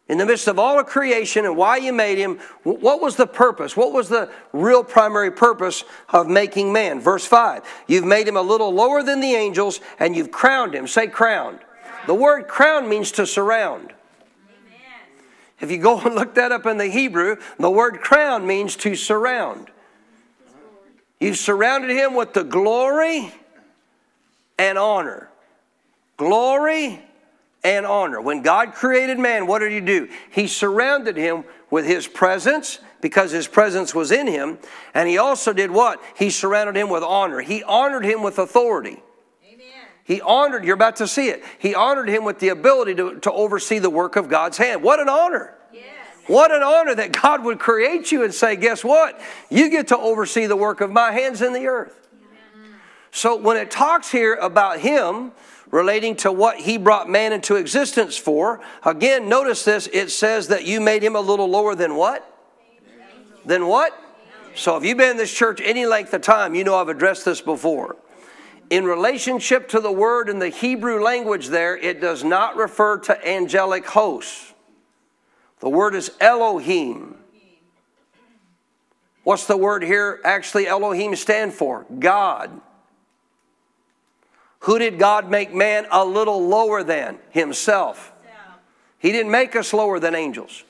In 0.09 0.17
the 0.17 0.25
midst 0.25 0.49
of 0.49 0.59
all 0.59 0.77
of 0.77 0.87
creation 0.87 1.45
and 1.45 1.55
why 1.55 1.77
you 1.77 1.93
made 1.93 2.17
him, 2.17 2.39
what 2.63 2.99
was 2.99 3.15
the 3.15 3.25
purpose? 3.25 3.77
What 3.77 3.93
was 3.93 4.09
the 4.09 4.29
real 4.51 4.83
primary 4.83 5.31
purpose 5.31 5.85
of 6.09 6.27
making 6.27 6.73
man? 6.73 6.99
Verse 6.99 7.25
5 7.25 7.63
You've 7.87 8.03
made 8.03 8.27
him 8.27 8.35
a 8.35 8.41
little 8.41 8.73
lower 8.73 9.03
than 9.03 9.21
the 9.21 9.35
angels 9.35 9.79
and 9.99 10.17
you've 10.17 10.31
crowned 10.31 10.75
him. 10.75 10.85
Say 10.85 11.07
crowned. 11.07 11.59
The 12.07 12.13
word 12.13 12.49
crown 12.49 12.89
means 12.89 13.13
to 13.13 13.25
surround. 13.25 13.93
If 15.61 15.71
you 15.71 15.77
go 15.77 15.99
and 15.99 16.15
look 16.15 16.35
that 16.35 16.51
up 16.51 16.65
in 16.65 16.77
the 16.77 16.87
Hebrew, 16.87 17.37
the 17.57 17.69
word 17.69 17.99
crown 17.99 18.47
means 18.47 18.75
to 18.77 18.95
surround. 18.95 19.69
You've 21.19 21.37
surrounded 21.37 21.89
him 21.89 22.15
with 22.15 22.33
the 22.33 22.43
glory 22.43 23.33
and 24.57 24.77
honor. 24.77 25.29
Glory 26.17 27.01
and 27.63 27.85
honor. 27.85 28.21
When 28.21 28.41
God 28.41 28.73
created 28.73 29.19
man, 29.19 29.47
what 29.47 29.59
did 29.59 29.71
he 29.71 29.81
do? 29.81 30.07
He 30.31 30.47
surrounded 30.47 31.17
him 31.17 31.43
with 31.69 31.85
his 31.85 32.07
presence 32.07 32.79
because 33.01 33.31
his 33.31 33.47
presence 33.47 33.93
was 33.93 34.11
in 34.11 34.27
him. 34.27 34.59
And 34.93 35.09
he 35.09 35.17
also 35.17 35.51
did 35.51 35.71
what? 35.71 36.01
He 36.17 36.29
surrounded 36.29 36.77
him 36.77 36.89
with 36.89 37.03
honor. 37.03 37.41
He 37.41 37.63
honored 37.63 38.05
him 38.05 38.23
with 38.23 38.39
authority. 38.39 39.01
Amen. 40.09 40.17
He 40.17 40.21
honored, 40.21 40.63
you're 40.65 40.75
about 40.75 40.95
to 40.97 41.07
see 41.07 41.29
it, 41.29 41.43
he 41.59 41.75
honored 41.75 42.09
him 42.09 42.23
with 42.23 42.39
the 42.39 42.49
ability 42.49 42.95
to, 42.95 43.19
to 43.19 43.31
oversee 43.31 43.79
the 43.79 43.89
work 43.89 44.15
of 44.15 44.27
God's 44.27 44.57
hand. 44.57 44.81
What 44.81 44.99
an 44.99 45.09
honor! 45.09 45.53
Yes. 45.71 45.83
What 46.27 46.51
an 46.51 46.63
honor 46.63 46.95
that 46.95 47.11
God 47.11 47.43
would 47.43 47.59
create 47.59 48.11
you 48.11 48.23
and 48.23 48.33
say, 48.33 48.55
Guess 48.55 48.83
what? 48.83 49.19
You 49.49 49.69
get 49.69 49.87
to 49.89 49.97
oversee 49.97 50.45
the 50.45 50.55
work 50.55 50.81
of 50.81 50.91
my 50.91 51.11
hands 51.11 51.41
in 51.41 51.53
the 51.53 51.67
earth. 51.67 52.07
So 53.11 53.35
when 53.35 53.57
it 53.57 53.71
talks 53.71 54.11
here 54.11 54.35
about 54.35 54.79
him 54.79 55.31
relating 55.71 56.15
to 56.17 56.31
what 56.31 56.57
he 56.57 56.77
brought 56.77 57.09
man 57.09 57.33
into 57.33 57.55
existence 57.55 58.17
for, 58.17 58.61
again, 58.83 59.29
notice 59.29 59.65
this 59.65 59.87
it 59.91 60.11
says 60.11 60.47
that 60.49 60.65
you 60.65 60.79
made 60.79 61.03
him 61.03 61.15
a 61.15 61.21
little 61.21 61.47
lower 61.47 61.75
than 61.75 61.95
what? 61.95 62.25
Than 63.45 63.67
what? 63.67 63.99
So 64.55 64.77
if 64.77 64.83
you've 64.83 64.97
been 64.97 65.11
in 65.11 65.17
this 65.17 65.33
church 65.33 65.61
any 65.63 65.85
length 65.85 66.13
of 66.13 66.21
time, 66.21 66.53
you 66.53 66.63
know 66.63 66.75
I've 66.75 66.89
addressed 66.89 67.25
this 67.25 67.41
before. 67.41 67.95
In 68.69 68.85
relationship 68.85 69.69
to 69.69 69.79
the 69.79 69.91
word 69.91 70.29
in 70.29 70.39
the 70.39 70.49
Hebrew 70.49 71.01
language, 71.01 71.47
there, 71.47 71.75
it 71.75 71.99
does 71.99 72.23
not 72.23 72.55
refer 72.55 72.99
to 72.99 73.27
angelic 73.27 73.87
hosts. 73.87 74.53
The 75.59 75.69
word 75.69 75.95
is 75.95 76.11
Elohim. 76.21 77.15
What's 79.23 79.47
the 79.47 79.57
word 79.57 79.83
here 79.83 80.19
actually 80.23 80.67
Elohim 80.67 81.15
stand 81.15 81.53
for? 81.53 81.85
God. 81.99 82.61
Who 84.61 84.77
did 84.77 84.99
God 84.99 85.29
make 85.29 85.53
man 85.53 85.87
a 85.91 86.05
little 86.05 86.47
lower 86.47 86.83
than? 86.83 87.17
Himself. 87.31 88.11
He 88.99 89.11
didn't 89.11 89.31
make 89.31 89.55
us 89.55 89.73
lower 89.73 89.99
than 89.99 90.13
angels. 90.13 90.63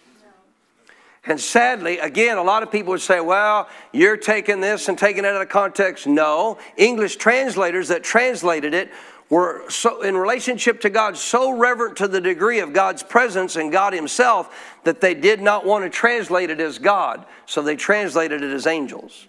And 1.30 1.40
sadly, 1.40 2.00
again, 2.00 2.38
a 2.38 2.44
lot 2.44 2.64
of 2.64 2.72
people 2.72 2.90
would 2.92 3.02
say, 3.02 3.22
well, 3.22 3.70
you're 3.94 4.18
taking 4.18 4.62
this 4.62 4.90
and 4.90 4.98
taking 4.98 5.26
it 5.26 5.28
out 5.28 5.42
of 5.42 5.48
context. 5.48 6.08
No. 6.08 6.58
English 6.76 7.18
translators 7.18 7.88
that 7.90 8.04
translated 8.04 8.74
it 8.74 8.92
were 9.30 9.70
so 9.70 10.02
in 10.02 10.18
relationship 10.18 10.82
to 10.82 10.90
God 10.90 11.16
so 11.16 11.52
reverent 11.52 11.98
to 11.98 12.08
the 12.08 12.20
degree 12.20 12.60
of 12.60 12.74
God's 12.74 13.04
presence 13.04 13.58
and 13.58 13.72
God 13.72 13.94
Himself 13.94 14.80
that 14.86 15.02
they 15.02 15.14
did 15.14 15.40
not 15.40 15.68
want 15.68 15.84
to 15.84 15.90
translate 15.92 16.50
it 16.50 16.60
as 16.60 16.80
God. 16.80 17.28
So 17.46 17.62
they 17.62 17.76
translated 17.76 18.42
it 18.42 18.52
as 18.52 18.66
angels. 18.66 19.28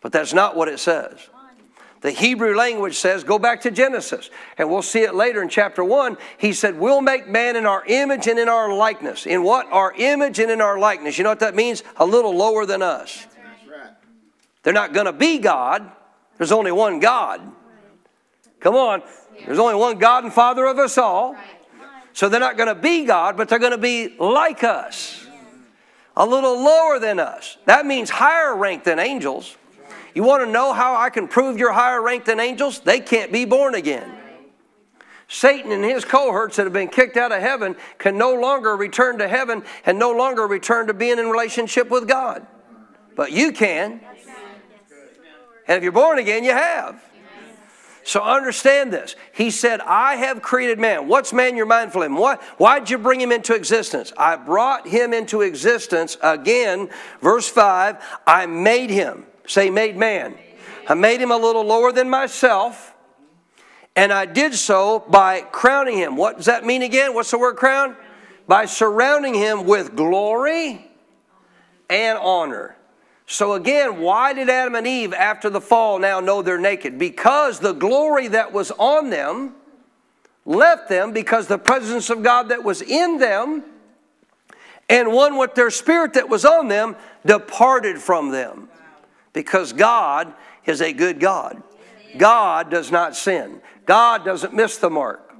But 0.00 0.10
that's 0.10 0.34
not 0.34 0.56
what 0.56 0.66
it 0.66 0.80
says. 0.80 1.28
The 2.00 2.10
Hebrew 2.10 2.56
language 2.56 2.96
says, 2.96 3.24
go 3.24 3.38
back 3.38 3.60
to 3.62 3.70
Genesis, 3.70 4.30
and 4.56 4.70
we'll 4.70 4.80
see 4.80 5.00
it 5.00 5.14
later 5.14 5.42
in 5.42 5.50
chapter 5.50 5.84
1. 5.84 6.16
He 6.38 6.54
said, 6.54 6.78
We'll 6.78 7.02
make 7.02 7.28
man 7.28 7.56
in 7.56 7.66
our 7.66 7.84
image 7.84 8.26
and 8.26 8.38
in 8.38 8.48
our 8.48 8.72
likeness. 8.72 9.26
In 9.26 9.42
what? 9.42 9.70
Our 9.70 9.92
image 9.92 10.38
and 10.38 10.50
in 10.50 10.62
our 10.62 10.78
likeness. 10.78 11.18
You 11.18 11.24
know 11.24 11.30
what 11.30 11.40
that 11.40 11.54
means? 11.54 11.82
A 11.96 12.06
little 12.06 12.34
lower 12.34 12.64
than 12.64 12.80
us. 12.80 13.26
They're 14.62 14.72
not 14.72 14.94
going 14.94 15.06
to 15.06 15.12
be 15.12 15.38
God, 15.38 15.90
there's 16.38 16.52
only 16.52 16.72
one 16.72 17.00
God. 17.00 17.40
Come 18.60 18.74
on. 18.74 19.02
There's 19.44 19.58
only 19.58 19.74
one 19.74 19.98
God 19.98 20.24
and 20.24 20.32
Father 20.32 20.66
of 20.66 20.78
us 20.78 20.96
all. 20.96 21.36
So 22.12 22.28
they're 22.28 22.40
not 22.40 22.56
going 22.56 22.68
to 22.68 22.74
be 22.74 23.04
God, 23.04 23.36
but 23.36 23.48
they're 23.48 23.58
going 23.58 23.72
to 23.72 23.78
be 23.78 24.16
like 24.18 24.64
us. 24.64 25.26
A 26.16 26.26
little 26.26 26.62
lower 26.62 26.98
than 26.98 27.18
us. 27.18 27.56
That 27.66 27.86
means 27.86 28.10
higher 28.10 28.54
rank 28.54 28.84
than 28.84 28.98
angels. 28.98 29.56
You 30.14 30.22
want 30.22 30.44
to 30.44 30.50
know 30.50 30.72
how 30.72 30.96
I 30.96 31.10
can 31.10 31.28
prove 31.28 31.58
you're 31.58 31.72
higher 31.72 32.02
ranked 32.02 32.26
than 32.26 32.40
angels? 32.40 32.80
They 32.80 33.00
can't 33.00 33.32
be 33.32 33.44
born 33.44 33.74
again. 33.74 34.10
Satan 35.28 35.70
and 35.70 35.84
his 35.84 36.04
cohorts 36.04 36.56
that 36.56 36.64
have 36.64 36.72
been 36.72 36.88
kicked 36.88 37.16
out 37.16 37.30
of 37.30 37.40
heaven 37.40 37.76
can 37.98 38.18
no 38.18 38.34
longer 38.34 38.76
return 38.76 39.18
to 39.18 39.28
heaven 39.28 39.62
and 39.86 39.96
no 39.96 40.10
longer 40.10 40.44
return 40.46 40.88
to 40.88 40.94
being 40.94 41.20
in 41.20 41.28
relationship 41.28 41.88
with 41.88 42.08
God. 42.08 42.44
But 43.14 43.30
you 43.30 43.52
can. 43.52 44.00
And 45.68 45.76
if 45.76 45.84
you're 45.84 45.92
born 45.92 46.18
again, 46.18 46.42
you 46.42 46.50
have. 46.50 47.00
So 48.02 48.20
understand 48.22 48.92
this. 48.92 49.14
He 49.32 49.52
said, 49.52 49.80
I 49.82 50.16
have 50.16 50.42
created 50.42 50.80
man. 50.80 51.06
What's 51.06 51.32
man 51.32 51.56
you're 51.56 51.64
mindful 51.64 52.02
of 52.02 52.06
him? 52.06 52.16
What, 52.16 52.42
why'd 52.58 52.90
you 52.90 52.98
bring 52.98 53.20
him 53.20 53.30
into 53.30 53.54
existence? 53.54 54.12
I 54.16 54.34
brought 54.34 54.88
him 54.88 55.12
into 55.12 55.42
existence 55.42 56.16
again. 56.22 56.88
Verse 57.20 57.48
5 57.48 58.02
I 58.26 58.46
made 58.46 58.90
him. 58.90 59.26
Say, 59.50 59.68
made 59.68 59.96
man. 59.96 60.36
I 60.88 60.94
made 60.94 61.20
him 61.20 61.32
a 61.32 61.36
little 61.36 61.64
lower 61.64 61.90
than 61.90 62.08
myself, 62.08 62.94
and 63.96 64.12
I 64.12 64.24
did 64.24 64.54
so 64.54 65.00
by 65.00 65.40
crowning 65.40 65.98
him. 65.98 66.14
What 66.14 66.36
does 66.36 66.46
that 66.46 66.64
mean 66.64 66.82
again? 66.82 67.14
What's 67.14 67.32
the 67.32 67.38
word 67.38 67.56
crown? 67.56 67.96
By 68.46 68.66
surrounding 68.66 69.34
him 69.34 69.64
with 69.64 69.96
glory 69.96 70.88
and 71.88 72.16
honor. 72.16 72.76
So 73.26 73.54
again, 73.54 73.98
why 73.98 74.34
did 74.34 74.48
Adam 74.48 74.76
and 74.76 74.86
Eve 74.86 75.12
after 75.12 75.50
the 75.50 75.60
fall 75.60 75.98
now 75.98 76.20
know 76.20 76.42
they're 76.42 76.56
naked? 76.56 76.96
Because 76.96 77.58
the 77.58 77.72
glory 77.72 78.28
that 78.28 78.52
was 78.52 78.70
on 78.78 79.10
them 79.10 79.56
left 80.46 80.88
them 80.88 81.12
because 81.12 81.48
the 81.48 81.58
presence 81.58 82.08
of 82.08 82.22
God 82.22 82.50
that 82.50 82.62
was 82.62 82.82
in 82.82 83.18
them 83.18 83.64
and 84.88 85.12
one 85.12 85.36
with 85.36 85.56
their 85.56 85.70
spirit 85.70 86.12
that 86.12 86.28
was 86.28 86.44
on 86.44 86.68
them 86.68 86.94
departed 87.26 87.98
from 87.98 88.30
them. 88.30 88.68
Because 89.32 89.72
God 89.72 90.32
is 90.66 90.80
a 90.80 90.92
good 90.92 91.20
God. 91.20 91.62
God 92.18 92.70
does 92.70 92.90
not 92.90 93.16
sin. 93.16 93.60
God 93.86 94.24
doesn't 94.24 94.54
miss 94.54 94.78
the 94.78 94.90
mark. 94.90 95.34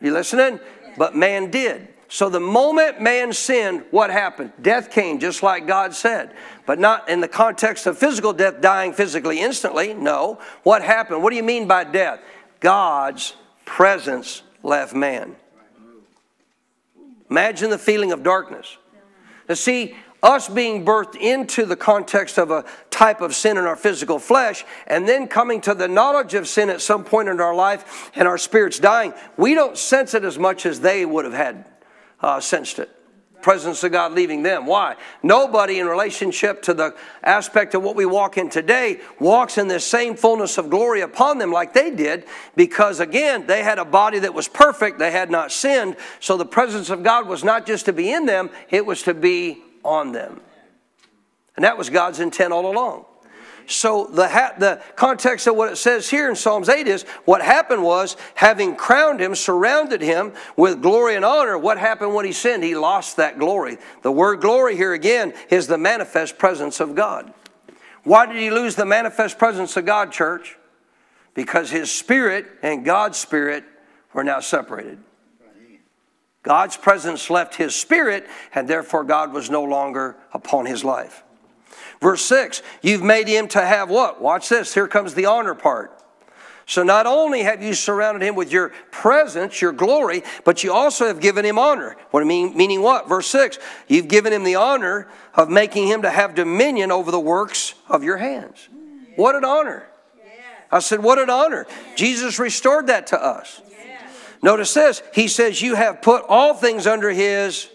You 0.00 0.12
listening? 0.12 0.60
But 0.96 1.16
man 1.16 1.50
did. 1.50 1.88
So 2.08 2.28
the 2.28 2.40
moment 2.40 3.00
man 3.00 3.32
sinned, 3.32 3.84
what 3.90 4.10
happened? 4.10 4.52
Death 4.60 4.90
came, 4.90 5.18
just 5.18 5.42
like 5.42 5.66
God 5.66 5.94
said. 5.94 6.34
But 6.66 6.78
not 6.78 7.08
in 7.08 7.20
the 7.20 7.28
context 7.28 7.86
of 7.86 7.96
physical 7.96 8.34
death, 8.34 8.60
dying 8.60 8.92
physically 8.92 9.40
instantly. 9.40 9.94
No. 9.94 10.38
What 10.62 10.82
happened? 10.82 11.22
What 11.22 11.30
do 11.30 11.36
you 11.36 11.42
mean 11.42 11.66
by 11.66 11.84
death? 11.84 12.20
God's 12.60 13.34
presence 13.64 14.42
left 14.62 14.94
man. 14.94 15.36
Imagine 17.30 17.70
the 17.70 17.78
feeling 17.78 18.12
of 18.12 18.22
darkness. 18.22 18.76
Now, 19.48 19.54
see, 19.54 19.96
us 20.22 20.48
being 20.48 20.84
birthed 20.84 21.16
into 21.16 21.66
the 21.66 21.76
context 21.76 22.38
of 22.38 22.50
a 22.50 22.64
type 22.90 23.20
of 23.20 23.34
sin 23.34 23.58
in 23.58 23.64
our 23.64 23.76
physical 23.76 24.18
flesh, 24.18 24.64
and 24.86 25.08
then 25.08 25.26
coming 25.26 25.60
to 25.60 25.74
the 25.74 25.88
knowledge 25.88 26.34
of 26.34 26.46
sin 26.46 26.70
at 26.70 26.80
some 26.80 27.02
point 27.02 27.28
in 27.28 27.40
our 27.40 27.54
life 27.54 28.10
and 28.14 28.28
our 28.28 28.38
spirits 28.38 28.78
dying, 28.78 29.12
we 29.36 29.54
don't 29.54 29.76
sense 29.76 30.14
it 30.14 30.24
as 30.24 30.38
much 30.38 30.64
as 30.64 30.80
they 30.80 31.04
would 31.04 31.24
have 31.24 31.34
had 31.34 31.64
uh, 32.20 32.40
sensed 32.40 32.78
it. 32.78 32.88
Presence 33.40 33.82
of 33.82 33.90
God 33.90 34.12
leaving 34.12 34.44
them. 34.44 34.66
Why? 34.66 34.94
Nobody 35.24 35.80
in 35.80 35.88
relationship 35.88 36.62
to 36.62 36.74
the 36.74 36.94
aspect 37.24 37.74
of 37.74 37.82
what 37.82 37.96
we 37.96 38.06
walk 38.06 38.38
in 38.38 38.48
today 38.48 39.00
walks 39.18 39.58
in 39.58 39.66
this 39.66 39.84
same 39.84 40.14
fullness 40.14 40.58
of 40.58 40.70
glory 40.70 41.00
upon 41.00 41.38
them 41.38 41.50
like 41.50 41.72
they 41.72 41.90
did 41.90 42.24
because, 42.54 43.00
again, 43.00 43.48
they 43.48 43.64
had 43.64 43.80
a 43.80 43.84
body 43.84 44.20
that 44.20 44.32
was 44.32 44.46
perfect. 44.46 45.00
They 45.00 45.10
had 45.10 45.28
not 45.28 45.50
sinned. 45.50 45.96
So 46.20 46.36
the 46.36 46.46
presence 46.46 46.88
of 46.88 47.02
God 47.02 47.26
was 47.26 47.42
not 47.42 47.66
just 47.66 47.86
to 47.86 47.92
be 47.92 48.12
in 48.12 48.26
them, 48.26 48.48
it 48.70 48.86
was 48.86 49.02
to 49.02 49.14
be 49.14 49.64
on 49.84 50.12
them. 50.12 50.40
And 51.56 51.64
that 51.64 51.76
was 51.76 51.90
God's 51.90 52.20
intent 52.20 52.52
all 52.52 52.70
along. 52.70 53.04
So 53.66 54.06
the, 54.06 54.28
ha- 54.28 54.54
the 54.58 54.82
context 54.96 55.46
of 55.46 55.56
what 55.56 55.72
it 55.72 55.76
says 55.76 56.10
here 56.10 56.28
in 56.28 56.36
Psalms 56.36 56.68
8 56.68 56.88
is 56.88 57.04
what 57.24 57.42
happened 57.42 57.82
was, 57.82 58.16
having 58.34 58.76
crowned 58.76 59.20
him, 59.20 59.34
surrounded 59.34 60.02
him 60.02 60.32
with 60.56 60.82
glory 60.82 61.14
and 61.16 61.24
honor, 61.24 61.56
what 61.56 61.78
happened 61.78 62.14
when 62.14 62.24
he 62.24 62.32
sinned? 62.32 62.64
He 62.64 62.74
lost 62.74 63.16
that 63.16 63.38
glory. 63.38 63.78
The 64.02 64.12
word 64.12 64.40
glory 64.40 64.76
here 64.76 64.92
again 64.92 65.32
is 65.50 65.66
the 65.66 65.78
manifest 65.78 66.38
presence 66.38 66.80
of 66.80 66.94
God. 66.94 67.32
Why 68.04 68.26
did 68.26 68.36
he 68.36 68.50
lose 68.50 68.74
the 68.74 68.84
manifest 68.84 69.38
presence 69.38 69.76
of 69.76 69.86
God, 69.86 70.10
church? 70.10 70.58
Because 71.34 71.70
his 71.70 71.90
spirit 71.90 72.46
and 72.62 72.84
God's 72.84 73.18
spirit 73.18 73.64
were 74.12 74.24
now 74.24 74.40
separated. 74.40 74.98
God's 76.42 76.76
presence 76.76 77.30
left 77.30 77.54
his 77.54 77.74
spirit, 77.74 78.26
and 78.54 78.66
therefore 78.66 79.04
God 79.04 79.32
was 79.32 79.48
no 79.48 79.62
longer 79.62 80.16
upon 80.32 80.66
his 80.66 80.84
life. 80.84 81.22
Verse 82.00 82.22
6, 82.22 82.62
you've 82.82 83.02
made 83.02 83.28
him 83.28 83.46
to 83.48 83.64
have 83.64 83.88
what? 83.88 84.20
Watch 84.20 84.48
this. 84.48 84.74
Here 84.74 84.88
comes 84.88 85.14
the 85.14 85.26
honor 85.26 85.54
part. 85.54 86.02
So 86.66 86.82
not 86.82 87.06
only 87.06 87.42
have 87.42 87.62
you 87.62 87.74
surrounded 87.74 88.26
him 88.26 88.34
with 88.34 88.52
your 88.52 88.70
presence, 88.90 89.60
your 89.60 89.72
glory, 89.72 90.22
but 90.44 90.64
you 90.64 90.72
also 90.72 91.06
have 91.06 91.20
given 91.20 91.44
him 91.44 91.58
honor. 91.58 91.96
What 92.10 92.22
I 92.22 92.26
mean, 92.26 92.56
meaning 92.56 92.82
what? 92.82 93.08
Verse 93.08 93.26
6, 93.28 93.58
you've 93.88 94.08
given 94.08 94.32
him 94.32 94.44
the 94.44 94.54
honor 94.54 95.08
of 95.34 95.48
making 95.48 95.88
him 95.88 96.02
to 96.02 96.10
have 96.10 96.34
dominion 96.34 96.90
over 96.90 97.10
the 97.10 97.20
works 97.20 97.74
of 97.88 98.02
your 98.02 98.16
hands. 98.16 98.68
What 99.16 99.34
an 99.34 99.44
honor. 99.44 99.86
I 100.70 100.78
said, 100.78 101.02
what 101.02 101.18
an 101.18 101.28
honor. 101.28 101.66
Jesus 101.96 102.38
restored 102.38 102.86
that 102.86 103.08
to 103.08 103.22
us. 103.22 103.60
Notice 104.42 104.74
this. 104.74 105.02
He 105.14 105.28
says, 105.28 105.62
You 105.62 105.76
have 105.76 106.02
put 106.02 106.24
all 106.28 106.54
things 106.54 106.86
under 106.86 107.10
his 107.10 107.68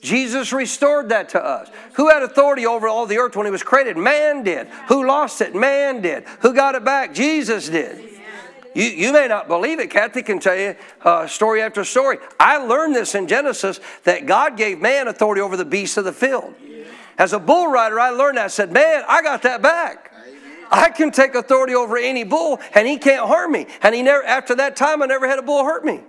Jesus 0.00 0.52
restored 0.52 1.08
that 1.08 1.30
to 1.30 1.44
us. 1.44 1.68
Who 1.94 2.08
had 2.08 2.22
authority 2.22 2.66
over 2.66 2.88
all 2.88 3.06
the 3.06 3.18
earth 3.18 3.36
when 3.36 3.46
He 3.46 3.50
was 3.52 3.62
created? 3.62 3.96
Man 3.96 4.42
did. 4.42 4.68
Who 4.88 5.06
lost 5.06 5.40
it? 5.40 5.54
Man 5.54 6.00
did. 6.02 6.24
Who 6.40 6.54
got 6.54 6.74
it 6.74 6.84
back? 6.84 7.14
Jesus 7.14 7.68
did. 7.68 8.04
You, 8.74 8.84
you 8.84 9.12
may 9.12 9.26
not 9.26 9.48
believe 9.48 9.80
it. 9.80 9.90
Kathy 9.90 10.22
can 10.22 10.38
tell 10.38 10.56
you 10.56 10.76
uh, 11.02 11.26
story 11.26 11.62
after 11.62 11.84
story. 11.84 12.18
I 12.38 12.58
learned 12.58 12.94
this 12.94 13.14
in 13.14 13.26
Genesis 13.26 13.80
that 14.04 14.26
God 14.26 14.56
gave 14.56 14.80
man 14.80 15.08
authority 15.08 15.40
over 15.40 15.56
the 15.56 15.64
beasts 15.64 15.96
of 15.96 16.04
the 16.04 16.12
field. 16.12 16.54
As 17.16 17.32
a 17.32 17.40
bull 17.40 17.66
rider, 17.68 17.98
I 17.98 18.10
learned 18.10 18.36
that. 18.36 18.44
I 18.44 18.48
said, 18.48 18.70
Man, 18.70 19.02
I 19.08 19.22
got 19.22 19.42
that 19.42 19.62
back. 19.62 20.07
I 20.70 20.90
can 20.90 21.10
take 21.10 21.34
authority 21.34 21.74
over 21.74 21.96
any 21.96 22.24
bull 22.24 22.60
and 22.74 22.86
he 22.86 22.98
can't 22.98 23.26
harm 23.26 23.52
me. 23.52 23.66
And 23.82 23.94
he 23.94 24.02
never 24.02 24.24
after 24.24 24.54
that 24.56 24.76
time 24.76 25.02
I 25.02 25.06
never 25.06 25.28
had 25.28 25.38
a 25.38 25.42
bull 25.42 25.64
hurt 25.64 25.84
me. 25.84 26.00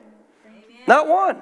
Not 0.88 1.08
one. 1.08 1.42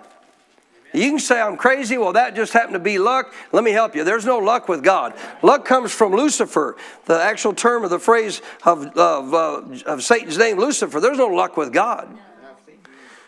You 0.93 1.09
can 1.11 1.19
say 1.19 1.39
I'm 1.39 1.57
crazy. 1.57 1.97
Well, 1.97 2.13
that 2.13 2.35
just 2.35 2.53
happened 2.53 2.73
to 2.73 2.79
be 2.79 2.97
luck. 2.97 3.33
Let 3.51 3.63
me 3.63 3.71
help 3.71 3.95
you. 3.95 4.03
There's 4.03 4.25
no 4.25 4.37
luck 4.37 4.67
with 4.69 4.83
God. 4.83 5.13
Luck 5.41 5.65
comes 5.65 5.91
from 5.91 6.13
Lucifer, 6.13 6.77
the 7.05 7.21
actual 7.21 7.53
term 7.53 7.83
of 7.83 7.89
the 7.89 7.99
phrase 7.99 8.41
of, 8.65 8.87
of, 8.97 9.33
uh, 9.33 9.61
of 9.85 10.03
Satan's 10.03 10.37
name, 10.37 10.57
Lucifer. 10.57 10.99
There's 10.99 11.17
no 11.17 11.27
luck 11.27 11.57
with 11.57 11.73
God. 11.73 12.17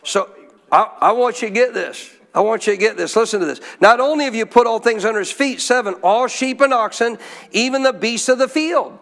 So 0.04 0.34
I, 0.72 0.90
I 1.02 1.12
want 1.12 1.42
you 1.42 1.50
to 1.50 1.54
get 1.54 1.74
this. 1.74 2.10
I 2.34 2.42
want 2.42 2.66
you 2.68 2.74
to 2.74 2.80
get 2.80 2.96
this. 2.96 3.16
Listen 3.16 3.40
to 3.40 3.46
this. 3.46 3.60
Not 3.82 4.00
only 4.00 4.26
have 4.26 4.36
you 4.36 4.46
put 4.46 4.66
all 4.66 4.80
things 4.80 5.04
under 5.04 5.20
his 5.20 5.32
feet, 5.32 5.60
seven, 5.62 5.96
all 6.04 6.28
sheep 6.28 6.62
and 6.62 6.74
oxen, 6.74 7.18
even 7.52 7.84
the 7.84 7.94
beasts 7.94 8.30
of 8.30 8.38
the 8.38 8.48
field 8.48 8.98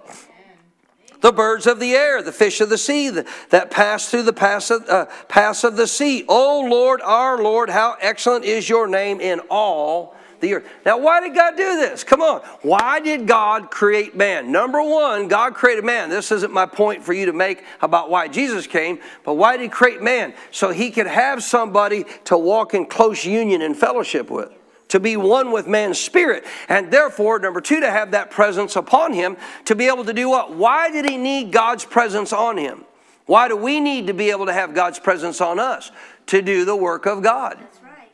the 1.22 1.32
birds 1.32 1.68
of 1.68 1.80
the 1.80 1.94
air, 1.94 2.22
the 2.22 2.32
fish 2.32 2.62
of 2.62 2.70
the 2.70 2.78
sea 2.78 3.10
that 3.50 3.72
pass 3.72 4.10
through 4.10 4.24
the 4.24 4.34
pass 4.34 4.70
of, 4.70 4.88
uh, 4.88 5.06
pass 5.28 5.64
of 5.64 5.76
the 5.76 5.88
sea. 5.88 6.26
O 6.28 6.62
Lord, 6.62 7.02
our 7.02 7.42
Lord, 7.42 7.70
how 7.70 7.98
excellent 8.02 8.46
is 8.46 8.70
your 8.70 8.88
name 8.88 9.20
in 9.20 9.40
all 9.50 10.16
the 10.40 10.54
earth. 10.54 10.68
Now, 10.86 10.98
why 10.98 11.20
did 11.20 11.34
God 11.34 11.58
do 11.58 11.78
this? 11.78 12.04
Come 12.04 12.22
on. 12.22 12.42
Why 12.62 13.00
did 13.00 13.28
God 13.28 13.72
create 13.72 14.16
man? 14.16 14.52
Number 14.52 14.82
one, 14.82 15.28
God 15.28 15.56
created 15.56 15.84
man. 15.84 16.10
This 16.10 16.32
isn't 16.32 16.54
my 16.54 16.66
point 16.66 17.04
for 17.04 17.14
you 17.14 17.26
to 17.26 17.34
make 17.34 17.64
about 17.82 18.10
why 18.10 18.28
Jesus 18.28 18.68
came, 18.68 19.00
but 19.24 19.34
why 19.34 19.58
did 19.58 19.64
He 19.64 19.70
create 19.70 20.02
man? 20.02 20.34
So 20.52 20.72
He 20.72 20.92
could 20.92 21.08
have 21.08 21.44
somebody 21.44 22.06
to 22.26 22.38
walk 22.38 22.74
in 22.74 22.86
close 22.86 23.26
union 23.26 23.62
and 23.62 23.76
fellowship 23.76 24.30
with 24.30 24.57
to 24.90 25.00
be 25.00 25.18
one 25.18 25.52
with 25.52 25.68
man's 25.68 26.00
spirit. 26.00 26.46
And 26.70 26.92
therefore, 26.92 27.40
number 27.40 27.62
two, 27.62 27.80
to 27.82 27.90
have 27.90 28.12
that 28.12 28.32
presence 28.32 28.76
upon 28.76 29.14
him 29.14 29.38
to 29.66 29.76
be 29.76 29.88
able 29.88 30.06
to 30.06 30.14
do 30.14 30.30
what? 30.30 30.54
Why 30.54 30.90
did 30.92 31.10
he 31.10 31.18
need 31.18 31.52
God's 31.52 31.86
presence 31.86 32.34
on 32.34 32.58
him? 32.58 32.86
Why 33.26 33.48
do 33.48 33.58
we 33.58 33.80
need 33.80 34.08
to 34.08 34.14
be 34.14 34.32
able 34.32 34.46
to 34.46 34.54
have 34.54 34.74
God's 34.74 35.00
presence 35.00 35.42
on 35.42 35.60
us? 35.60 35.92
To 36.28 36.42
do 36.42 36.66
the 36.66 36.76
work 36.76 37.06
of 37.06 37.22
God. 37.22 37.58
That's 37.60 37.84
right. 37.84 38.10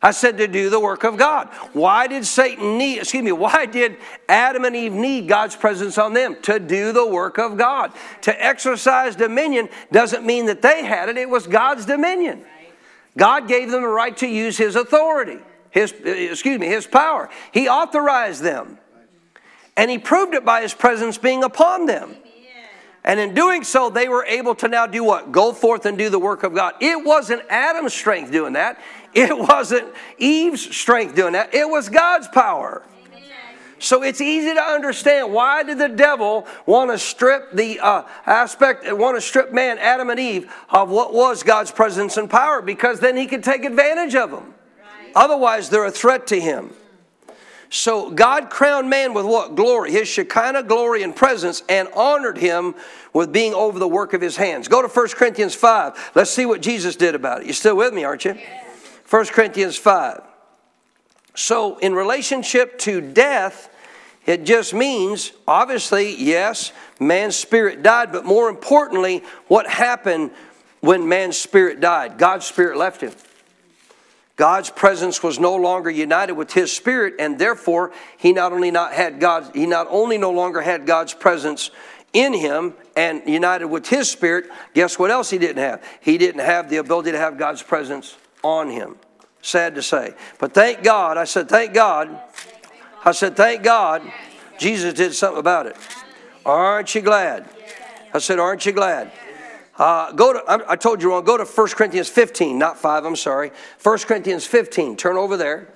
I 0.00 0.10
said 0.12 0.38
to 0.38 0.48
do 0.48 0.70
the 0.70 0.80
work 0.80 1.04
of 1.04 1.18
God. 1.18 1.48
Why 1.72 2.06
did 2.06 2.24
Satan 2.24 2.78
need, 2.78 3.00
excuse 3.00 3.22
me, 3.22 3.32
why 3.32 3.66
did 3.66 3.96
Adam 4.28 4.64
and 4.64 4.74
Eve 4.74 4.92
need 4.92 5.28
God's 5.28 5.56
presence 5.56 5.98
on 5.98 6.14
them? 6.14 6.36
To 6.42 6.58
do 6.58 6.92
the 6.92 7.06
work 7.06 7.38
of 7.38 7.58
God. 7.58 7.92
To 8.22 8.44
exercise 8.44 9.16
dominion 9.16 9.68
doesn't 9.92 10.24
mean 10.24 10.46
that 10.46 10.62
they 10.62 10.84
had 10.84 11.08
it, 11.10 11.18
it 11.18 11.28
was 11.28 11.46
God's 11.46 11.84
dominion. 11.84 12.44
God 13.16 13.48
gave 13.48 13.70
them 13.70 13.82
the 13.82 13.88
right 13.88 14.16
to 14.18 14.26
use 14.26 14.56
his 14.56 14.76
authority 14.76 15.40
his, 15.70 15.92
excuse 15.92 16.58
me, 16.58 16.66
his 16.66 16.86
power. 16.86 17.28
He 17.52 17.68
authorized 17.68 18.42
them. 18.42 18.78
And 19.76 19.90
he 19.90 19.98
proved 19.98 20.34
it 20.34 20.44
by 20.44 20.62
his 20.62 20.74
presence 20.74 21.18
being 21.18 21.44
upon 21.44 21.86
them. 21.86 22.16
And 23.04 23.20
in 23.20 23.32
doing 23.32 23.64
so, 23.64 23.88
they 23.88 24.08
were 24.08 24.24
able 24.26 24.54
to 24.56 24.68
now 24.68 24.86
do 24.86 25.04
what? 25.04 25.32
Go 25.32 25.52
forth 25.52 25.86
and 25.86 25.96
do 25.96 26.10
the 26.10 26.18
work 26.18 26.42
of 26.42 26.54
God. 26.54 26.74
It 26.80 27.04
wasn't 27.04 27.42
Adam's 27.48 27.94
strength 27.94 28.32
doing 28.32 28.54
that. 28.54 28.78
It 29.14 29.36
wasn't 29.36 29.94
Eve's 30.18 30.76
strength 30.76 31.14
doing 31.14 31.32
that. 31.32 31.54
It 31.54 31.68
was 31.68 31.88
God's 31.88 32.28
power. 32.28 32.82
So 33.78 34.02
it's 34.02 34.20
easy 34.20 34.52
to 34.52 34.60
understand 34.60 35.32
why 35.32 35.62
did 35.62 35.78
the 35.78 35.88
devil 35.88 36.46
want 36.66 36.90
to 36.90 36.98
strip 36.98 37.52
the 37.52 37.78
uh, 37.78 38.02
aspect, 38.26 38.84
want 38.92 39.16
to 39.16 39.20
strip 39.20 39.52
man, 39.52 39.78
Adam 39.78 40.10
and 40.10 40.18
Eve, 40.18 40.52
of 40.68 40.90
what 40.90 41.14
was 41.14 41.44
God's 41.44 41.70
presence 41.70 42.16
and 42.16 42.28
power? 42.28 42.60
Because 42.60 42.98
then 42.98 43.16
he 43.16 43.26
could 43.26 43.44
take 43.44 43.64
advantage 43.64 44.16
of 44.16 44.32
them. 44.32 44.54
Otherwise, 45.14 45.70
they're 45.70 45.84
a 45.84 45.90
threat 45.90 46.26
to 46.28 46.40
him. 46.40 46.72
So 47.70 48.10
God 48.10 48.48
crowned 48.48 48.88
man 48.88 49.12
with 49.12 49.26
what? 49.26 49.54
Glory, 49.54 49.92
his 49.92 50.08
Shekinah 50.08 50.62
glory 50.62 51.02
and 51.02 51.14
presence, 51.14 51.62
and 51.68 51.88
honored 51.94 52.38
him 52.38 52.74
with 53.12 53.32
being 53.32 53.52
over 53.52 53.78
the 53.78 53.88
work 53.88 54.14
of 54.14 54.20
his 54.20 54.36
hands. 54.36 54.68
Go 54.68 54.80
to 54.80 54.88
1 54.88 55.08
Corinthians 55.08 55.54
5. 55.54 56.12
Let's 56.14 56.30
see 56.30 56.46
what 56.46 56.62
Jesus 56.62 56.96
did 56.96 57.14
about 57.14 57.42
it. 57.42 57.46
You're 57.46 57.54
still 57.54 57.76
with 57.76 57.92
me, 57.92 58.04
aren't 58.04 58.24
you? 58.24 58.38
1 59.10 59.26
Corinthians 59.26 59.76
5. 59.76 60.22
So, 61.34 61.78
in 61.78 61.94
relationship 61.94 62.78
to 62.80 63.00
death, 63.00 63.72
it 64.26 64.44
just 64.44 64.74
means, 64.74 65.32
obviously, 65.46 66.14
yes, 66.16 66.72
man's 66.98 67.36
spirit 67.36 67.82
died, 67.82 68.12
but 68.12 68.24
more 68.24 68.48
importantly, 68.48 69.22
what 69.46 69.66
happened 69.66 70.32
when 70.80 71.08
man's 71.08 71.36
spirit 71.36 71.80
died? 71.80 72.18
God's 72.18 72.46
spirit 72.46 72.76
left 72.76 73.00
him. 73.02 73.12
God's 74.38 74.70
presence 74.70 75.20
was 75.20 75.40
no 75.40 75.56
longer 75.56 75.90
united 75.90 76.34
with 76.34 76.52
his 76.52 76.72
spirit, 76.72 77.14
and 77.18 77.40
therefore 77.40 77.92
he 78.16 78.32
not 78.32 78.52
only 78.52 78.70
not 78.70 78.92
had 78.92 79.18
God, 79.18 79.50
he 79.52 79.66
not 79.66 79.88
only 79.90 80.16
no 80.16 80.30
longer 80.30 80.60
had 80.60 80.86
God's 80.86 81.12
presence 81.12 81.72
in 82.12 82.32
him 82.32 82.72
and 82.96 83.20
united 83.26 83.66
with 83.66 83.88
his 83.88 84.08
spirit, 84.08 84.46
guess 84.74 84.96
what 84.96 85.10
else 85.10 85.28
he 85.28 85.38
didn't 85.38 85.62
have? 85.62 85.84
He 86.00 86.18
didn't 86.18 86.42
have 86.42 86.70
the 86.70 86.76
ability 86.76 87.10
to 87.10 87.18
have 87.18 87.36
God's 87.36 87.64
presence 87.64 88.16
on 88.44 88.70
him. 88.70 88.96
Sad 89.42 89.74
to 89.74 89.82
say. 89.82 90.14
But 90.38 90.54
thank 90.54 90.84
God, 90.84 91.18
I 91.18 91.24
said, 91.24 91.48
thank 91.48 91.74
God. 91.74 92.20
I 93.04 93.10
said, 93.10 93.36
thank 93.36 93.64
God 93.64 94.02
Jesus 94.56 94.94
did 94.94 95.14
something 95.14 95.40
about 95.40 95.66
it. 95.66 95.76
Aren't 96.46 96.94
you 96.94 97.00
glad? 97.00 97.48
I 98.14 98.20
said, 98.20 98.38
aren't 98.38 98.64
you 98.66 98.72
glad? 98.72 99.10
Uh, 99.78 100.10
go 100.12 100.32
to, 100.32 100.64
I 100.68 100.74
told 100.74 101.02
you 101.02 101.10
wrong, 101.10 101.24
go 101.24 101.36
to 101.36 101.44
1 101.44 101.68
Corinthians 101.68 102.08
15, 102.08 102.58
not 102.58 102.78
5, 102.78 103.04
I'm 103.04 103.16
sorry. 103.16 103.52
1 103.82 103.98
Corinthians 104.00 104.44
15, 104.44 104.96
turn 104.96 105.16
over 105.16 105.36
there. 105.36 105.72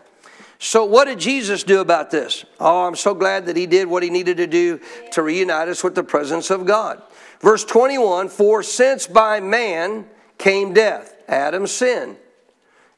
So, 0.59 0.85
what 0.85 1.07
did 1.07 1.19
Jesus 1.19 1.65
do 1.65 1.81
about 1.81 2.11
this? 2.11 2.45
Oh, 2.61 2.87
I'm 2.87 2.95
so 2.95 3.15
glad 3.15 3.47
that 3.47 3.57
he 3.57 3.67
did 3.67 3.89
what 3.89 4.03
he 4.03 4.11
needed 4.11 4.37
to 4.37 4.47
do 4.47 4.81
to 5.13 5.23
reunite 5.23 5.69
us 5.69 5.83
with 5.83 5.95
the 5.95 6.05
presence 6.05 6.51
of 6.51 6.67
God. 6.67 7.03
Verse 7.41 7.65
21 7.65 8.29
For 8.29 8.63
since 8.63 9.09
by 9.09 9.41
man 9.41 10.07
came 10.39 10.73
death, 10.73 11.17
Adam's 11.27 11.73
sin. 11.73 12.17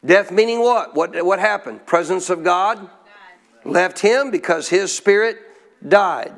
Death 0.05 0.31
meaning 0.31 0.61
what? 0.61 0.95
What, 0.95 1.25
what 1.25 1.39
happened? 1.39 1.87
Presence 1.87 2.29
of 2.29 2.45
God 2.45 2.91
left 3.65 3.99
him 4.01 4.31
because 4.31 4.69
his 4.69 4.95
spirit 4.95 5.39
died. 5.87 6.35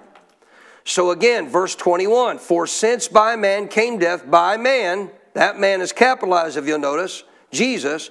So 0.87 1.11
again, 1.11 1.49
verse 1.49 1.75
21 1.75 2.39
For 2.39 2.67
since 2.67 3.09
by 3.09 3.35
man 3.35 3.67
came 3.67 3.99
death, 3.99 4.31
by 4.31 4.57
man, 4.57 5.11
that 5.35 5.59
man 5.59 5.81
is 5.81 5.93
capitalized 5.93 6.57
if 6.57 6.67
you'll 6.67 6.79
notice, 6.79 7.25
Jesus, 7.51 8.11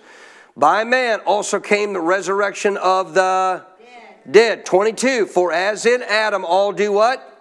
by 0.57 0.84
man 0.84 1.21
also 1.21 1.61
came 1.61 1.93
the 1.93 2.01
resurrection 2.01 2.76
of 2.76 3.13
the 3.13 3.63
dead. 3.80 4.32
dead. 4.32 4.65
22 4.65 5.26
For 5.28 5.53
as 5.53 5.86
in 5.86 6.03
Adam 6.03 6.43
all 6.43 6.73
do 6.73 6.91
what? 6.91 7.32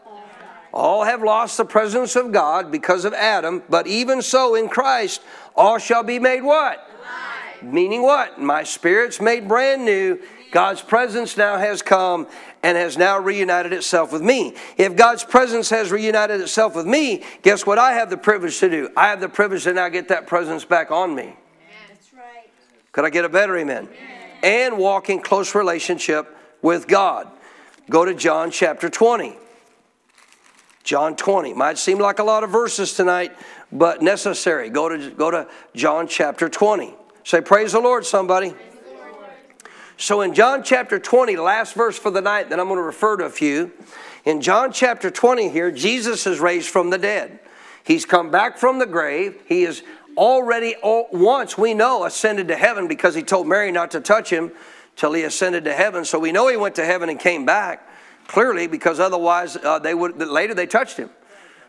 All 0.72 1.02
have 1.02 1.22
lost 1.22 1.56
the 1.56 1.64
presence 1.64 2.14
of 2.14 2.30
God 2.32 2.70
because 2.70 3.04
of 3.04 3.12
Adam, 3.12 3.62
but 3.68 3.88
even 3.88 4.22
so 4.22 4.54
in 4.54 4.68
Christ 4.68 5.20
all 5.56 5.78
shall 5.78 6.04
be 6.04 6.20
made 6.20 6.42
what? 6.42 6.88
Alive. 6.98 7.72
Meaning 7.72 8.02
what? 8.02 8.40
My 8.40 8.62
spirit's 8.62 9.20
made 9.20 9.48
brand 9.48 9.84
new. 9.84 10.20
God's 10.54 10.82
presence 10.82 11.36
now 11.36 11.58
has 11.58 11.82
come 11.82 12.28
and 12.62 12.78
has 12.78 12.96
now 12.96 13.18
reunited 13.18 13.72
itself 13.72 14.12
with 14.12 14.22
me. 14.22 14.54
If 14.76 14.94
God's 14.94 15.24
presence 15.24 15.68
has 15.70 15.90
reunited 15.90 16.40
itself 16.40 16.76
with 16.76 16.86
me, 16.86 17.24
guess 17.42 17.66
what 17.66 17.76
I 17.76 17.94
have 17.94 18.08
the 18.08 18.16
privilege 18.16 18.60
to 18.60 18.70
do? 18.70 18.88
I 18.96 19.08
have 19.08 19.20
the 19.20 19.28
privilege 19.28 19.64
to 19.64 19.72
now 19.72 19.88
get 19.88 20.06
that 20.08 20.28
presence 20.28 20.64
back 20.64 20.92
on 20.92 21.12
me. 21.12 21.34
That's 21.88 22.14
right. 22.14 22.48
Could 22.92 23.04
I 23.04 23.10
get 23.10 23.24
a 23.24 23.28
better 23.28 23.56
amen? 23.58 23.88
amen? 23.88 24.30
And 24.44 24.78
walk 24.78 25.10
in 25.10 25.20
close 25.22 25.56
relationship 25.56 26.36
with 26.62 26.86
God. 26.86 27.26
Go 27.90 28.04
to 28.04 28.14
John 28.14 28.52
chapter 28.52 28.88
20. 28.88 29.36
John 30.84 31.16
20. 31.16 31.52
Might 31.54 31.78
seem 31.78 31.98
like 31.98 32.20
a 32.20 32.24
lot 32.24 32.44
of 32.44 32.50
verses 32.50 32.94
tonight, 32.94 33.32
but 33.72 34.02
necessary. 34.02 34.70
Go 34.70 34.88
to, 34.88 35.10
go 35.10 35.32
to 35.32 35.48
John 35.74 36.06
chapter 36.06 36.48
20. 36.48 36.94
Say, 37.24 37.40
Praise 37.40 37.72
the 37.72 37.80
Lord, 37.80 38.06
somebody. 38.06 38.54
So 39.96 40.22
in 40.22 40.34
John 40.34 40.62
chapter 40.62 40.98
20, 40.98 41.36
last 41.36 41.74
verse 41.74 41.98
for 41.98 42.10
the 42.10 42.20
night, 42.20 42.50
then 42.50 42.58
I'm 42.58 42.66
going 42.66 42.78
to 42.78 42.82
refer 42.82 43.16
to 43.18 43.24
a 43.24 43.30
few. 43.30 43.72
In 44.24 44.40
John 44.40 44.72
chapter 44.72 45.10
20 45.10 45.50
here, 45.50 45.70
Jesus 45.70 46.26
is 46.26 46.40
raised 46.40 46.68
from 46.68 46.90
the 46.90 46.98
dead. 46.98 47.38
He's 47.84 48.04
come 48.04 48.30
back 48.30 48.58
from 48.58 48.78
the 48.78 48.86
grave. 48.86 49.40
He 49.46 49.62
is 49.62 49.82
already 50.16 50.74
once, 50.82 51.56
we 51.56 51.74
know, 51.74 52.04
ascended 52.04 52.48
to 52.48 52.56
heaven 52.56 52.88
because 52.88 53.14
he 53.14 53.22
told 53.22 53.46
Mary 53.46 53.70
not 53.70 53.90
to 53.92 54.00
touch 54.00 54.30
him 54.30 54.52
till 54.96 55.12
he 55.12 55.22
ascended 55.22 55.64
to 55.64 55.72
heaven. 55.72 56.04
So 56.04 56.18
we 56.18 56.32
know 56.32 56.48
he 56.48 56.56
went 56.56 56.74
to 56.76 56.84
heaven 56.84 57.08
and 57.08 57.18
came 57.18 57.44
back 57.44 57.88
clearly 58.26 58.66
because 58.66 59.00
otherwise 59.00 59.56
uh, 59.56 59.78
they 59.78 59.94
would 59.94 60.16
later 60.18 60.54
they 60.54 60.66
touched 60.66 60.96
him. 60.96 61.10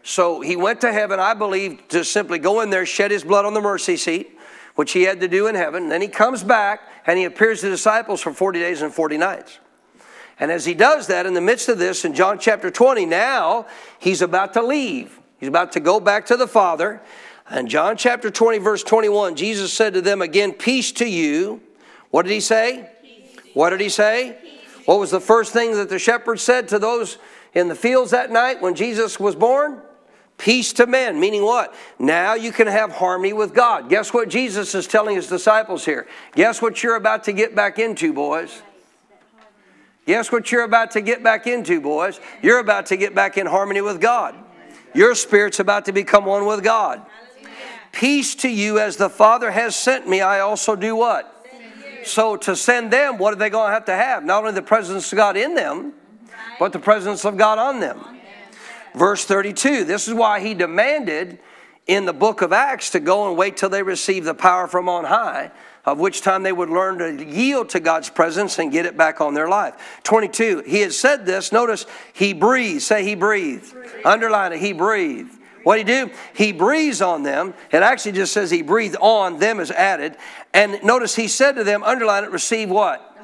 So 0.03 0.41
he 0.41 0.55
went 0.55 0.81
to 0.81 0.93
heaven, 0.93 1.19
I 1.19 1.33
believe, 1.33 1.87
to 1.89 2.05
simply 2.05 2.39
go 2.39 2.61
in 2.61 2.69
there, 2.69 2.85
shed 2.85 3.11
his 3.11 3.23
blood 3.23 3.45
on 3.45 3.53
the 3.53 3.61
mercy 3.61 3.97
seat 3.97 4.34
which 4.75 4.91
he 4.91 5.03
had 5.03 5.19
to 5.21 5.27
do 5.27 5.47
in 5.47 5.55
heaven. 5.55 5.89
Then 5.89 6.01
he 6.01 6.07
comes 6.07 6.43
back 6.43 6.81
and 7.07 7.17
he 7.17 7.25
appears 7.25 7.61
to 7.61 7.67
the 7.67 7.73
disciples 7.73 8.21
for 8.21 8.31
40 8.31 8.59
days 8.59 8.81
and 8.81 8.93
40 8.93 9.17
nights. 9.17 9.59
And 10.39 10.51
as 10.51 10.65
he 10.65 10.73
does 10.73 11.07
that, 11.07 11.25
in 11.25 11.33
the 11.33 11.41
midst 11.41 11.69
of 11.69 11.79
this, 11.79 12.03
in 12.03 12.13
John 12.13 12.39
chapter 12.39 12.69
20, 12.69 13.05
now 13.05 13.67
he's 13.99 14.21
about 14.21 14.53
to 14.53 14.61
leave. 14.61 15.17
He's 15.39 15.47
about 15.47 15.71
to 15.73 15.79
go 15.79 15.99
back 15.99 16.25
to 16.27 16.37
the 16.37 16.47
Father. 16.47 17.01
And 17.49 17.69
John 17.69 17.95
chapter 17.95 18.29
20, 18.29 18.57
verse 18.57 18.83
21, 18.83 19.35
Jesus 19.35 19.71
said 19.71 19.93
to 19.93 20.01
them 20.01 20.21
again, 20.21 20.51
Peace 20.51 20.91
to 20.93 21.09
you. 21.09 21.61
What 22.11 22.23
did 22.23 22.33
he 22.33 22.41
say? 22.41 22.89
What 23.53 23.69
did 23.69 23.79
he 23.79 23.89
say? 23.89 24.37
What 24.85 24.99
was 24.99 25.11
the 25.11 25.21
first 25.21 25.53
thing 25.53 25.73
that 25.73 25.89
the 25.89 25.99
shepherds 25.99 26.41
said 26.41 26.67
to 26.69 26.79
those 26.79 27.17
in 27.53 27.69
the 27.69 27.75
fields 27.75 28.11
that 28.11 28.31
night 28.31 28.61
when 28.61 28.75
Jesus 28.75 29.19
was 29.19 29.35
born? 29.35 29.81
Peace 30.37 30.73
to 30.73 30.85
men, 30.85 31.19
meaning 31.19 31.43
what? 31.43 31.73
Now 31.97 32.33
you 32.33 32.51
can 32.51 32.67
have 32.67 32.91
harmony 32.91 33.33
with 33.33 33.53
God. 33.53 33.89
Guess 33.89 34.13
what 34.13 34.29
Jesus 34.29 34.75
is 34.75 34.85
telling 34.85 35.15
his 35.15 35.27
disciples 35.27 35.85
here? 35.85 36.07
Guess 36.35 36.61
what 36.61 36.83
you're 36.83 36.97
about 36.97 37.23
to 37.25 37.33
get 37.33 37.55
back 37.55 37.79
into, 37.79 38.11
boys? 38.11 38.61
Guess 40.05 40.31
what 40.31 40.51
you're 40.51 40.63
about 40.63 40.91
to 40.91 41.01
get 41.01 41.23
back 41.23 41.47
into, 41.47 41.81
boys? 41.81 42.19
You're 42.41 42.59
about 42.59 42.87
to 42.87 42.97
get 42.97 43.15
back 43.15 43.37
in 43.37 43.47
harmony 43.47 43.81
with 43.81 44.01
God. 44.01 44.35
Your 44.93 45.15
spirit's 45.15 45.59
about 45.59 45.85
to 45.85 45.91
become 45.91 46.25
one 46.25 46.45
with 46.45 46.63
God. 46.63 47.01
Peace 47.91 48.35
to 48.35 48.49
you 48.49 48.77
as 48.77 48.97
the 48.97 49.09
Father 49.09 49.51
has 49.51 49.75
sent 49.75 50.07
me, 50.07 50.21
I 50.21 50.41
also 50.41 50.75
do 50.75 50.95
what? 50.95 51.31
So 52.03 52.35
to 52.37 52.55
send 52.55 52.91
them, 52.91 53.17
what 53.17 53.33
are 53.33 53.37
they 53.37 53.49
going 53.49 53.69
to 53.69 53.73
have 53.73 53.85
to 53.85 53.95
have? 53.95 54.23
Not 54.23 54.43
only 54.43 54.53
the 54.53 54.61
presence 54.61 55.11
of 55.11 55.17
God 55.17 55.37
in 55.37 55.55
them, 55.55 55.93
but 56.59 56.71
the 56.71 56.79
presence 56.79 57.25
of 57.25 57.35
God 57.37 57.57
on 57.57 57.79
them. 57.79 57.99
Verse 58.95 59.25
32 59.25 59.83
this 59.83 60.07
is 60.07 60.13
why 60.13 60.39
he 60.39 60.53
demanded 60.53 61.39
in 61.87 62.05
the 62.05 62.13
book 62.13 62.41
of 62.41 62.51
Acts 62.51 62.91
to 62.91 62.99
go 62.99 63.27
and 63.27 63.37
wait 63.37 63.57
till 63.57 63.69
they 63.69 63.83
receive 63.83 64.25
the 64.25 64.33
power 64.33 64.67
from 64.67 64.89
on 64.89 65.05
high, 65.05 65.51
of 65.85 65.99
which 65.99 66.21
time 66.21 66.41
they 66.41 66.51
would 66.51 66.69
learn 66.69 66.97
to 66.97 67.25
yield 67.25 67.69
to 67.69 67.79
God's 67.79 68.09
presence 68.09 68.57
and 68.57 68.71
get 68.71 68.85
it 68.85 68.97
back 68.97 69.21
on 69.21 69.33
their 69.35 69.47
life. 69.47 69.75
22, 70.03 70.63
he 70.65 70.81
had 70.81 70.93
said 70.93 71.25
this. 71.25 71.51
Notice 71.51 71.85
he 72.13 72.33
breathed. 72.33 72.81
Say 72.81 73.03
he 73.03 73.13
breathed. 73.13 73.71
Breathe. 73.71 73.91
Underline 74.03 74.53
it. 74.53 74.59
He 74.59 74.73
breathed. 74.73 75.31
What 75.63 75.77
did 75.77 75.87
he 75.87 76.05
do? 76.05 76.11
He 76.33 76.51
breathes 76.51 77.01
on 77.01 77.23
them. 77.23 77.53
It 77.71 77.81
actually 77.83 78.13
just 78.13 78.33
says 78.33 78.49
he 78.49 78.61
breathed 78.61 78.97
on 78.99 79.39
them 79.39 79.59
is 79.59 79.71
added. 79.71 80.15
And 80.53 80.83
notice 80.83 81.15
he 81.15 81.27
said 81.27 81.53
to 81.53 81.63
them, 81.63 81.83
underline 81.83 82.23
it, 82.23 82.31
receive 82.31 82.69
what? 82.69 83.14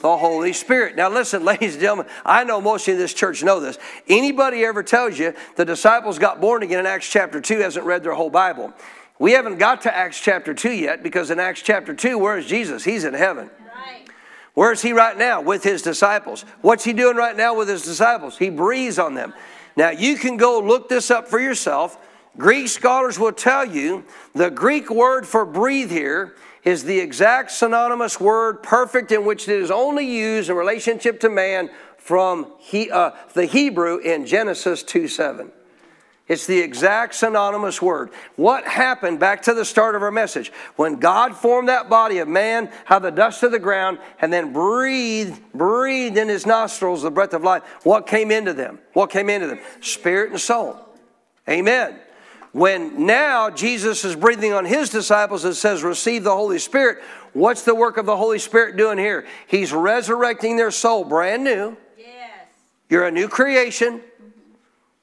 The 0.00 0.16
Holy 0.16 0.52
Spirit. 0.52 0.96
Now, 0.96 1.08
listen, 1.08 1.44
ladies 1.44 1.74
and 1.74 1.82
gentlemen, 1.82 2.06
I 2.24 2.44
know 2.44 2.60
most 2.60 2.88
in 2.88 2.98
this 2.98 3.14
church 3.14 3.42
know 3.42 3.60
this. 3.60 3.78
Anybody 4.08 4.64
ever 4.64 4.82
tells 4.82 5.18
you 5.18 5.34
the 5.56 5.64
disciples 5.64 6.18
got 6.18 6.40
born 6.40 6.62
again 6.62 6.80
in 6.80 6.86
Acts 6.86 7.08
chapter 7.08 7.40
2 7.40 7.58
hasn't 7.60 7.86
read 7.86 8.02
their 8.02 8.14
whole 8.14 8.30
Bible. 8.30 8.72
We 9.18 9.32
haven't 9.32 9.58
got 9.58 9.82
to 9.82 9.94
Acts 9.94 10.20
chapter 10.20 10.54
2 10.54 10.70
yet 10.70 11.02
because 11.02 11.30
in 11.30 11.40
Acts 11.40 11.62
chapter 11.62 11.94
2, 11.94 12.18
where 12.18 12.38
is 12.38 12.46
Jesus? 12.46 12.84
He's 12.84 13.04
in 13.04 13.14
heaven. 13.14 13.50
Where 14.54 14.72
is 14.72 14.82
he 14.82 14.92
right 14.92 15.16
now? 15.16 15.40
With 15.40 15.62
his 15.62 15.82
disciples. 15.82 16.44
What's 16.62 16.82
he 16.82 16.92
doing 16.92 17.16
right 17.16 17.36
now 17.36 17.54
with 17.54 17.68
his 17.68 17.82
disciples? 17.82 18.38
He 18.38 18.50
breathes 18.50 18.98
on 18.98 19.14
them. 19.14 19.32
Now, 19.76 19.90
you 19.90 20.16
can 20.16 20.36
go 20.36 20.58
look 20.58 20.88
this 20.88 21.12
up 21.12 21.28
for 21.28 21.38
yourself. 21.38 21.96
Greek 22.36 22.66
scholars 22.66 23.18
will 23.20 23.32
tell 23.32 23.64
you 23.64 24.04
the 24.34 24.50
Greek 24.50 24.90
word 24.90 25.26
for 25.28 25.44
breathe 25.44 25.90
here 25.90 26.34
is 26.68 26.84
the 26.84 27.00
exact 27.00 27.50
synonymous 27.50 28.20
word, 28.20 28.62
perfect, 28.62 29.10
in 29.10 29.24
which 29.24 29.48
it 29.48 29.58
is 29.58 29.70
only 29.70 30.04
used 30.06 30.50
in 30.50 30.56
relationship 30.56 31.18
to 31.20 31.30
man 31.30 31.70
from 31.96 32.52
he, 32.58 32.90
uh, 32.90 33.12
the 33.32 33.46
Hebrew 33.46 33.96
in 33.96 34.26
Genesis 34.26 34.82
2 34.82 35.08
7. 35.08 35.50
It's 36.26 36.46
the 36.46 36.58
exact 36.58 37.14
synonymous 37.14 37.80
word. 37.80 38.10
What 38.36 38.64
happened 38.64 39.18
back 39.18 39.40
to 39.42 39.54
the 39.54 39.64
start 39.64 39.94
of 39.94 40.02
our 40.02 40.10
message? 40.10 40.52
When 40.76 40.96
God 40.96 41.34
formed 41.34 41.70
that 41.70 41.88
body 41.88 42.18
of 42.18 42.28
man 42.28 42.70
out 42.90 42.98
of 42.98 43.02
the 43.02 43.10
dust 43.10 43.42
of 43.42 43.50
the 43.50 43.58
ground 43.58 43.98
and 44.20 44.30
then 44.30 44.52
breathed, 44.52 45.40
breathed 45.54 46.18
in 46.18 46.28
his 46.28 46.44
nostrils 46.44 47.00
the 47.00 47.10
breath 47.10 47.32
of 47.32 47.44
life, 47.44 47.62
what 47.82 48.06
came 48.06 48.30
into 48.30 48.52
them? 48.52 48.78
What 48.92 49.08
came 49.08 49.30
into 49.30 49.46
them? 49.46 49.60
Spirit 49.80 50.32
and 50.32 50.40
soul. 50.40 50.78
Amen. 51.48 51.98
When 52.58 53.06
now 53.06 53.50
Jesus 53.50 54.04
is 54.04 54.16
breathing 54.16 54.52
on 54.52 54.64
his 54.64 54.90
disciples, 54.90 55.44
it 55.44 55.54
says, 55.54 55.84
receive 55.84 56.24
the 56.24 56.34
Holy 56.34 56.58
Spirit. 56.58 56.98
What's 57.32 57.62
the 57.62 57.72
work 57.72 57.98
of 57.98 58.04
the 58.04 58.16
Holy 58.16 58.40
Spirit 58.40 58.76
doing 58.76 58.98
here? 58.98 59.26
He's 59.46 59.72
resurrecting 59.72 60.56
their 60.56 60.72
soul 60.72 61.04
brand 61.04 61.44
new. 61.44 61.76
Yes. 61.96 62.08
You're 62.90 63.06
a 63.06 63.12
new 63.12 63.28
creation. 63.28 64.00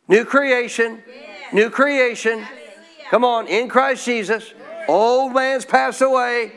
New 0.10 0.26
creation. 0.26 1.02
Yes. 1.08 1.54
New 1.54 1.70
creation. 1.70 2.40
Hallelujah. 2.40 2.74
Come 3.10 3.24
on, 3.24 3.48
in 3.48 3.70
Christ 3.70 4.04
Jesus. 4.04 4.54
Old 4.90 5.34
man's 5.34 5.64
passed 5.64 6.02
away. 6.02 6.52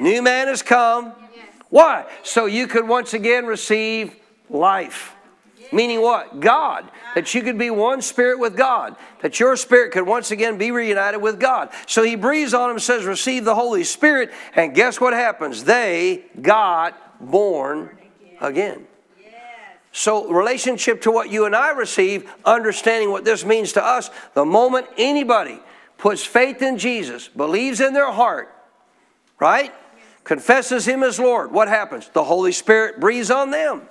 New 0.00 0.20
man 0.20 0.48
has 0.48 0.62
come. 0.62 1.12
Why? 1.70 2.06
So 2.24 2.46
you 2.46 2.66
could 2.66 2.88
once 2.88 3.14
again 3.14 3.46
receive 3.46 4.16
life. 4.50 5.14
Meaning 5.72 6.02
what? 6.02 6.40
God. 6.40 6.90
That 7.14 7.32
you 7.34 7.42
could 7.42 7.58
be 7.58 7.70
one 7.70 8.02
spirit 8.02 8.38
with 8.38 8.56
God. 8.56 8.96
That 9.22 9.38
your 9.38 9.56
spirit 9.56 9.92
could 9.92 10.06
once 10.06 10.30
again 10.30 10.58
be 10.58 10.70
reunited 10.70 11.22
with 11.22 11.38
God. 11.38 11.70
So 11.86 12.02
he 12.02 12.16
breathes 12.16 12.54
on 12.54 12.70
him, 12.70 12.78
says, 12.78 13.04
Receive 13.04 13.44
the 13.44 13.54
Holy 13.54 13.84
Spirit. 13.84 14.32
And 14.54 14.74
guess 14.74 15.00
what 15.00 15.12
happens? 15.12 15.64
They 15.64 16.24
got 16.40 17.20
born 17.20 17.96
again. 18.40 18.86
So, 19.96 20.28
relationship 20.28 21.02
to 21.02 21.12
what 21.12 21.30
you 21.30 21.46
and 21.46 21.54
I 21.54 21.70
receive, 21.70 22.28
understanding 22.44 23.12
what 23.12 23.24
this 23.24 23.44
means 23.44 23.74
to 23.74 23.84
us, 23.84 24.10
the 24.34 24.44
moment 24.44 24.88
anybody 24.98 25.60
puts 25.98 26.24
faith 26.24 26.62
in 26.62 26.78
Jesus, 26.78 27.28
believes 27.28 27.80
in 27.80 27.94
their 27.94 28.10
heart, 28.10 28.52
right? 29.38 29.72
Confesses 30.24 30.88
Him 30.88 31.04
as 31.04 31.20
Lord, 31.20 31.52
what 31.52 31.68
happens? 31.68 32.10
The 32.12 32.24
Holy 32.24 32.50
Spirit 32.50 32.98
breathes 32.98 33.30
on 33.30 33.50
them. 33.52 33.82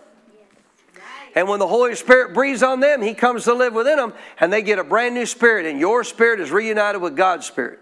And 1.36 1.48
when 1.48 1.60
the 1.60 1.68
Holy 1.68 1.96
Spirit 1.96 2.34
breathes 2.34 2.64
on 2.64 2.80
them, 2.80 3.02
He 3.02 3.14
comes 3.14 3.46
to 3.46 3.54
live 3.54 3.74
within 3.74 3.98
them, 3.98 4.14
and 4.40 4.54
they 4.54 4.62
get 4.62 4.80
a 4.80 4.84
brand 4.84 5.16
new 5.16 5.26
spirit, 5.26 5.66
and 5.66 5.80
your 5.80 6.04
spirit 6.04 6.40
is 6.40 6.52
reunited 6.52 7.02
with 7.02 7.16
God's 7.16 7.46
spirit. 7.46 7.80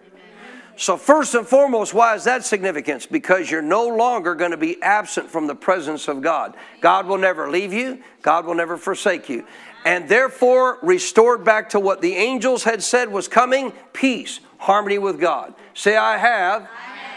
So, 0.77 0.97
first 0.97 1.35
and 1.35 1.45
foremost, 1.45 1.93
why 1.93 2.15
is 2.15 2.23
that 2.23 2.45
significance? 2.45 3.05
Because 3.05 3.51
you're 3.51 3.61
no 3.61 3.87
longer 3.87 4.33
going 4.33 4.51
to 4.51 4.57
be 4.57 4.81
absent 4.81 5.29
from 5.29 5.45
the 5.45 5.53
presence 5.53 6.07
of 6.07 6.21
God. 6.21 6.55
God 6.79 7.05
will 7.05 7.17
never 7.17 7.51
leave 7.51 7.73
you, 7.73 8.01
God 8.21 8.45
will 8.45 8.55
never 8.55 8.77
forsake 8.77 9.29
you. 9.29 9.45
And 9.85 10.07
therefore, 10.07 10.79
restored 10.81 11.43
back 11.43 11.69
to 11.69 11.79
what 11.79 12.01
the 12.01 12.15
angels 12.15 12.63
had 12.63 12.81
said 12.81 13.11
was 13.11 13.27
coming 13.27 13.73
peace, 13.93 14.39
harmony 14.57 14.97
with 14.97 15.19
God. 15.19 15.53
Say, 15.73 15.97
I 15.97 16.17
have 16.17 16.67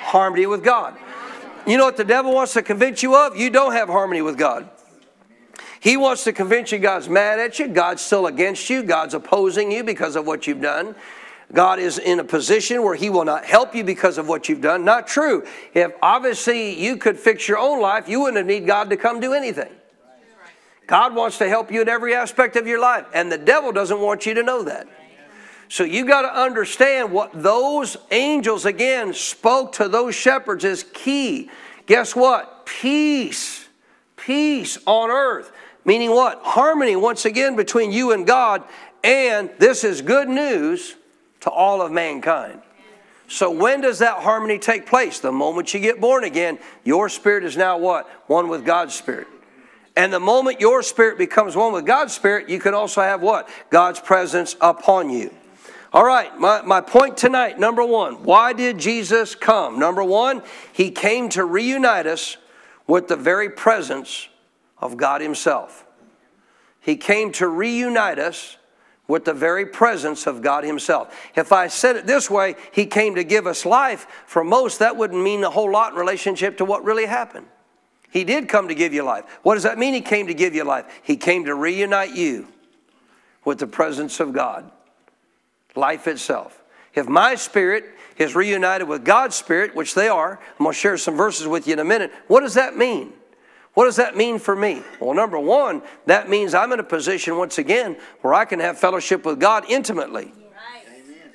harmony 0.03 0.47
with 0.47 0.65
God. 0.65 0.97
You 1.67 1.79
know 1.79 1.85
what 1.85 1.97
the 1.97 2.05
devil 2.05 2.35
wants 2.35 2.53
to 2.55 2.63
convince 2.63 3.03
you 3.03 3.17
of? 3.17 3.37
You 3.37 3.51
don't 3.51 3.73
have 3.73 3.89
harmony 3.89 4.21
with 4.21 4.37
God. 4.37 4.69
He 5.85 5.99
wants 5.99 6.25
to 6.25 6.33
convince 6.33 6.73
you 6.73 6.79
God's 6.79 7.11
mad 7.11 7.39
at 7.39 7.59
you, 7.59 7.69
God's 7.69 8.01
still 8.01 8.27
against 8.27 8.71
you, 8.71 8.83
God's 8.83 9.13
opposing 9.13 9.71
you 9.71 9.85
because 9.85 10.17
of 10.17 10.27
what 10.27 10.47
you've 10.47 10.63
done. 10.63 10.95
God 11.53 11.79
is 11.79 11.99
in 11.99 12.21
a 12.21 12.25
position 12.25 12.83
where 12.83 12.95
He 12.95 13.11
will 13.11 13.27
not 13.27 13.45
help 13.45 13.75
you 13.75 13.85
because 13.85 14.17
of 14.17 14.27
what 14.27 14.49
you've 14.49 14.63
done. 14.63 14.87
Not 14.87 15.07
true. 15.07 15.45
If 15.75 15.93
obviously 16.01 16.83
you 16.83 16.97
could 16.97 17.19
fix 17.19 17.47
your 17.47 17.59
own 17.59 17.83
life, 17.83 18.09
you 18.09 18.21
wouldn't 18.21 18.47
need 18.47 18.67
God 18.67 18.89
to 18.89 18.97
come 18.97 19.21
do 19.21 19.35
anything. 19.35 19.71
God 20.87 21.15
wants 21.15 21.37
to 21.37 21.51
help 21.51 21.71
you 21.71 21.83
in 21.83 21.89
every 21.91 22.15
aspect 22.15 22.57
of 22.57 22.67
your 22.67 22.81
life, 22.81 23.05
and 23.13 23.31
the 23.31 23.37
devil 23.37 23.71
doesn't 23.71 24.01
want 24.01 24.25
you 24.25 24.33
to 24.33 24.43
know 24.43 24.63
that. 24.63 24.89
So 25.69 25.85
you 25.85 26.07
got 26.07 26.23
to 26.23 26.35
understand 26.35 27.13
what 27.13 27.31
those 27.35 27.99
angels 28.11 28.65
again 28.65 29.13
spoke 29.13 29.73
to 29.73 29.91
those 29.91 30.15
shepherds 30.15 30.65
is 30.65 30.87
key. 30.95 31.51
Guess 31.85 32.17
what? 32.17 32.65
Peace. 32.65 33.69
Peace 34.17 34.79
on 34.87 35.11
earth. 35.11 35.53
Meaning 35.85 36.11
what? 36.11 36.41
Harmony 36.43 36.97
once 36.97 37.25
again 37.25 37.57
between 37.57 37.93
you 37.93 38.13
and 38.13 38.27
God, 38.27 38.63
and 39.03 39.51
this 39.59 39.85
is 39.85 40.01
good 40.01 40.29
news 40.29 40.97
to 41.41 41.51
all 41.51 41.83
of 41.83 41.93
mankind. 41.93 42.63
So 43.29 43.51
when 43.51 43.81
does 43.81 43.99
that 43.99 44.19
harmony 44.19 44.59
take 44.59 44.87
place? 44.87 45.19
The 45.19 45.33
moment 45.33 45.73
you 45.75 45.81
get 45.81 46.01
born 46.01 46.25
again, 46.25 46.59
your 46.85 47.09
spirit 47.09 47.45
is 47.45 47.57
now 47.57 47.79
what? 47.79 48.09
One 48.27 48.49
with 48.49 48.65
God's 48.65 48.95
spirit. 48.95 49.27
And 49.97 50.13
the 50.13 50.21
moment 50.21 50.61
your 50.61 50.83
spirit 50.83 51.19
becomes 51.19 51.55
one 51.55 51.73
with 51.73 51.87
God's 51.87 52.15
spirit, 52.15 52.49
you 52.49 52.59
can 52.59 52.75
also 52.75 53.01
have 53.01 53.23
what? 53.23 53.49
God's 53.71 54.01
presence 54.01 54.57
upon 54.61 55.11
you. 55.11 55.33
All 55.93 56.05
right, 56.05 56.37
my, 56.39 56.61
my 56.63 56.81
point 56.81 57.17
tonight, 57.17 57.59
number 57.61 57.85
one, 57.85 58.25
why 58.25 58.53
did 58.53 58.79
Jesus 58.79 59.37
come? 59.37 59.79
Number 59.79 60.03
one, 60.03 60.43
he 60.73 60.91
came 60.91 61.29
to 61.31 61.45
reunite 61.45 62.07
us 62.07 62.37
with 62.89 63.07
the 63.07 63.17
very 63.17 63.49
presence 63.49 64.29
of 64.79 64.97
God 64.97 65.21
Himself. 65.21 65.87
He 66.81 66.97
came 66.97 67.33
to 67.33 67.49
reunite 67.49 68.19
us 68.19 68.59
with 69.07 69.25
the 69.25 69.35
very 69.35 69.67
presence 69.67 70.27
of 70.27 70.43
God 70.43 70.65
Himself. 70.65 71.15
If 71.35 71.53
I 71.53 71.69
said 71.69 71.97
it 71.97 72.07
this 72.07 72.31
way, 72.31 72.57
He 72.73 72.87
came 72.87 73.15
to 73.17 73.25
give 73.25 73.47
us 73.47 73.65
life. 73.67 74.07
For 74.27 74.45
most, 74.45 74.79
that 74.79 74.97
wouldn't 74.97 75.23
mean 75.23 75.45
a 75.45 75.51
whole 75.51 75.71
lot 75.71 75.93
in 75.93 75.99
relationship 75.99 76.59
to 76.59 76.65
what 76.65 76.85
really 76.85 77.07
happened. 77.07 77.47
He 78.11 78.25
did 78.25 78.49
come 78.49 78.69
to 78.69 78.75
give 78.75 78.95
you 78.95 79.03
life. 79.03 79.25
What 79.43 79.55
does 79.55 79.65
that 79.65 79.77
mean? 79.77 79.93
He 79.93 80.01
came 80.01 80.29
to 80.29 80.35
give 80.35 80.55
you 80.55 80.65
life. 80.65 80.87
He 81.03 81.17
came 81.17 81.45
to 81.47 81.55
reunite 81.55 82.15
you 82.15 82.47
with 83.45 83.59
the 83.59 83.67
presence 83.67 84.21
of 84.21 84.33
God, 84.33 84.71
life 85.75 86.07
itself. 86.07 86.63
If 86.95 87.09
my 87.09 87.35
spirit 87.35 87.85
is 88.17 88.35
reunited 88.35 88.89
with 88.89 89.05
God's 89.05 89.35
spirit, 89.35 89.75
which 89.75 89.95
they 89.95 90.09
are, 90.09 90.39
I'm 90.59 90.65
going 90.65 90.73
to 90.73 90.79
share 90.79 90.97
some 90.97 91.17
verses 91.17 91.49
with 91.49 91.67
you 91.67 91.73
in 91.73 91.81
a 91.81 91.85
minute. 91.85 92.13
What 92.29 92.41
does 92.41 92.55
that 92.55 92.77
mean? 92.77 93.13
What 93.75 93.87
does 93.87 93.97
that 93.97 94.17
mean 94.17 94.39
for 94.39 94.55
me? 94.55 94.83
Well, 95.01 95.15
number 95.15 95.39
one, 95.39 95.83
that 96.07 96.29
means 96.29 96.55
I'm 96.55 96.73
in 96.73 96.81
a 96.81 96.85
position 96.85 97.37
once 97.37 97.59
again 97.59 97.97
where 98.23 98.33
I 98.33 98.45
can 98.45 98.61
have 98.61 98.79
fellowship 98.79 99.25
with 99.25 99.41
God 99.41 99.65
intimately. 99.69 100.33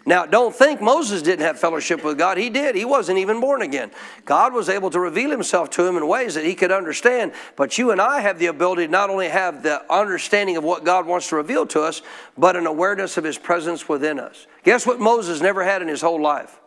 Now, 0.05 0.25
don't 0.25 0.55
think 0.55 0.81
Moses 0.81 1.21
didn't 1.21 1.45
have 1.45 1.59
fellowship 1.59 2.03
with 2.03 2.17
God. 2.17 2.37
He 2.37 2.49
did. 2.49 2.73
He 2.73 2.85
wasn't 2.85 3.19
even 3.19 3.39
born 3.39 3.61
again. 3.61 3.91
God 4.25 4.53
was 4.53 4.67
able 4.67 4.89
to 4.89 4.99
reveal 4.99 5.29
himself 5.29 5.69
to 5.71 5.85
him 5.85 5.97
in 5.97 6.07
ways 6.07 6.33
that 6.33 6.45
he 6.45 6.55
could 6.55 6.71
understand. 6.71 7.33
But 7.55 7.77
you 7.77 7.91
and 7.91 8.01
I 8.01 8.21
have 8.21 8.39
the 8.39 8.47
ability 8.47 8.87
to 8.87 8.91
not 8.91 9.11
only 9.11 9.27
have 9.27 9.61
the 9.61 9.83
understanding 9.93 10.57
of 10.57 10.63
what 10.63 10.83
God 10.83 11.05
wants 11.05 11.29
to 11.29 11.35
reveal 11.35 11.67
to 11.67 11.81
us, 11.81 12.01
but 12.37 12.55
an 12.55 12.65
awareness 12.65 13.17
of 13.17 13.23
his 13.23 13.37
presence 13.37 13.87
within 13.87 14.19
us. 14.19 14.47
Guess 14.63 14.87
what 14.87 14.99
Moses 14.99 15.41
never 15.41 15.63
had 15.63 15.83
in 15.83 15.87
his 15.87 16.01
whole 16.01 16.21
life? 16.21 16.59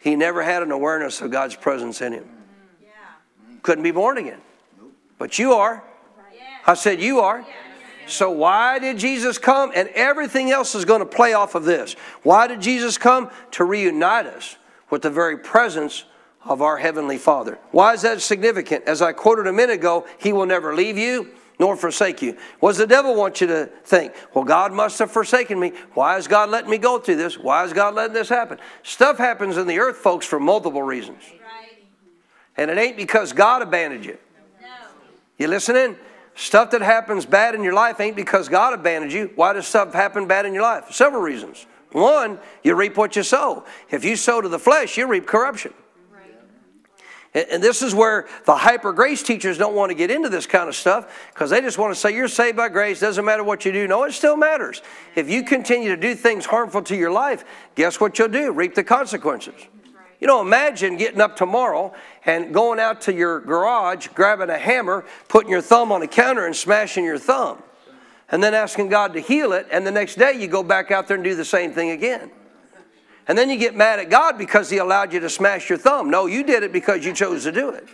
He 0.00 0.16
never 0.16 0.42
had 0.42 0.64
an 0.64 0.72
awareness 0.72 1.20
of 1.20 1.30
God's 1.30 1.54
presence 1.54 2.00
in 2.00 2.14
him. 2.14 2.24
Mm-hmm. 2.24 3.58
Couldn't 3.62 3.84
be 3.84 3.92
born 3.92 4.18
again. 4.18 4.40
But 5.18 5.38
you 5.38 5.52
are. 5.54 5.82
I 6.66 6.74
said, 6.74 7.00
You 7.00 7.20
are. 7.20 7.44
So, 8.08 8.30
why 8.30 8.78
did 8.78 8.98
Jesus 8.98 9.36
come? 9.36 9.72
And 9.74 9.88
everything 9.88 10.50
else 10.50 10.74
is 10.74 10.84
going 10.84 11.00
to 11.00 11.06
play 11.06 11.32
off 11.32 11.54
of 11.54 11.64
this. 11.64 11.94
Why 12.22 12.46
did 12.46 12.60
Jesus 12.60 12.98
come? 12.98 13.30
To 13.52 13.64
reunite 13.64 14.26
us 14.26 14.56
with 14.90 15.02
the 15.02 15.10
very 15.10 15.38
presence 15.38 16.04
of 16.44 16.62
our 16.62 16.76
Heavenly 16.76 17.18
Father. 17.18 17.58
Why 17.72 17.94
is 17.94 18.02
that 18.02 18.20
significant? 18.20 18.84
As 18.84 19.02
I 19.02 19.12
quoted 19.12 19.48
a 19.48 19.52
minute 19.52 19.74
ago, 19.74 20.06
He 20.18 20.32
will 20.32 20.46
never 20.46 20.74
leave 20.74 20.96
you 20.96 21.32
nor 21.58 21.74
forsake 21.74 22.20
you. 22.22 22.36
What 22.60 22.70
does 22.70 22.78
the 22.78 22.86
devil 22.86 23.14
want 23.14 23.40
you 23.40 23.46
to 23.46 23.66
think? 23.84 24.12
Well, 24.34 24.44
God 24.44 24.72
must 24.72 24.98
have 24.98 25.10
forsaken 25.10 25.58
me. 25.58 25.72
Why 25.94 26.18
is 26.18 26.28
God 26.28 26.50
letting 26.50 26.70
me 26.70 26.78
go 26.78 26.98
through 26.98 27.16
this? 27.16 27.38
Why 27.38 27.64
is 27.64 27.72
God 27.72 27.94
letting 27.94 28.12
this 28.12 28.28
happen? 28.28 28.58
Stuff 28.82 29.18
happens 29.18 29.56
in 29.56 29.66
the 29.66 29.78
earth, 29.78 29.96
folks, 29.96 30.26
for 30.26 30.38
multiple 30.38 30.82
reasons. 30.82 31.22
And 32.58 32.70
it 32.70 32.78
ain't 32.78 32.96
because 32.96 33.32
God 33.32 33.62
abandoned 33.62 34.04
you. 34.04 34.18
You 35.38 35.48
listening? 35.48 35.96
Stuff 36.34 36.70
that 36.72 36.82
happens 36.82 37.24
bad 37.24 37.54
in 37.54 37.62
your 37.62 37.72
life 37.72 37.98
ain't 37.98 38.16
because 38.16 38.48
God 38.48 38.74
abandoned 38.74 39.12
you. 39.12 39.30
Why 39.36 39.54
does 39.54 39.66
stuff 39.66 39.94
happen 39.94 40.26
bad 40.26 40.44
in 40.44 40.52
your 40.52 40.62
life? 40.62 40.92
Several 40.92 41.22
reasons. 41.22 41.66
One, 41.92 42.38
you 42.62 42.74
reap 42.74 42.96
what 42.96 43.16
you 43.16 43.22
sow. 43.22 43.64
If 43.90 44.04
you 44.04 44.16
sow 44.16 44.42
to 44.42 44.48
the 44.48 44.58
flesh, 44.58 44.98
you 44.98 45.06
reap 45.06 45.26
corruption. 45.26 45.72
And 47.32 47.62
this 47.62 47.82
is 47.82 47.94
where 47.94 48.26
the 48.46 48.56
hyper 48.56 48.94
grace 48.94 49.22
teachers 49.22 49.58
don't 49.58 49.74
want 49.74 49.90
to 49.90 49.94
get 49.94 50.10
into 50.10 50.30
this 50.30 50.46
kind 50.46 50.70
of 50.70 50.74
stuff 50.74 51.28
because 51.34 51.50
they 51.50 51.60
just 51.60 51.76
want 51.76 51.92
to 51.92 52.00
say 52.00 52.14
you're 52.14 52.28
saved 52.28 52.56
by 52.56 52.70
grace, 52.70 53.00
doesn't 53.00 53.26
matter 53.26 53.44
what 53.44 53.66
you 53.66 53.72
do. 53.72 53.86
No, 53.86 54.04
it 54.04 54.12
still 54.12 54.38
matters. 54.38 54.80
If 55.14 55.28
you 55.28 55.42
continue 55.42 55.90
to 55.90 56.00
do 56.00 56.14
things 56.14 56.46
harmful 56.46 56.80
to 56.84 56.96
your 56.96 57.10
life, 57.10 57.44
guess 57.74 58.00
what 58.00 58.18
you'll 58.18 58.28
do? 58.28 58.52
Reap 58.52 58.74
the 58.74 58.84
consequences. 58.84 59.54
You 60.26 60.32
know, 60.32 60.40
imagine 60.40 60.96
getting 60.96 61.20
up 61.20 61.36
tomorrow 61.36 61.94
and 62.24 62.52
going 62.52 62.80
out 62.80 63.02
to 63.02 63.14
your 63.14 63.38
garage, 63.38 64.08
grabbing 64.08 64.50
a 64.50 64.58
hammer, 64.58 65.04
putting 65.28 65.52
your 65.52 65.60
thumb 65.60 65.92
on 65.92 66.02
a 66.02 66.08
counter 66.08 66.46
and 66.46 66.56
smashing 66.56 67.04
your 67.04 67.16
thumb, 67.16 67.62
and 68.28 68.42
then 68.42 68.52
asking 68.52 68.88
God 68.88 69.12
to 69.12 69.20
heal 69.20 69.52
it, 69.52 69.68
and 69.70 69.86
the 69.86 69.92
next 69.92 70.16
day 70.16 70.32
you 70.32 70.48
go 70.48 70.64
back 70.64 70.90
out 70.90 71.06
there 71.06 71.14
and 71.14 71.22
do 71.22 71.36
the 71.36 71.44
same 71.44 71.70
thing 71.72 71.90
again. 71.90 72.32
And 73.28 73.38
then 73.38 73.48
you 73.48 73.56
get 73.56 73.76
mad 73.76 74.00
at 74.00 74.10
God 74.10 74.36
because 74.36 74.68
He 74.68 74.78
allowed 74.78 75.12
you 75.12 75.20
to 75.20 75.30
smash 75.30 75.68
your 75.68 75.78
thumb. 75.78 76.10
No, 76.10 76.26
you 76.26 76.42
did 76.42 76.64
it 76.64 76.72
because 76.72 77.04
you 77.04 77.12
chose 77.12 77.44
to 77.44 77.52
do 77.52 77.70
it. 77.70 77.86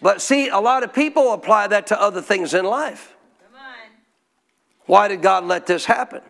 But 0.00 0.22
see, 0.22 0.48
a 0.48 0.60
lot 0.60 0.82
of 0.82 0.94
people 0.94 1.34
apply 1.34 1.66
that 1.66 1.88
to 1.88 2.00
other 2.00 2.22
things 2.22 2.54
in 2.54 2.64
life. 2.64 3.14
Why 4.86 5.08
did 5.08 5.20
God 5.20 5.44
let 5.44 5.66
this 5.66 5.84
happen? 5.84 6.22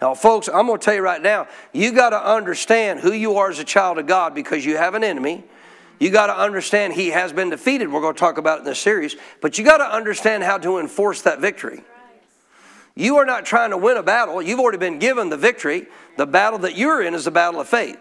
Now, 0.00 0.14
folks, 0.14 0.48
I'm 0.48 0.66
going 0.66 0.78
to 0.78 0.84
tell 0.84 0.94
you 0.94 1.00
right 1.00 1.22
now, 1.22 1.48
you 1.72 1.92
got 1.92 2.10
to 2.10 2.22
understand 2.22 3.00
who 3.00 3.12
you 3.12 3.36
are 3.36 3.48
as 3.48 3.58
a 3.58 3.64
child 3.64 3.98
of 3.98 4.06
God 4.06 4.34
because 4.34 4.64
you 4.64 4.76
have 4.76 4.94
an 4.94 5.02
enemy. 5.02 5.44
You 5.98 6.10
got 6.10 6.26
to 6.26 6.36
understand 6.36 6.92
he 6.92 7.08
has 7.10 7.32
been 7.32 7.48
defeated. 7.48 7.90
We're 7.90 8.02
going 8.02 8.14
to 8.14 8.20
talk 8.20 8.36
about 8.36 8.58
it 8.58 8.60
in 8.60 8.64
this 8.66 8.78
series. 8.78 9.16
But 9.40 9.56
you 9.56 9.64
got 9.64 9.78
to 9.78 9.84
understand 9.84 10.42
how 10.42 10.58
to 10.58 10.78
enforce 10.78 11.22
that 11.22 11.40
victory. 11.40 11.82
You 12.94 13.16
are 13.16 13.24
not 13.24 13.46
trying 13.46 13.70
to 13.70 13.78
win 13.78 13.96
a 13.96 14.02
battle. 14.02 14.42
You've 14.42 14.60
already 14.60 14.78
been 14.78 14.98
given 14.98 15.30
the 15.30 15.36
victory. 15.36 15.86
The 16.16 16.26
battle 16.26 16.58
that 16.60 16.76
you're 16.76 17.02
in 17.02 17.14
is 17.14 17.24
the 17.24 17.30
battle 17.30 17.60
of 17.60 17.68
faith 17.68 17.98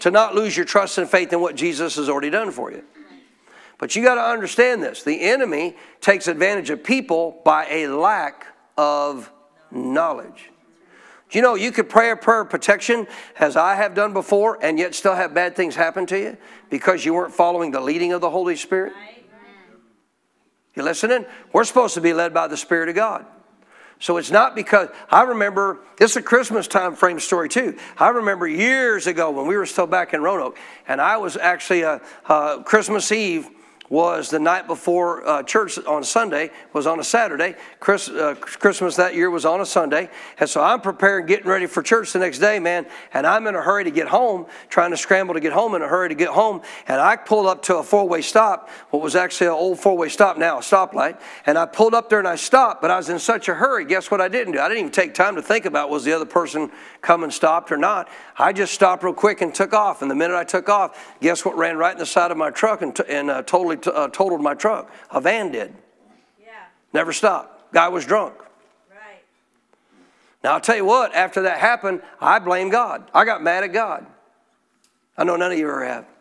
to 0.00 0.10
not 0.10 0.34
lose 0.34 0.56
your 0.56 0.66
trust 0.66 0.98
and 0.98 1.08
faith 1.08 1.32
in 1.32 1.40
what 1.40 1.56
Jesus 1.56 1.96
has 1.96 2.08
already 2.08 2.30
done 2.30 2.50
for 2.50 2.70
you. 2.70 2.84
But 3.78 3.96
you 3.96 4.02
got 4.02 4.14
to 4.14 4.22
understand 4.22 4.82
this 4.82 5.02
the 5.02 5.20
enemy 5.20 5.76
takes 6.00 6.28
advantage 6.28 6.70
of 6.70 6.82
people 6.84 7.40
by 7.44 7.66
a 7.66 7.88
lack 7.88 8.46
of 8.76 9.32
knowledge. 9.70 10.50
You 11.34 11.42
know 11.42 11.56
you 11.56 11.72
could 11.72 11.88
pray 11.88 12.10
a 12.10 12.16
prayer 12.16 12.42
of 12.42 12.50
protection 12.50 13.06
as 13.38 13.56
I 13.56 13.74
have 13.74 13.94
done 13.94 14.12
before 14.12 14.58
and 14.62 14.78
yet 14.78 14.94
still 14.94 15.14
have 15.14 15.34
bad 15.34 15.56
things 15.56 15.74
happen 15.74 16.06
to 16.06 16.18
you 16.18 16.36
because 16.70 17.04
you 17.04 17.14
weren't 17.14 17.34
following 17.34 17.72
the 17.72 17.80
leading 17.80 18.12
of 18.12 18.20
the 18.20 18.30
Holy 18.30 18.56
Spirit? 18.56 18.92
You 20.74 20.82
listening? 20.82 21.24
We're 21.52 21.64
supposed 21.64 21.94
to 21.94 22.00
be 22.00 22.12
led 22.12 22.34
by 22.34 22.48
the 22.48 22.56
Spirit 22.56 22.88
of 22.88 22.94
God. 22.94 23.26
So 24.00 24.16
it's 24.16 24.30
not 24.30 24.54
because 24.54 24.88
I 25.08 25.22
remember 25.22 25.78
this 25.96 26.12
is 26.12 26.16
a 26.18 26.22
Christmas 26.22 26.66
time 26.66 26.94
frame 26.94 27.20
story 27.20 27.48
too. 27.48 27.78
I 27.96 28.08
remember 28.08 28.46
years 28.46 29.06
ago 29.06 29.30
when 29.30 29.46
we 29.46 29.56
were 29.56 29.66
still 29.66 29.86
back 29.86 30.14
in 30.14 30.22
Roanoke, 30.22 30.58
and 30.86 31.00
I 31.00 31.16
was 31.16 31.36
actually 31.36 31.82
a, 31.82 32.00
a 32.28 32.62
Christmas 32.64 33.10
Eve 33.12 33.48
was 33.90 34.30
the 34.30 34.38
night 34.38 34.66
before 34.66 35.26
uh, 35.26 35.42
church 35.42 35.78
on 35.86 36.02
Sunday, 36.04 36.50
was 36.72 36.86
on 36.86 37.00
a 37.00 37.04
Saturday. 37.04 37.54
Chris, 37.80 38.08
uh, 38.08 38.34
Christmas 38.34 38.96
that 38.96 39.14
year 39.14 39.30
was 39.30 39.44
on 39.44 39.60
a 39.60 39.66
Sunday. 39.66 40.08
And 40.38 40.48
so 40.48 40.62
I'm 40.62 40.80
preparing, 40.80 41.26
getting 41.26 41.46
ready 41.46 41.66
for 41.66 41.82
church 41.82 42.12
the 42.12 42.18
next 42.18 42.38
day, 42.38 42.58
man. 42.58 42.86
And 43.12 43.26
I'm 43.26 43.46
in 43.46 43.54
a 43.54 43.60
hurry 43.60 43.84
to 43.84 43.90
get 43.90 44.08
home, 44.08 44.46
trying 44.68 44.90
to 44.90 44.96
scramble 44.96 45.34
to 45.34 45.40
get 45.40 45.52
home 45.52 45.74
in 45.74 45.82
a 45.82 45.88
hurry 45.88 46.08
to 46.08 46.14
get 46.14 46.28
home. 46.28 46.62
And 46.88 47.00
I 47.00 47.16
pulled 47.16 47.46
up 47.46 47.62
to 47.64 47.76
a 47.76 47.82
four 47.82 48.08
way 48.08 48.22
stop, 48.22 48.70
what 48.90 49.02
was 49.02 49.14
actually 49.14 49.48
an 49.48 49.52
old 49.52 49.78
four 49.78 49.96
way 49.96 50.08
stop, 50.08 50.38
now 50.38 50.58
a 50.58 50.62
stoplight. 50.62 51.20
And 51.46 51.58
I 51.58 51.66
pulled 51.66 51.94
up 51.94 52.08
there 52.08 52.18
and 52.18 52.28
I 52.28 52.36
stopped, 52.36 52.80
but 52.80 52.90
I 52.90 52.96
was 52.96 53.10
in 53.10 53.18
such 53.18 53.48
a 53.48 53.54
hurry. 53.54 53.84
Guess 53.84 54.10
what 54.10 54.20
I 54.20 54.28
didn't 54.28 54.54
do? 54.54 54.60
I 54.60 54.68
didn't 54.68 54.80
even 54.80 54.92
take 54.92 55.14
time 55.14 55.36
to 55.36 55.42
think 55.42 55.66
about 55.66 55.90
was 55.90 56.04
the 56.04 56.12
other 56.12 56.24
person 56.24 56.70
coming 57.04 57.30
stopped 57.30 57.70
or 57.70 57.76
not. 57.76 58.08
I 58.36 58.52
just 58.52 58.72
stopped 58.72 59.04
real 59.04 59.14
quick 59.14 59.40
and 59.40 59.54
took 59.54 59.72
off. 59.72 60.02
And 60.02 60.10
the 60.10 60.14
minute 60.14 60.36
I 60.36 60.42
took 60.42 60.68
off, 60.68 61.14
guess 61.20 61.44
what 61.44 61.56
ran 61.56 61.76
right 61.76 61.92
in 61.92 61.98
the 61.98 62.06
side 62.06 62.32
of 62.32 62.36
my 62.36 62.50
truck 62.50 62.82
and, 62.82 62.96
t- 62.96 63.04
and 63.08 63.30
uh, 63.30 63.42
totally 63.42 63.76
t- 63.76 63.90
uh, 63.94 64.08
totaled 64.08 64.40
my 64.40 64.54
truck? 64.54 64.90
A 65.10 65.20
van 65.20 65.52
did. 65.52 65.72
Yeah. 66.42 66.48
Never 66.92 67.12
stopped. 67.12 67.72
Guy 67.72 67.88
was 67.88 68.04
drunk. 68.04 68.34
Right. 68.90 69.22
Now, 70.42 70.54
I'll 70.54 70.60
tell 70.60 70.76
you 70.76 70.84
what, 70.84 71.14
after 71.14 71.42
that 71.42 71.58
happened, 71.58 72.02
I 72.20 72.38
blame 72.40 72.70
God. 72.70 73.08
I 73.14 73.24
got 73.24 73.42
mad 73.42 73.62
at 73.62 73.72
God. 73.72 74.06
I 75.16 75.24
know 75.24 75.36
none 75.36 75.52
of 75.52 75.58
you 75.58 75.68
ever 75.68 75.84
have. 75.84 76.06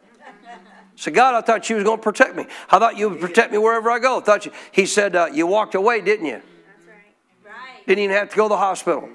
So 0.96 1.12
God, 1.12 1.34
I 1.34 1.42
thought 1.42 1.68
you 1.72 1.78
was 1.78 1.84
going 1.84 1.98
to 1.98 2.04
protect 2.04 2.36
me. 2.36 2.46
I 2.70 2.78
thought 2.78 2.98
you 2.98 3.10
would 3.10 3.20
protect 3.20 3.52
me 3.52 3.58
wherever 3.58 3.90
I 3.90 3.98
go. 3.98 4.20
I 4.20 4.22
thought 4.22 4.46
you, 4.46 4.52
he 4.72 4.86
said, 4.86 5.16
uh, 5.16 5.28
you 5.34 5.48
walked 5.48 5.74
away, 5.74 6.02
didn't 6.02 6.28
you? 6.28 6.34
That's 6.34 6.88
right. 6.88 7.52
right. 7.52 7.88
Didn't 7.88 8.04
even 8.04 8.16
have 8.16 8.30
to 8.30 8.36
go 8.36 8.44
to 8.44 8.50
the 8.50 8.58
hospital. 8.58 9.10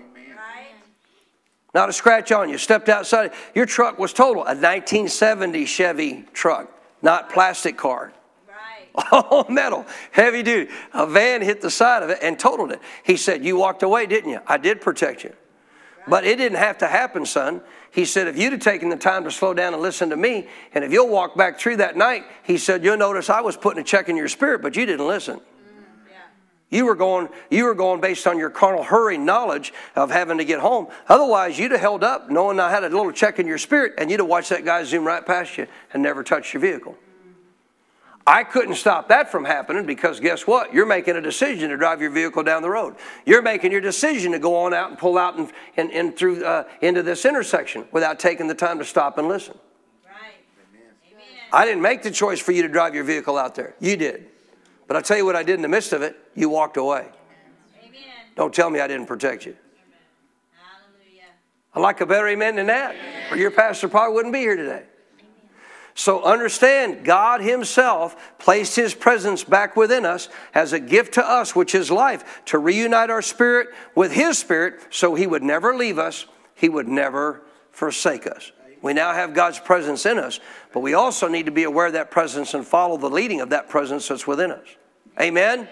Not 1.79 1.89
a 1.89 1.93
scratch 1.93 2.33
on 2.33 2.49
you. 2.49 2.59
Stepped 2.59 2.89
outside. 2.89 3.31
Your 3.55 3.64
truck 3.64 4.01
was 4.01 4.12
total. 4.12 4.43
A 4.43 4.51
1970 4.51 5.64
Chevy 5.64 6.24
truck, 6.33 6.68
not 7.03 7.31
plastic 7.31 7.76
car. 7.76 8.12
Right. 8.49 9.07
All 9.12 9.47
metal, 9.49 9.87
heavy 10.11 10.43
duty. 10.43 10.72
A 10.93 11.07
van 11.07 11.41
hit 11.41 11.61
the 11.61 11.70
side 11.70 12.03
of 12.03 12.11
it 12.11 12.18
and 12.20 12.37
totaled 12.37 12.72
it. 12.72 12.81
He 13.05 13.16
said, 13.16 13.45
You 13.45 13.57
walked 13.57 13.85
away, 13.85 14.07
didn't 14.07 14.29
you? 14.29 14.41
I 14.45 14.57
did 14.57 14.81
protect 14.81 15.22
you. 15.22 15.31
Right. 15.31 16.09
But 16.09 16.24
it 16.24 16.39
didn't 16.39 16.59
have 16.59 16.79
to 16.79 16.89
happen, 16.89 17.24
son. 17.24 17.61
He 17.93 18.05
said, 18.05 18.26
If 18.26 18.37
you'd 18.37 18.55
have 18.55 18.61
taken 18.61 18.89
the 18.89 18.97
time 18.97 19.22
to 19.22 19.31
slow 19.31 19.55
down 19.55 19.72
and 19.72 19.81
listen 19.81 20.11
to 20.11 20.16
me, 20.16 20.49
and 20.74 20.83
if 20.83 20.91
you'll 20.91 21.09
walk 21.09 21.37
back 21.37 21.61
through 21.61 21.76
that 21.76 21.97
night, 21.97 22.24
he 22.43 22.59
said, 22.59 22.83
You'll 22.83 22.97
notice 22.97 23.31
I 23.31 23.41
was 23.41 23.57
putting 23.57 23.81
a 23.81 23.85
check 23.85 24.09
in 24.09 24.16
your 24.16 24.26
spirit, 24.26 24.62
but 24.62 24.74
you 24.74 24.85
didn't 24.85 25.07
listen. 25.07 25.41
You 26.71 26.85
were 26.85 26.95
going, 26.95 27.31
you 27.51 27.64
were 27.64 27.75
going 27.75 28.01
based 28.01 28.27
on 28.27 28.39
your 28.39 28.51
carnal 28.51 28.83
hurry 28.83 29.16
knowledge 29.16 29.73
of 29.97 30.11
having 30.11 30.37
to 30.39 30.45
get 30.45 30.61
home. 30.61 30.89
Otherwise, 31.09 31.59
you'd 31.59 31.71
have 31.71 31.81
held 31.81 32.05
up 32.05 32.31
knowing 32.31 32.61
I 32.61 32.71
had 32.71 32.85
a 32.85 32.91
little 32.91 33.11
check 33.11 33.39
in 33.39 33.47
your 33.47 33.57
spirit, 33.57 33.95
and 33.97 34.11
you'd 34.11 34.21
have 34.21 34.29
watched 34.29 34.51
that 34.51 34.64
guy 34.66 34.85
zoom 34.85 35.07
right 35.07 35.25
past 35.25 35.57
you 35.57 35.66
and 35.93 36.03
never 36.03 36.23
touched 36.23 36.53
your 36.53 36.61
vehicle. 36.61 36.97
I 38.27 38.45
couldn't 38.45 38.75
stop 38.75 39.09
that 39.09 39.33
from 39.33 39.47
happening 39.47 39.87
because 39.87 40.21
guess 40.21 40.47
what? 40.47 40.75
You're 40.75 40.85
making 40.85 41.16
a 41.16 41.23
decision 41.23 41.71
to 41.71 41.79
drive 41.79 42.03
your 42.03 42.11
vehicle 42.11 42.43
down 42.43 42.61
the 42.61 42.69
road. 42.69 42.97
You're 43.25 43.41
making 43.41 43.73
your 43.73 43.81
decision 43.81 44.33
to 44.33 44.39
go 44.39 44.55
on 44.55 44.75
out 44.75 44.91
and 44.91 44.99
pull 44.99 45.16
out 45.16 45.39
and, 45.39 45.51
and, 45.79 45.91
and 45.93 46.14
through 46.14 46.45
uh, 46.45 46.64
into 46.83 47.03
this 47.03 47.25
intersection 47.25 47.87
without 47.91 48.19
taking 48.19 48.47
the 48.47 48.55
time 48.55 48.79
to 48.81 48.85
stop 48.85 49.16
and 49.16 49.29
listen. 49.29 49.57
Right. 50.05 50.35
Amen. 51.11 51.23
I 51.51 51.64
didn't 51.64 51.81
make 51.81 52.03
the 52.03 52.11
choice 52.11 52.39
for 52.39 52.53
you 52.53 52.61
to 52.61 52.69
drive 52.69 52.95
your 52.95 53.05
vehicle 53.05 53.39
out 53.39 53.55
there. 53.55 53.75
You 53.81 53.97
did. 53.97 54.27
But 54.89 54.97
I'll 54.97 55.03
tell 55.03 55.18
you 55.18 55.24
what 55.24 55.36
I 55.36 55.45
did 55.45 55.55
in 55.55 55.62
the 55.62 55.68
midst 55.68 55.93
of 55.93 56.03
it. 56.03 56.16
You 56.34 56.49
walked 56.49 56.76
away. 56.76 57.07
Amen. 57.84 58.01
Don't 58.34 58.53
tell 58.53 58.70
me 58.70 58.80
I 58.80 58.89
didn't 58.89 59.07
protect 59.07 59.47
you. 59.47 59.57
I 61.74 61.80
like 61.80 62.01
a 62.01 62.07
better 62.07 62.26
amen 62.26 62.57
than 62.57 62.66
that, 62.66 62.97
or 63.30 63.36
your 63.36 63.53
pastor 63.53 63.89
probably 63.89 64.14
wouldn't 64.14 64.32
be 64.32 64.41
here 64.41 64.57
today. 64.57 64.82
So 65.95 66.22
understand, 66.22 67.05
God 67.05 67.41
Himself 67.41 68.36
placed 68.39 68.74
His 68.74 68.95
presence 68.95 69.45
back 69.45 69.76
within 69.76 70.07
us 70.07 70.28
as 70.55 70.72
a 70.72 70.80
gift 70.80 71.14
to 71.14 71.28
us, 71.28 71.55
which 71.55 71.74
is 71.74 71.91
life, 71.91 72.43
to 72.47 72.59
reunite 72.59 73.11
our 73.11 73.22
spirit 73.22 73.68
with 73.95 74.12
His 74.12 74.39
spirit 74.39 74.80
so 74.91 75.14
He 75.14 75.26
would 75.26 75.43
never 75.43 75.76
leave 75.76 75.99
us, 75.99 76.26
He 76.55 76.68
would 76.68 76.89
never 76.89 77.43
forsake 77.70 78.26
us. 78.26 78.51
We 78.83 78.93
now 78.93 79.12
have 79.12 79.35
God's 79.35 79.59
presence 79.59 80.07
in 80.07 80.18
us, 80.18 80.41
but 80.72 80.81
we 80.81 80.95
also 80.95 81.29
need 81.29 81.47
to 81.47 81.53
be 81.53 81.64
aware 81.64 81.87
of 81.87 81.95
that 81.95 82.11
presence 82.11 82.55
and 82.55 82.66
follow 82.66 82.97
the 82.97 83.11
leading 83.11 83.41
of 83.41 83.51
that 83.51 83.68
presence 83.68 84.09
that's 84.09 84.26
within 84.26 84.53
us. 84.53 84.68
Amen? 85.20 85.68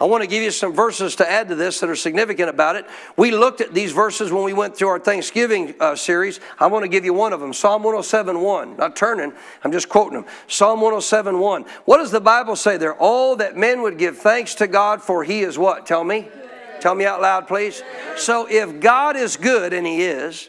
I 0.00 0.04
want 0.04 0.22
to 0.22 0.26
give 0.26 0.42
you 0.42 0.50
some 0.50 0.72
verses 0.72 1.16
to 1.16 1.30
add 1.30 1.48
to 1.48 1.54
this 1.54 1.80
that 1.80 1.90
are 1.90 1.96
significant 1.96 2.48
about 2.48 2.74
it. 2.74 2.86
We 3.18 3.32
looked 3.32 3.60
at 3.60 3.74
these 3.74 3.92
verses 3.92 4.32
when 4.32 4.44
we 4.44 4.54
went 4.54 4.74
through 4.74 4.88
our 4.88 4.98
Thanksgiving 4.98 5.74
uh, 5.78 5.94
series. 5.94 6.40
I 6.58 6.68
want 6.68 6.84
to 6.84 6.88
give 6.88 7.04
you 7.04 7.12
one 7.12 7.34
of 7.34 7.40
them 7.40 7.52
Psalm 7.52 7.82
107 7.82 8.40
1. 8.40 8.78
Not 8.78 8.96
turning, 8.96 9.34
I'm 9.62 9.72
just 9.72 9.90
quoting 9.90 10.14
them. 10.14 10.24
Psalm 10.48 10.80
107 10.80 11.38
1. 11.38 11.64
What 11.84 11.98
does 11.98 12.10
the 12.10 12.20
Bible 12.20 12.56
say 12.56 12.78
there? 12.78 12.94
All 12.94 13.36
that 13.36 13.58
men 13.58 13.82
would 13.82 13.98
give 13.98 14.16
thanks 14.16 14.54
to 14.56 14.66
God, 14.66 15.02
for 15.02 15.22
he 15.22 15.40
is 15.40 15.58
what? 15.58 15.84
Tell 15.84 16.02
me. 16.02 16.28
Tell 16.80 16.94
me 16.94 17.04
out 17.04 17.20
loud, 17.20 17.46
please. 17.46 17.82
So 18.16 18.46
if 18.48 18.80
God 18.80 19.16
is 19.16 19.36
good, 19.36 19.74
and 19.74 19.86
he 19.86 20.02
is, 20.02 20.48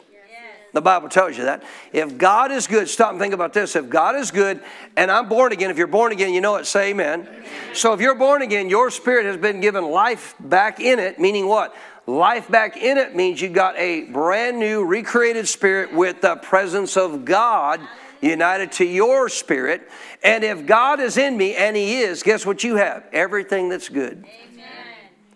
the 0.73 0.81
Bible 0.81 1.09
tells 1.09 1.37
you 1.37 1.45
that. 1.45 1.63
If 1.91 2.17
God 2.17 2.51
is 2.51 2.67
good, 2.67 2.87
stop 2.87 3.11
and 3.11 3.19
think 3.19 3.33
about 3.33 3.53
this. 3.53 3.75
If 3.75 3.89
God 3.89 4.15
is 4.15 4.31
good 4.31 4.61
and 4.95 5.11
I'm 5.11 5.27
born 5.27 5.51
again, 5.51 5.69
if 5.69 5.77
you're 5.77 5.87
born 5.87 6.11
again, 6.11 6.33
you 6.33 6.41
know 6.41 6.55
it, 6.55 6.65
say 6.65 6.91
amen. 6.91 7.27
amen. 7.27 7.45
So 7.73 7.93
if 7.93 7.99
you're 7.99 8.15
born 8.15 8.41
again, 8.41 8.69
your 8.69 8.89
spirit 8.89 9.25
has 9.25 9.37
been 9.37 9.59
given 9.59 9.83
life 9.83 10.35
back 10.39 10.79
in 10.79 10.99
it, 10.99 11.19
meaning 11.19 11.47
what? 11.47 11.75
Life 12.07 12.49
back 12.49 12.77
in 12.77 12.97
it 12.97 13.15
means 13.15 13.41
you 13.41 13.49
got 13.49 13.77
a 13.77 14.05
brand 14.05 14.59
new, 14.59 14.83
recreated 14.83 15.47
spirit 15.47 15.93
with 15.93 16.21
the 16.21 16.35
presence 16.37 16.97
of 16.97 17.25
God 17.25 17.79
united 18.21 18.71
to 18.73 18.85
your 18.85 19.29
spirit. 19.29 19.89
And 20.23 20.43
if 20.43 20.65
God 20.65 20.99
is 20.99 21.17
in 21.17 21.37
me, 21.37 21.55
and 21.55 21.75
He 21.75 22.01
is, 22.01 22.23
guess 22.23 22.45
what 22.45 22.63
you 22.63 22.75
have? 22.75 23.03
Everything 23.11 23.69
that's 23.69 23.89
good. 23.89 24.25
Amen. 24.53 24.65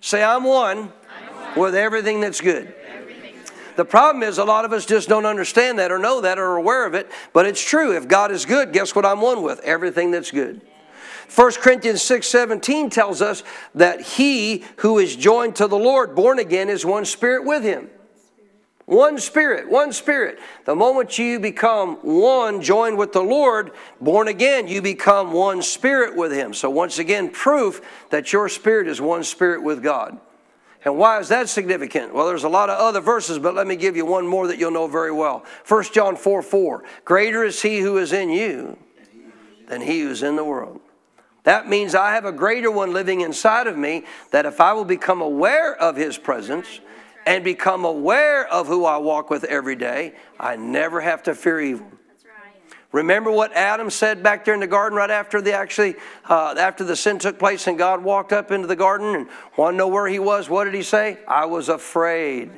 Say, 0.01 0.23
I'm 0.23 0.43
one, 0.43 0.77
I'm 0.77 1.35
one. 1.35 1.59
with 1.59 1.75
everything 1.75 2.21
that's 2.21 2.41
good. 2.41 2.73
The 3.75 3.85
problem 3.85 4.23
is, 4.23 4.37
a 4.37 4.43
lot 4.43 4.65
of 4.65 4.73
us 4.73 4.85
just 4.85 5.09
don't 5.09 5.25
understand 5.25 5.79
that 5.79 5.91
or 5.91 5.99
know 5.99 6.21
that 6.21 6.39
or 6.39 6.45
are 6.51 6.57
aware 6.57 6.85
of 6.85 6.93
it, 6.93 7.11
but 7.33 7.45
it's 7.45 7.63
true. 7.63 7.95
If 7.95 8.07
God 8.07 8.31
is 8.31 8.45
good, 8.45 8.71
guess 8.71 8.95
what 8.95 9.05
I'm 9.05 9.21
one 9.21 9.41
with? 9.41 9.59
Everything 9.61 10.11
that's 10.11 10.31
good. 10.31 10.61
1 11.33 11.51
Corinthians 11.53 12.01
6 12.03 12.27
17 12.27 12.89
tells 12.89 13.21
us 13.21 13.43
that 13.73 14.01
he 14.01 14.63
who 14.77 14.99
is 14.99 15.15
joined 15.15 15.55
to 15.57 15.67
the 15.67 15.77
Lord, 15.77 16.15
born 16.15 16.39
again, 16.39 16.69
is 16.69 16.85
one 16.85 17.05
spirit 17.05 17.45
with 17.45 17.63
him. 17.63 17.89
One 18.85 19.17
spirit, 19.17 19.69
one 19.69 19.91
spirit. 19.91 20.37
The 20.65 20.75
moment 20.75 21.17
you 21.17 21.39
become 21.39 21.95
one, 22.03 22.61
joined 22.61 22.99
with 22.99 23.13
the 23.13 23.23
Lord, 23.23 23.71
born 23.99 24.27
again, 24.27 24.67
you 24.67 24.79
become 24.79 25.33
one 25.33 25.63
spirit 25.63 26.15
with 26.15 26.31
him. 26.31 26.53
So, 26.53 26.69
once 26.69 26.99
again, 26.99 27.31
proof 27.31 27.81
that 28.11 28.31
your 28.31 28.47
spirit 28.47 28.87
is 28.87 29.01
one 29.01 29.23
spirit 29.23 29.63
with 29.63 29.81
God. 29.81 30.19
And 30.85 30.97
why 30.97 31.19
is 31.19 31.29
that 31.29 31.49
significant? 31.49 32.13
Well, 32.13 32.27
there's 32.27 32.43
a 32.43 32.49
lot 32.49 32.69
of 32.69 32.77
other 32.77 33.01
verses, 33.01 33.39
but 33.39 33.55
let 33.55 33.65
me 33.65 33.75
give 33.75 33.95
you 33.95 34.05
one 34.05 34.27
more 34.27 34.47
that 34.47 34.59
you'll 34.59 34.69
know 34.69 34.87
very 34.87 35.11
well. 35.11 35.43
1 35.67 35.83
John 35.91 36.15
4 36.15 36.43
4. 36.43 36.83
Greater 37.03 37.43
is 37.43 37.63
he 37.63 37.79
who 37.79 37.97
is 37.97 38.13
in 38.13 38.29
you 38.29 38.77
than 39.67 39.81
he 39.81 40.01
who's 40.01 40.21
in 40.21 40.35
the 40.35 40.43
world. 40.43 40.79
That 41.43 41.67
means 41.67 41.95
I 41.95 42.13
have 42.13 42.25
a 42.25 42.31
greater 42.31 42.69
one 42.69 42.93
living 42.93 43.21
inside 43.21 43.65
of 43.65 43.77
me 43.77 44.05
that 44.31 44.45
if 44.45 44.61
I 44.61 44.73
will 44.73 44.85
become 44.85 45.21
aware 45.21 45.75
of 45.75 45.95
his 45.95 46.19
presence 46.19 46.67
and 47.25 47.43
become 47.43 47.83
aware 47.83 48.47
of 48.47 48.67
who 48.67 48.85
I 48.85 48.97
walk 48.97 49.31
with 49.31 49.43
every 49.43 49.75
day, 49.75 50.13
I 50.39 50.55
never 50.55 51.01
have 51.01 51.23
to 51.23 51.33
fear 51.33 51.59
evil. 51.59 51.91
Remember 52.95 53.29
what 53.29 53.51
Adam 53.51 53.89
said 53.89 54.23
back 54.23 54.45
there 54.45 54.53
in 54.53 54.61
the 54.61 54.67
garden 54.67 54.97
right 54.97 55.11
after 55.11 55.41
the 55.41 55.51
actually 55.51 55.95
uh, 56.29 56.55
after 56.57 56.85
the 56.85 56.95
sin 56.95 57.19
took 57.19 57.37
place 57.37 57.67
and 57.67 57.77
God 57.77 58.01
walked 58.01 58.31
up 58.31 58.51
into 58.51 58.67
the 58.67 58.75
garden 58.77 59.15
and 59.15 59.27
want 59.57 59.73
to 59.73 59.77
know 59.77 59.89
where 59.89 60.07
he 60.07 60.17
was? 60.17 60.49
What 60.49 60.63
did 60.63 60.73
he 60.73 60.81
say? 60.81 61.17
I 61.27 61.43
was 61.43 61.67
afraid. 61.67 62.51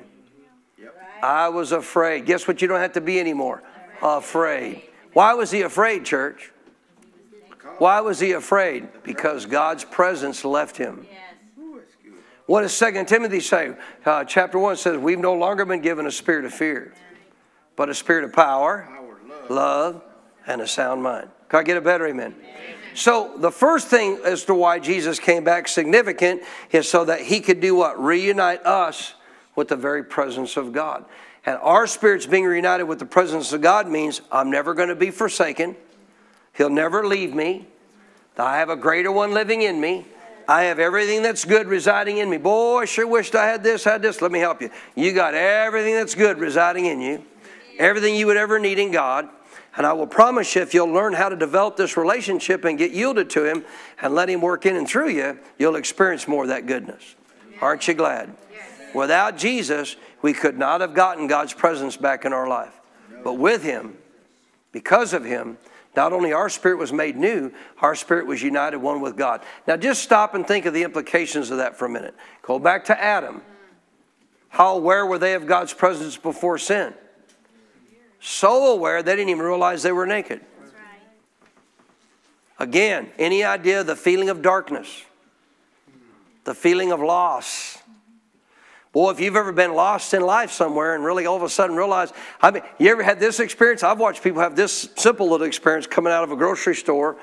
Yep. 0.79 0.95
I 1.23 1.49
was 1.49 1.71
afraid. 1.71 2.27
Guess 2.27 2.47
what? 2.47 2.61
You 2.61 2.67
don't 2.67 2.79
have 2.79 2.93
to 2.93 3.01
be 3.01 3.19
anymore. 3.19 3.63
Afraid. 3.99 4.83
Why 5.13 5.33
was 5.33 5.49
he 5.49 5.63
afraid, 5.63 6.05
church? 6.05 6.51
Why 7.79 8.01
was 8.01 8.19
he 8.19 8.33
afraid? 8.33 8.89
Because 9.01 9.47
God's 9.47 9.85
presence 9.85 10.45
left 10.45 10.77
him. 10.77 11.07
What 12.45 12.61
does 12.61 12.73
Second 12.73 13.07
Timothy 13.07 13.39
say? 13.39 13.75
Uh, 14.05 14.23
chapter 14.23 14.59
1 14.59 14.77
says, 14.77 14.99
We've 14.99 15.17
no 15.17 15.33
longer 15.33 15.65
been 15.65 15.81
given 15.81 16.05
a 16.05 16.11
spirit 16.11 16.45
of 16.45 16.53
fear, 16.53 16.93
but 17.75 17.89
a 17.89 17.95
spirit 17.95 18.23
of 18.23 18.33
power 18.33 18.87
love, 19.49 20.03
and 20.47 20.61
a 20.61 20.67
sound 20.67 21.03
mind. 21.03 21.29
Can 21.49 21.59
I 21.59 21.63
get 21.63 21.77
a 21.77 21.81
better 21.81 22.07
amen? 22.07 22.35
So, 22.93 23.33
the 23.37 23.51
first 23.51 23.89
thing 23.89 24.19
as 24.25 24.45
to 24.45 24.55
why 24.55 24.79
Jesus 24.79 25.19
came 25.19 25.43
back 25.43 25.67
significant 25.67 26.41
is 26.71 26.89
so 26.89 27.05
that 27.05 27.21
he 27.21 27.41
could 27.41 27.59
do 27.59 27.75
what? 27.75 28.03
Reunite 28.03 28.65
us 28.65 29.13
with 29.55 29.67
the 29.67 29.75
very 29.75 30.03
presence 30.03 30.57
of 30.57 30.73
God. 30.73 31.05
And 31.45 31.59
our 31.61 31.85
spirits 31.85 32.25
being 32.25 32.45
reunited 32.45 32.87
with 32.87 32.97
the 32.97 33.05
presence 33.05 33.53
of 33.53 33.61
God 33.61 33.87
means 33.87 34.21
I'm 34.31 34.49
never 34.49 34.73
going 34.73 34.89
to 34.89 34.95
be 34.95 35.11
forsaken. 35.11 35.75
He'll 36.53 36.71
never 36.71 37.05
leave 37.05 37.35
me. 37.35 37.67
I 38.35 38.57
have 38.57 38.69
a 38.69 38.75
greater 38.75 39.11
one 39.11 39.31
living 39.33 39.61
in 39.61 39.79
me. 39.79 40.05
I 40.47 40.63
have 40.63 40.79
everything 40.79 41.21
that's 41.21 41.45
good 41.45 41.67
residing 41.67 42.17
in 42.17 42.29
me. 42.29 42.37
Boy, 42.37 42.79
I 42.79 42.85
sure 42.85 43.05
wished 43.05 43.35
I 43.35 43.45
had 43.45 43.63
this, 43.63 43.83
had 43.83 44.01
this. 44.01 44.21
Let 44.21 44.31
me 44.31 44.39
help 44.39 44.61
you. 44.61 44.69
You 44.95 45.11
got 45.11 45.33
everything 45.33 45.93
that's 45.93 46.15
good 46.15 46.39
residing 46.39 46.85
in 46.85 47.01
you, 47.01 47.23
everything 47.77 48.15
you 48.15 48.27
would 48.27 48.37
ever 48.37 48.57
need 48.57 48.79
in 48.79 48.91
God. 48.91 49.29
And 49.77 49.85
I 49.85 49.93
will 49.93 50.07
promise 50.07 50.55
you, 50.55 50.63
if 50.63 50.73
you'll 50.73 50.91
learn 50.91 51.13
how 51.13 51.29
to 51.29 51.35
develop 51.35 51.77
this 51.77 51.95
relationship 51.95 52.65
and 52.65 52.79
get 52.79 52.91
yielded 52.91 53.29
to 53.31 53.45
Him 53.45 53.63
and 54.01 54.15
let 54.15 54.27
Him 54.27 54.41
work 54.41 54.65
in 54.65 54.75
and 54.75 54.89
through 54.89 55.09
you, 55.09 55.37
you'll 55.59 55.75
experience 55.75 56.27
more 56.27 56.43
of 56.43 56.49
that 56.49 56.65
goodness. 56.65 57.15
Aren't 57.61 57.87
you 57.87 57.93
glad? 57.93 58.35
Without 58.95 59.37
Jesus, 59.37 59.95
we 60.23 60.33
could 60.33 60.57
not 60.57 60.81
have 60.81 60.95
gotten 60.95 61.27
God's 61.27 61.53
presence 61.53 61.95
back 61.95 62.25
in 62.25 62.33
our 62.33 62.47
life. 62.47 62.73
But 63.23 63.33
with 63.33 63.63
Him, 63.63 63.97
because 64.71 65.13
of 65.13 65.23
Him, 65.23 65.59
not 65.95 66.11
only 66.11 66.33
our 66.33 66.49
spirit 66.49 66.79
was 66.79 66.91
made 66.91 67.15
new, 67.15 67.51
our 67.79 67.93
spirit 67.93 68.25
was 68.25 68.41
united 68.41 68.77
one 68.77 68.99
with 68.99 69.15
God. 69.15 69.41
Now 69.67 69.77
just 69.77 70.01
stop 70.01 70.33
and 70.33 70.47
think 70.47 70.65
of 70.65 70.73
the 70.73 70.83
implications 70.83 71.51
of 71.51 71.57
that 71.57 71.77
for 71.77 71.85
a 71.85 71.89
minute. 71.89 72.15
Go 72.41 72.57
back 72.57 72.85
to 72.85 72.99
Adam. 72.99 73.41
How 74.49 74.75
aware 74.75 75.05
were 75.05 75.19
they 75.19 75.33
of 75.35 75.45
God's 75.45 75.73
presence 75.73 76.17
before 76.17 76.57
sin? 76.57 76.93
So 78.27 78.73
aware 78.73 79.01
they 79.01 79.15
didn't 79.15 79.29
even 79.29 79.45
realize 79.45 79.83
they 79.83 79.93
were 79.93 80.05
naked. 80.05 80.41
Again, 82.59 83.09
any 83.17 83.45
idea 83.45 83.79
of 83.79 83.87
the 83.87 83.95
feeling 83.95 84.29
of 84.29 84.41
darkness, 84.41 85.03
the 86.43 86.53
feeling 86.53 86.91
of 86.91 86.99
loss? 86.99 87.77
Boy, 88.91 89.11
if 89.11 89.21
you've 89.21 89.37
ever 89.37 89.53
been 89.53 89.75
lost 89.75 90.13
in 90.13 90.21
life 90.23 90.51
somewhere 90.51 90.93
and 90.93 91.05
really 91.05 91.25
all 91.25 91.37
of 91.37 91.43
a 91.43 91.47
sudden 91.47 91.77
realize, 91.77 92.11
I 92.41 92.51
mean, 92.51 92.63
you 92.79 92.91
ever 92.91 93.01
had 93.01 93.17
this 93.17 93.39
experience? 93.39 93.81
I've 93.81 93.99
watched 93.99 94.21
people 94.21 94.41
have 94.41 94.57
this 94.57 94.89
simple 94.97 95.29
little 95.29 95.47
experience 95.47 95.87
coming 95.87 96.11
out 96.11 96.25
of 96.25 96.31
a 96.31 96.35
grocery 96.35 96.75
store 96.75 97.15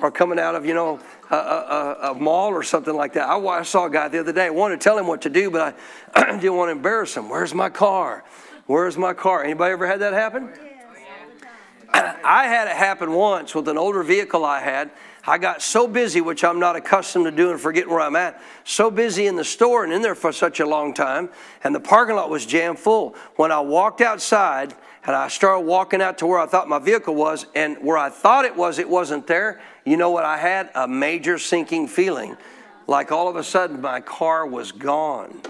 or 0.00 0.12
coming 0.12 0.38
out 0.38 0.54
of, 0.54 0.64
you 0.64 0.74
know, 0.74 1.00
a, 1.30 1.34
a, 1.36 1.98
a 2.12 2.14
mall 2.14 2.50
or 2.50 2.62
something 2.62 2.94
like 2.94 3.14
that. 3.14 3.28
I, 3.28 3.36
I, 3.36 3.62
saw 3.62 3.86
a 3.86 3.90
guy 3.90 4.06
the 4.06 4.20
other 4.20 4.32
day. 4.32 4.46
I 4.46 4.50
wanted 4.50 4.78
to 4.78 4.84
tell 4.84 4.96
him 4.96 5.08
what 5.08 5.22
to 5.22 5.30
do, 5.30 5.50
but 5.50 5.76
I 6.14 6.32
didn't 6.38 6.56
want 6.56 6.68
to 6.68 6.72
embarrass 6.72 7.16
him. 7.16 7.28
Where's 7.28 7.52
my 7.52 7.68
car? 7.68 8.22
Where's 8.66 8.96
my 8.96 9.12
car? 9.12 9.42
Anybody 9.42 9.72
ever 9.72 9.86
had 9.86 10.00
that 10.00 10.12
happen? 10.12 10.50
I 11.94 12.46
had 12.46 12.68
it 12.68 12.76
happen 12.76 13.12
once 13.12 13.54
with 13.54 13.68
an 13.68 13.76
older 13.76 14.02
vehicle 14.02 14.44
I 14.44 14.60
had. 14.60 14.90
I 15.26 15.38
got 15.38 15.62
so 15.62 15.86
busy, 15.86 16.20
which 16.20 16.42
I'm 16.42 16.58
not 16.58 16.74
accustomed 16.74 17.26
to 17.26 17.30
doing, 17.30 17.58
forgetting 17.58 17.90
where 17.90 18.00
I'm 18.00 18.16
at, 18.16 18.42
so 18.64 18.90
busy 18.90 19.26
in 19.26 19.36
the 19.36 19.44
store 19.44 19.84
and 19.84 19.92
in 19.92 20.02
there 20.02 20.16
for 20.16 20.32
such 20.32 20.58
a 20.58 20.66
long 20.66 20.94
time, 20.94 21.28
and 21.62 21.74
the 21.74 21.80
parking 21.80 22.16
lot 22.16 22.28
was 22.28 22.44
jammed 22.44 22.78
full. 22.78 23.14
When 23.36 23.52
I 23.52 23.60
walked 23.60 24.00
outside 24.00 24.74
and 25.04 25.14
I 25.14 25.28
started 25.28 25.60
walking 25.60 26.02
out 26.02 26.18
to 26.18 26.26
where 26.26 26.40
I 26.40 26.46
thought 26.46 26.68
my 26.68 26.78
vehicle 26.78 27.14
was, 27.14 27.46
and 27.54 27.76
where 27.78 27.98
I 27.98 28.08
thought 28.08 28.44
it 28.44 28.56
was, 28.56 28.78
it 28.78 28.88
wasn't 28.88 29.26
there, 29.26 29.60
you 29.84 29.96
know 29.96 30.10
what 30.10 30.24
I 30.24 30.38
had? 30.38 30.70
A 30.74 30.88
major 30.88 31.38
sinking 31.38 31.88
feeling. 31.88 32.36
Like 32.86 33.12
all 33.12 33.28
of 33.28 33.36
a 33.36 33.44
sudden 33.44 33.80
my 33.80 34.00
car 34.00 34.46
was 34.46 34.72
gone. 34.72 35.40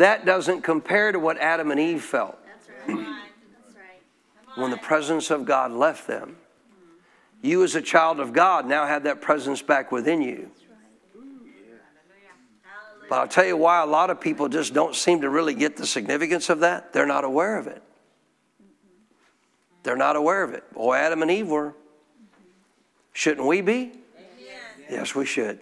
That 0.00 0.24
doesn't 0.24 0.62
compare 0.62 1.12
to 1.12 1.18
what 1.18 1.36
Adam 1.36 1.70
and 1.70 1.78
Eve 1.78 2.02
felt. 2.02 2.38
Right. 2.88 3.18
when 4.54 4.70
the 4.70 4.78
presence 4.78 5.30
of 5.30 5.44
God 5.44 5.72
left 5.72 6.06
them. 6.06 6.36
You, 7.42 7.62
as 7.64 7.74
a 7.74 7.82
child 7.82 8.18
of 8.18 8.32
God, 8.32 8.66
now 8.66 8.86
have 8.86 9.02
that 9.02 9.20
presence 9.20 9.60
back 9.60 9.92
within 9.92 10.22
you. 10.22 10.50
But 13.10 13.18
I'll 13.18 13.28
tell 13.28 13.44
you 13.44 13.58
why 13.58 13.82
a 13.82 13.86
lot 13.86 14.08
of 14.08 14.22
people 14.22 14.48
just 14.48 14.72
don't 14.72 14.94
seem 14.94 15.20
to 15.20 15.28
really 15.28 15.52
get 15.52 15.76
the 15.76 15.86
significance 15.86 16.48
of 16.48 16.60
that. 16.60 16.94
They're 16.94 17.04
not 17.04 17.24
aware 17.24 17.58
of 17.58 17.66
it. 17.66 17.82
They're 19.82 19.96
not 19.96 20.16
aware 20.16 20.42
of 20.42 20.54
it. 20.54 20.72
Boy, 20.72 20.96
Adam 20.96 21.20
and 21.20 21.30
Eve 21.30 21.48
were. 21.48 21.74
Shouldn't 23.12 23.46
we 23.46 23.60
be? 23.60 23.92
Yes, 24.88 25.14
we 25.14 25.26
should. 25.26 25.60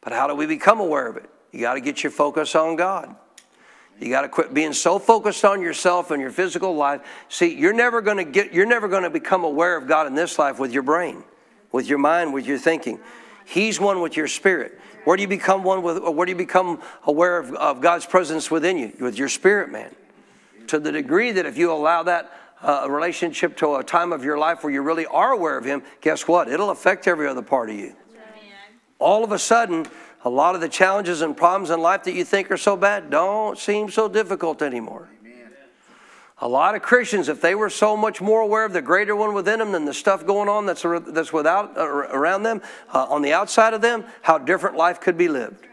But 0.00 0.14
how 0.14 0.26
do 0.26 0.34
we 0.34 0.46
become 0.46 0.80
aware 0.80 1.06
of 1.06 1.18
it? 1.18 1.28
You 1.50 1.60
got 1.60 1.74
to 1.74 1.80
get 1.82 2.02
your 2.02 2.12
focus 2.12 2.54
on 2.54 2.76
God. 2.76 3.14
You 4.02 4.10
got 4.10 4.22
to 4.22 4.28
quit 4.28 4.52
being 4.52 4.72
so 4.72 4.98
focused 4.98 5.44
on 5.44 5.62
yourself 5.62 6.10
and 6.10 6.20
your 6.20 6.30
physical 6.30 6.74
life. 6.74 7.02
See, 7.28 7.54
you're 7.54 7.72
never 7.72 8.00
going 8.00 8.18
to 8.18 8.24
get 8.24 8.52
you're 8.52 8.66
never 8.66 8.88
going 8.88 9.04
to 9.04 9.10
become 9.10 9.44
aware 9.44 9.76
of 9.76 9.86
God 9.86 10.06
in 10.06 10.14
this 10.14 10.38
life 10.38 10.58
with 10.58 10.72
your 10.72 10.82
brain, 10.82 11.22
with 11.70 11.88
your 11.88 11.98
mind, 11.98 12.34
with 12.34 12.46
your 12.46 12.58
thinking. 12.58 12.98
He's 13.44 13.80
one 13.80 14.00
with 14.00 14.16
your 14.16 14.28
spirit. 14.28 14.78
Where 15.04 15.16
do 15.16 15.22
you 15.22 15.28
become 15.28 15.64
one 15.64 15.82
with 15.82 15.98
where 16.02 16.26
do 16.26 16.32
you 16.32 16.38
become 16.38 16.80
aware 17.04 17.38
of, 17.38 17.52
of 17.54 17.80
God's 17.80 18.06
presence 18.06 18.50
within 18.50 18.76
you? 18.76 18.92
With 19.00 19.18
your 19.18 19.28
spirit, 19.28 19.70
man. 19.70 19.94
To 20.68 20.78
the 20.78 20.92
degree 20.92 21.32
that 21.32 21.46
if 21.46 21.56
you 21.56 21.72
allow 21.72 22.04
that 22.04 22.32
uh, 22.62 22.86
relationship 22.88 23.56
to 23.58 23.76
a 23.76 23.84
time 23.84 24.12
of 24.12 24.24
your 24.24 24.38
life 24.38 24.62
where 24.62 24.72
you 24.72 24.82
really 24.82 25.06
are 25.06 25.32
aware 25.32 25.58
of 25.58 25.64
him, 25.64 25.82
guess 26.00 26.28
what? 26.28 26.48
It'll 26.48 26.70
affect 26.70 27.08
every 27.08 27.26
other 27.26 27.42
part 27.42 27.70
of 27.70 27.76
you. 27.76 27.94
All 28.98 29.24
of 29.24 29.32
a 29.32 29.38
sudden, 29.38 29.86
a 30.24 30.30
lot 30.30 30.54
of 30.54 30.60
the 30.60 30.68
challenges 30.68 31.20
and 31.20 31.36
problems 31.36 31.70
in 31.70 31.80
life 31.80 32.04
that 32.04 32.14
you 32.14 32.24
think 32.24 32.50
are 32.50 32.56
so 32.56 32.76
bad 32.76 33.10
don't 33.10 33.58
seem 33.58 33.90
so 33.90 34.08
difficult 34.08 34.62
anymore. 34.62 35.08
A 36.38 36.48
lot 36.48 36.74
of 36.74 36.82
Christians, 36.82 37.28
if 37.28 37.40
they 37.40 37.54
were 37.54 37.70
so 37.70 37.96
much 37.96 38.20
more 38.20 38.40
aware 38.40 38.64
of 38.64 38.72
the 38.72 38.82
greater 38.82 39.14
one 39.14 39.32
within 39.32 39.60
them 39.60 39.70
than 39.70 39.84
the 39.84 39.94
stuff 39.94 40.26
going 40.26 40.48
on 40.48 40.66
that's, 40.66 40.82
that's 40.82 41.32
without 41.32 41.76
uh, 41.78 41.86
around 41.86 42.42
them, 42.42 42.62
uh, 42.92 43.06
on 43.08 43.22
the 43.22 43.32
outside 43.32 43.74
of 43.74 43.80
them, 43.80 44.04
how 44.22 44.38
different 44.38 44.76
life 44.76 45.00
could 45.00 45.16
be 45.16 45.28
lived. 45.28 45.64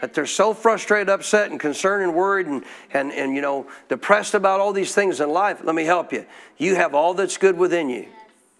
That 0.00 0.14
they're 0.14 0.24
so 0.24 0.54
frustrated, 0.54 1.10
upset, 1.10 1.50
and 1.50 1.60
concerned 1.60 2.04
and 2.04 2.14
worried 2.14 2.46
and, 2.46 2.64
and, 2.92 3.12
and 3.12 3.34
you 3.36 3.42
know 3.42 3.66
depressed 3.90 4.32
about 4.32 4.60
all 4.60 4.72
these 4.72 4.94
things 4.94 5.20
in 5.20 5.28
life. 5.28 5.60
Let 5.62 5.74
me 5.74 5.84
help 5.84 6.10
you. 6.10 6.24
You 6.56 6.74
have 6.74 6.94
all 6.94 7.12
that's 7.12 7.36
good 7.36 7.58
within 7.58 7.90
you, 7.90 8.08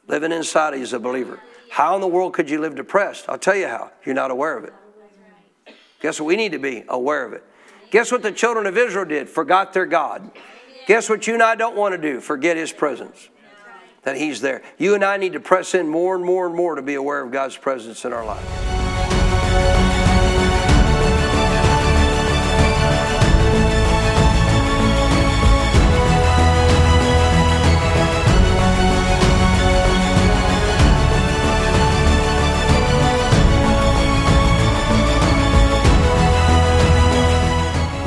living 0.08 0.32
inside 0.32 0.74
of 0.74 0.80
you 0.80 0.84
as 0.84 0.92
a 0.92 1.00
believer. 1.00 1.40
How 1.70 1.94
in 1.94 2.02
the 2.02 2.08
world 2.08 2.34
could 2.34 2.50
you 2.50 2.60
live 2.60 2.74
depressed? 2.74 3.24
I'll 3.26 3.38
tell 3.38 3.56
you 3.56 3.68
how. 3.68 3.90
You're 4.04 4.14
not 4.14 4.30
aware 4.30 4.58
of 4.58 4.64
it. 4.64 4.74
Guess 6.02 6.20
what 6.20 6.26
we 6.26 6.36
need 6.36 6.52
to 6.52 6.58
be 6.58 6.84
aware 6.88 7.24
of 7.24 7.32
it. 7.32 7.44
Guess 7.90 8.10
what 8.10 8.22
the 8.22 8.32
children 8.32 8.66
of 8.66 8.76
Israel 8.76 9.04
did? 9.04 9.28
Forgot 9.28 9.72
their 9.72 9.86
God. 9.86 10.32
Guess 10.86 11.08
what 11.08 11.26
you 11.28 11.34
and 11.34 11.42
I 11.42 11.54
don't 11.54 11.76
want 11.76 11.94
to 11.94 11.98
do? 11.98 12.20
Forget 12.20 12.56
His 12.56 12.72
presence. 12.72 13.28
That 14.02 14.16
He's 14.16 14.40
there. 14.40 14.62
You 14.78 14.96
and 14.96 15.04
I 15.04 15.16
need 15.16 15.34
to 15.34 15.40
press 15.40 15.74
in 15.74 15.88
more 15.88 16.16
and 16.16 16.24
more 16.24 16.46
and 16.46 16.56
more 16.56 16.74
to 16.74 16.82
be 16.82 16.94
aware 16.94 17.22
of 17.22 17.30
God's 17.30 17.56
presence 17.56 18.04
in 18.04 18.12
our 18.12 18.26
life. 18.26 19.91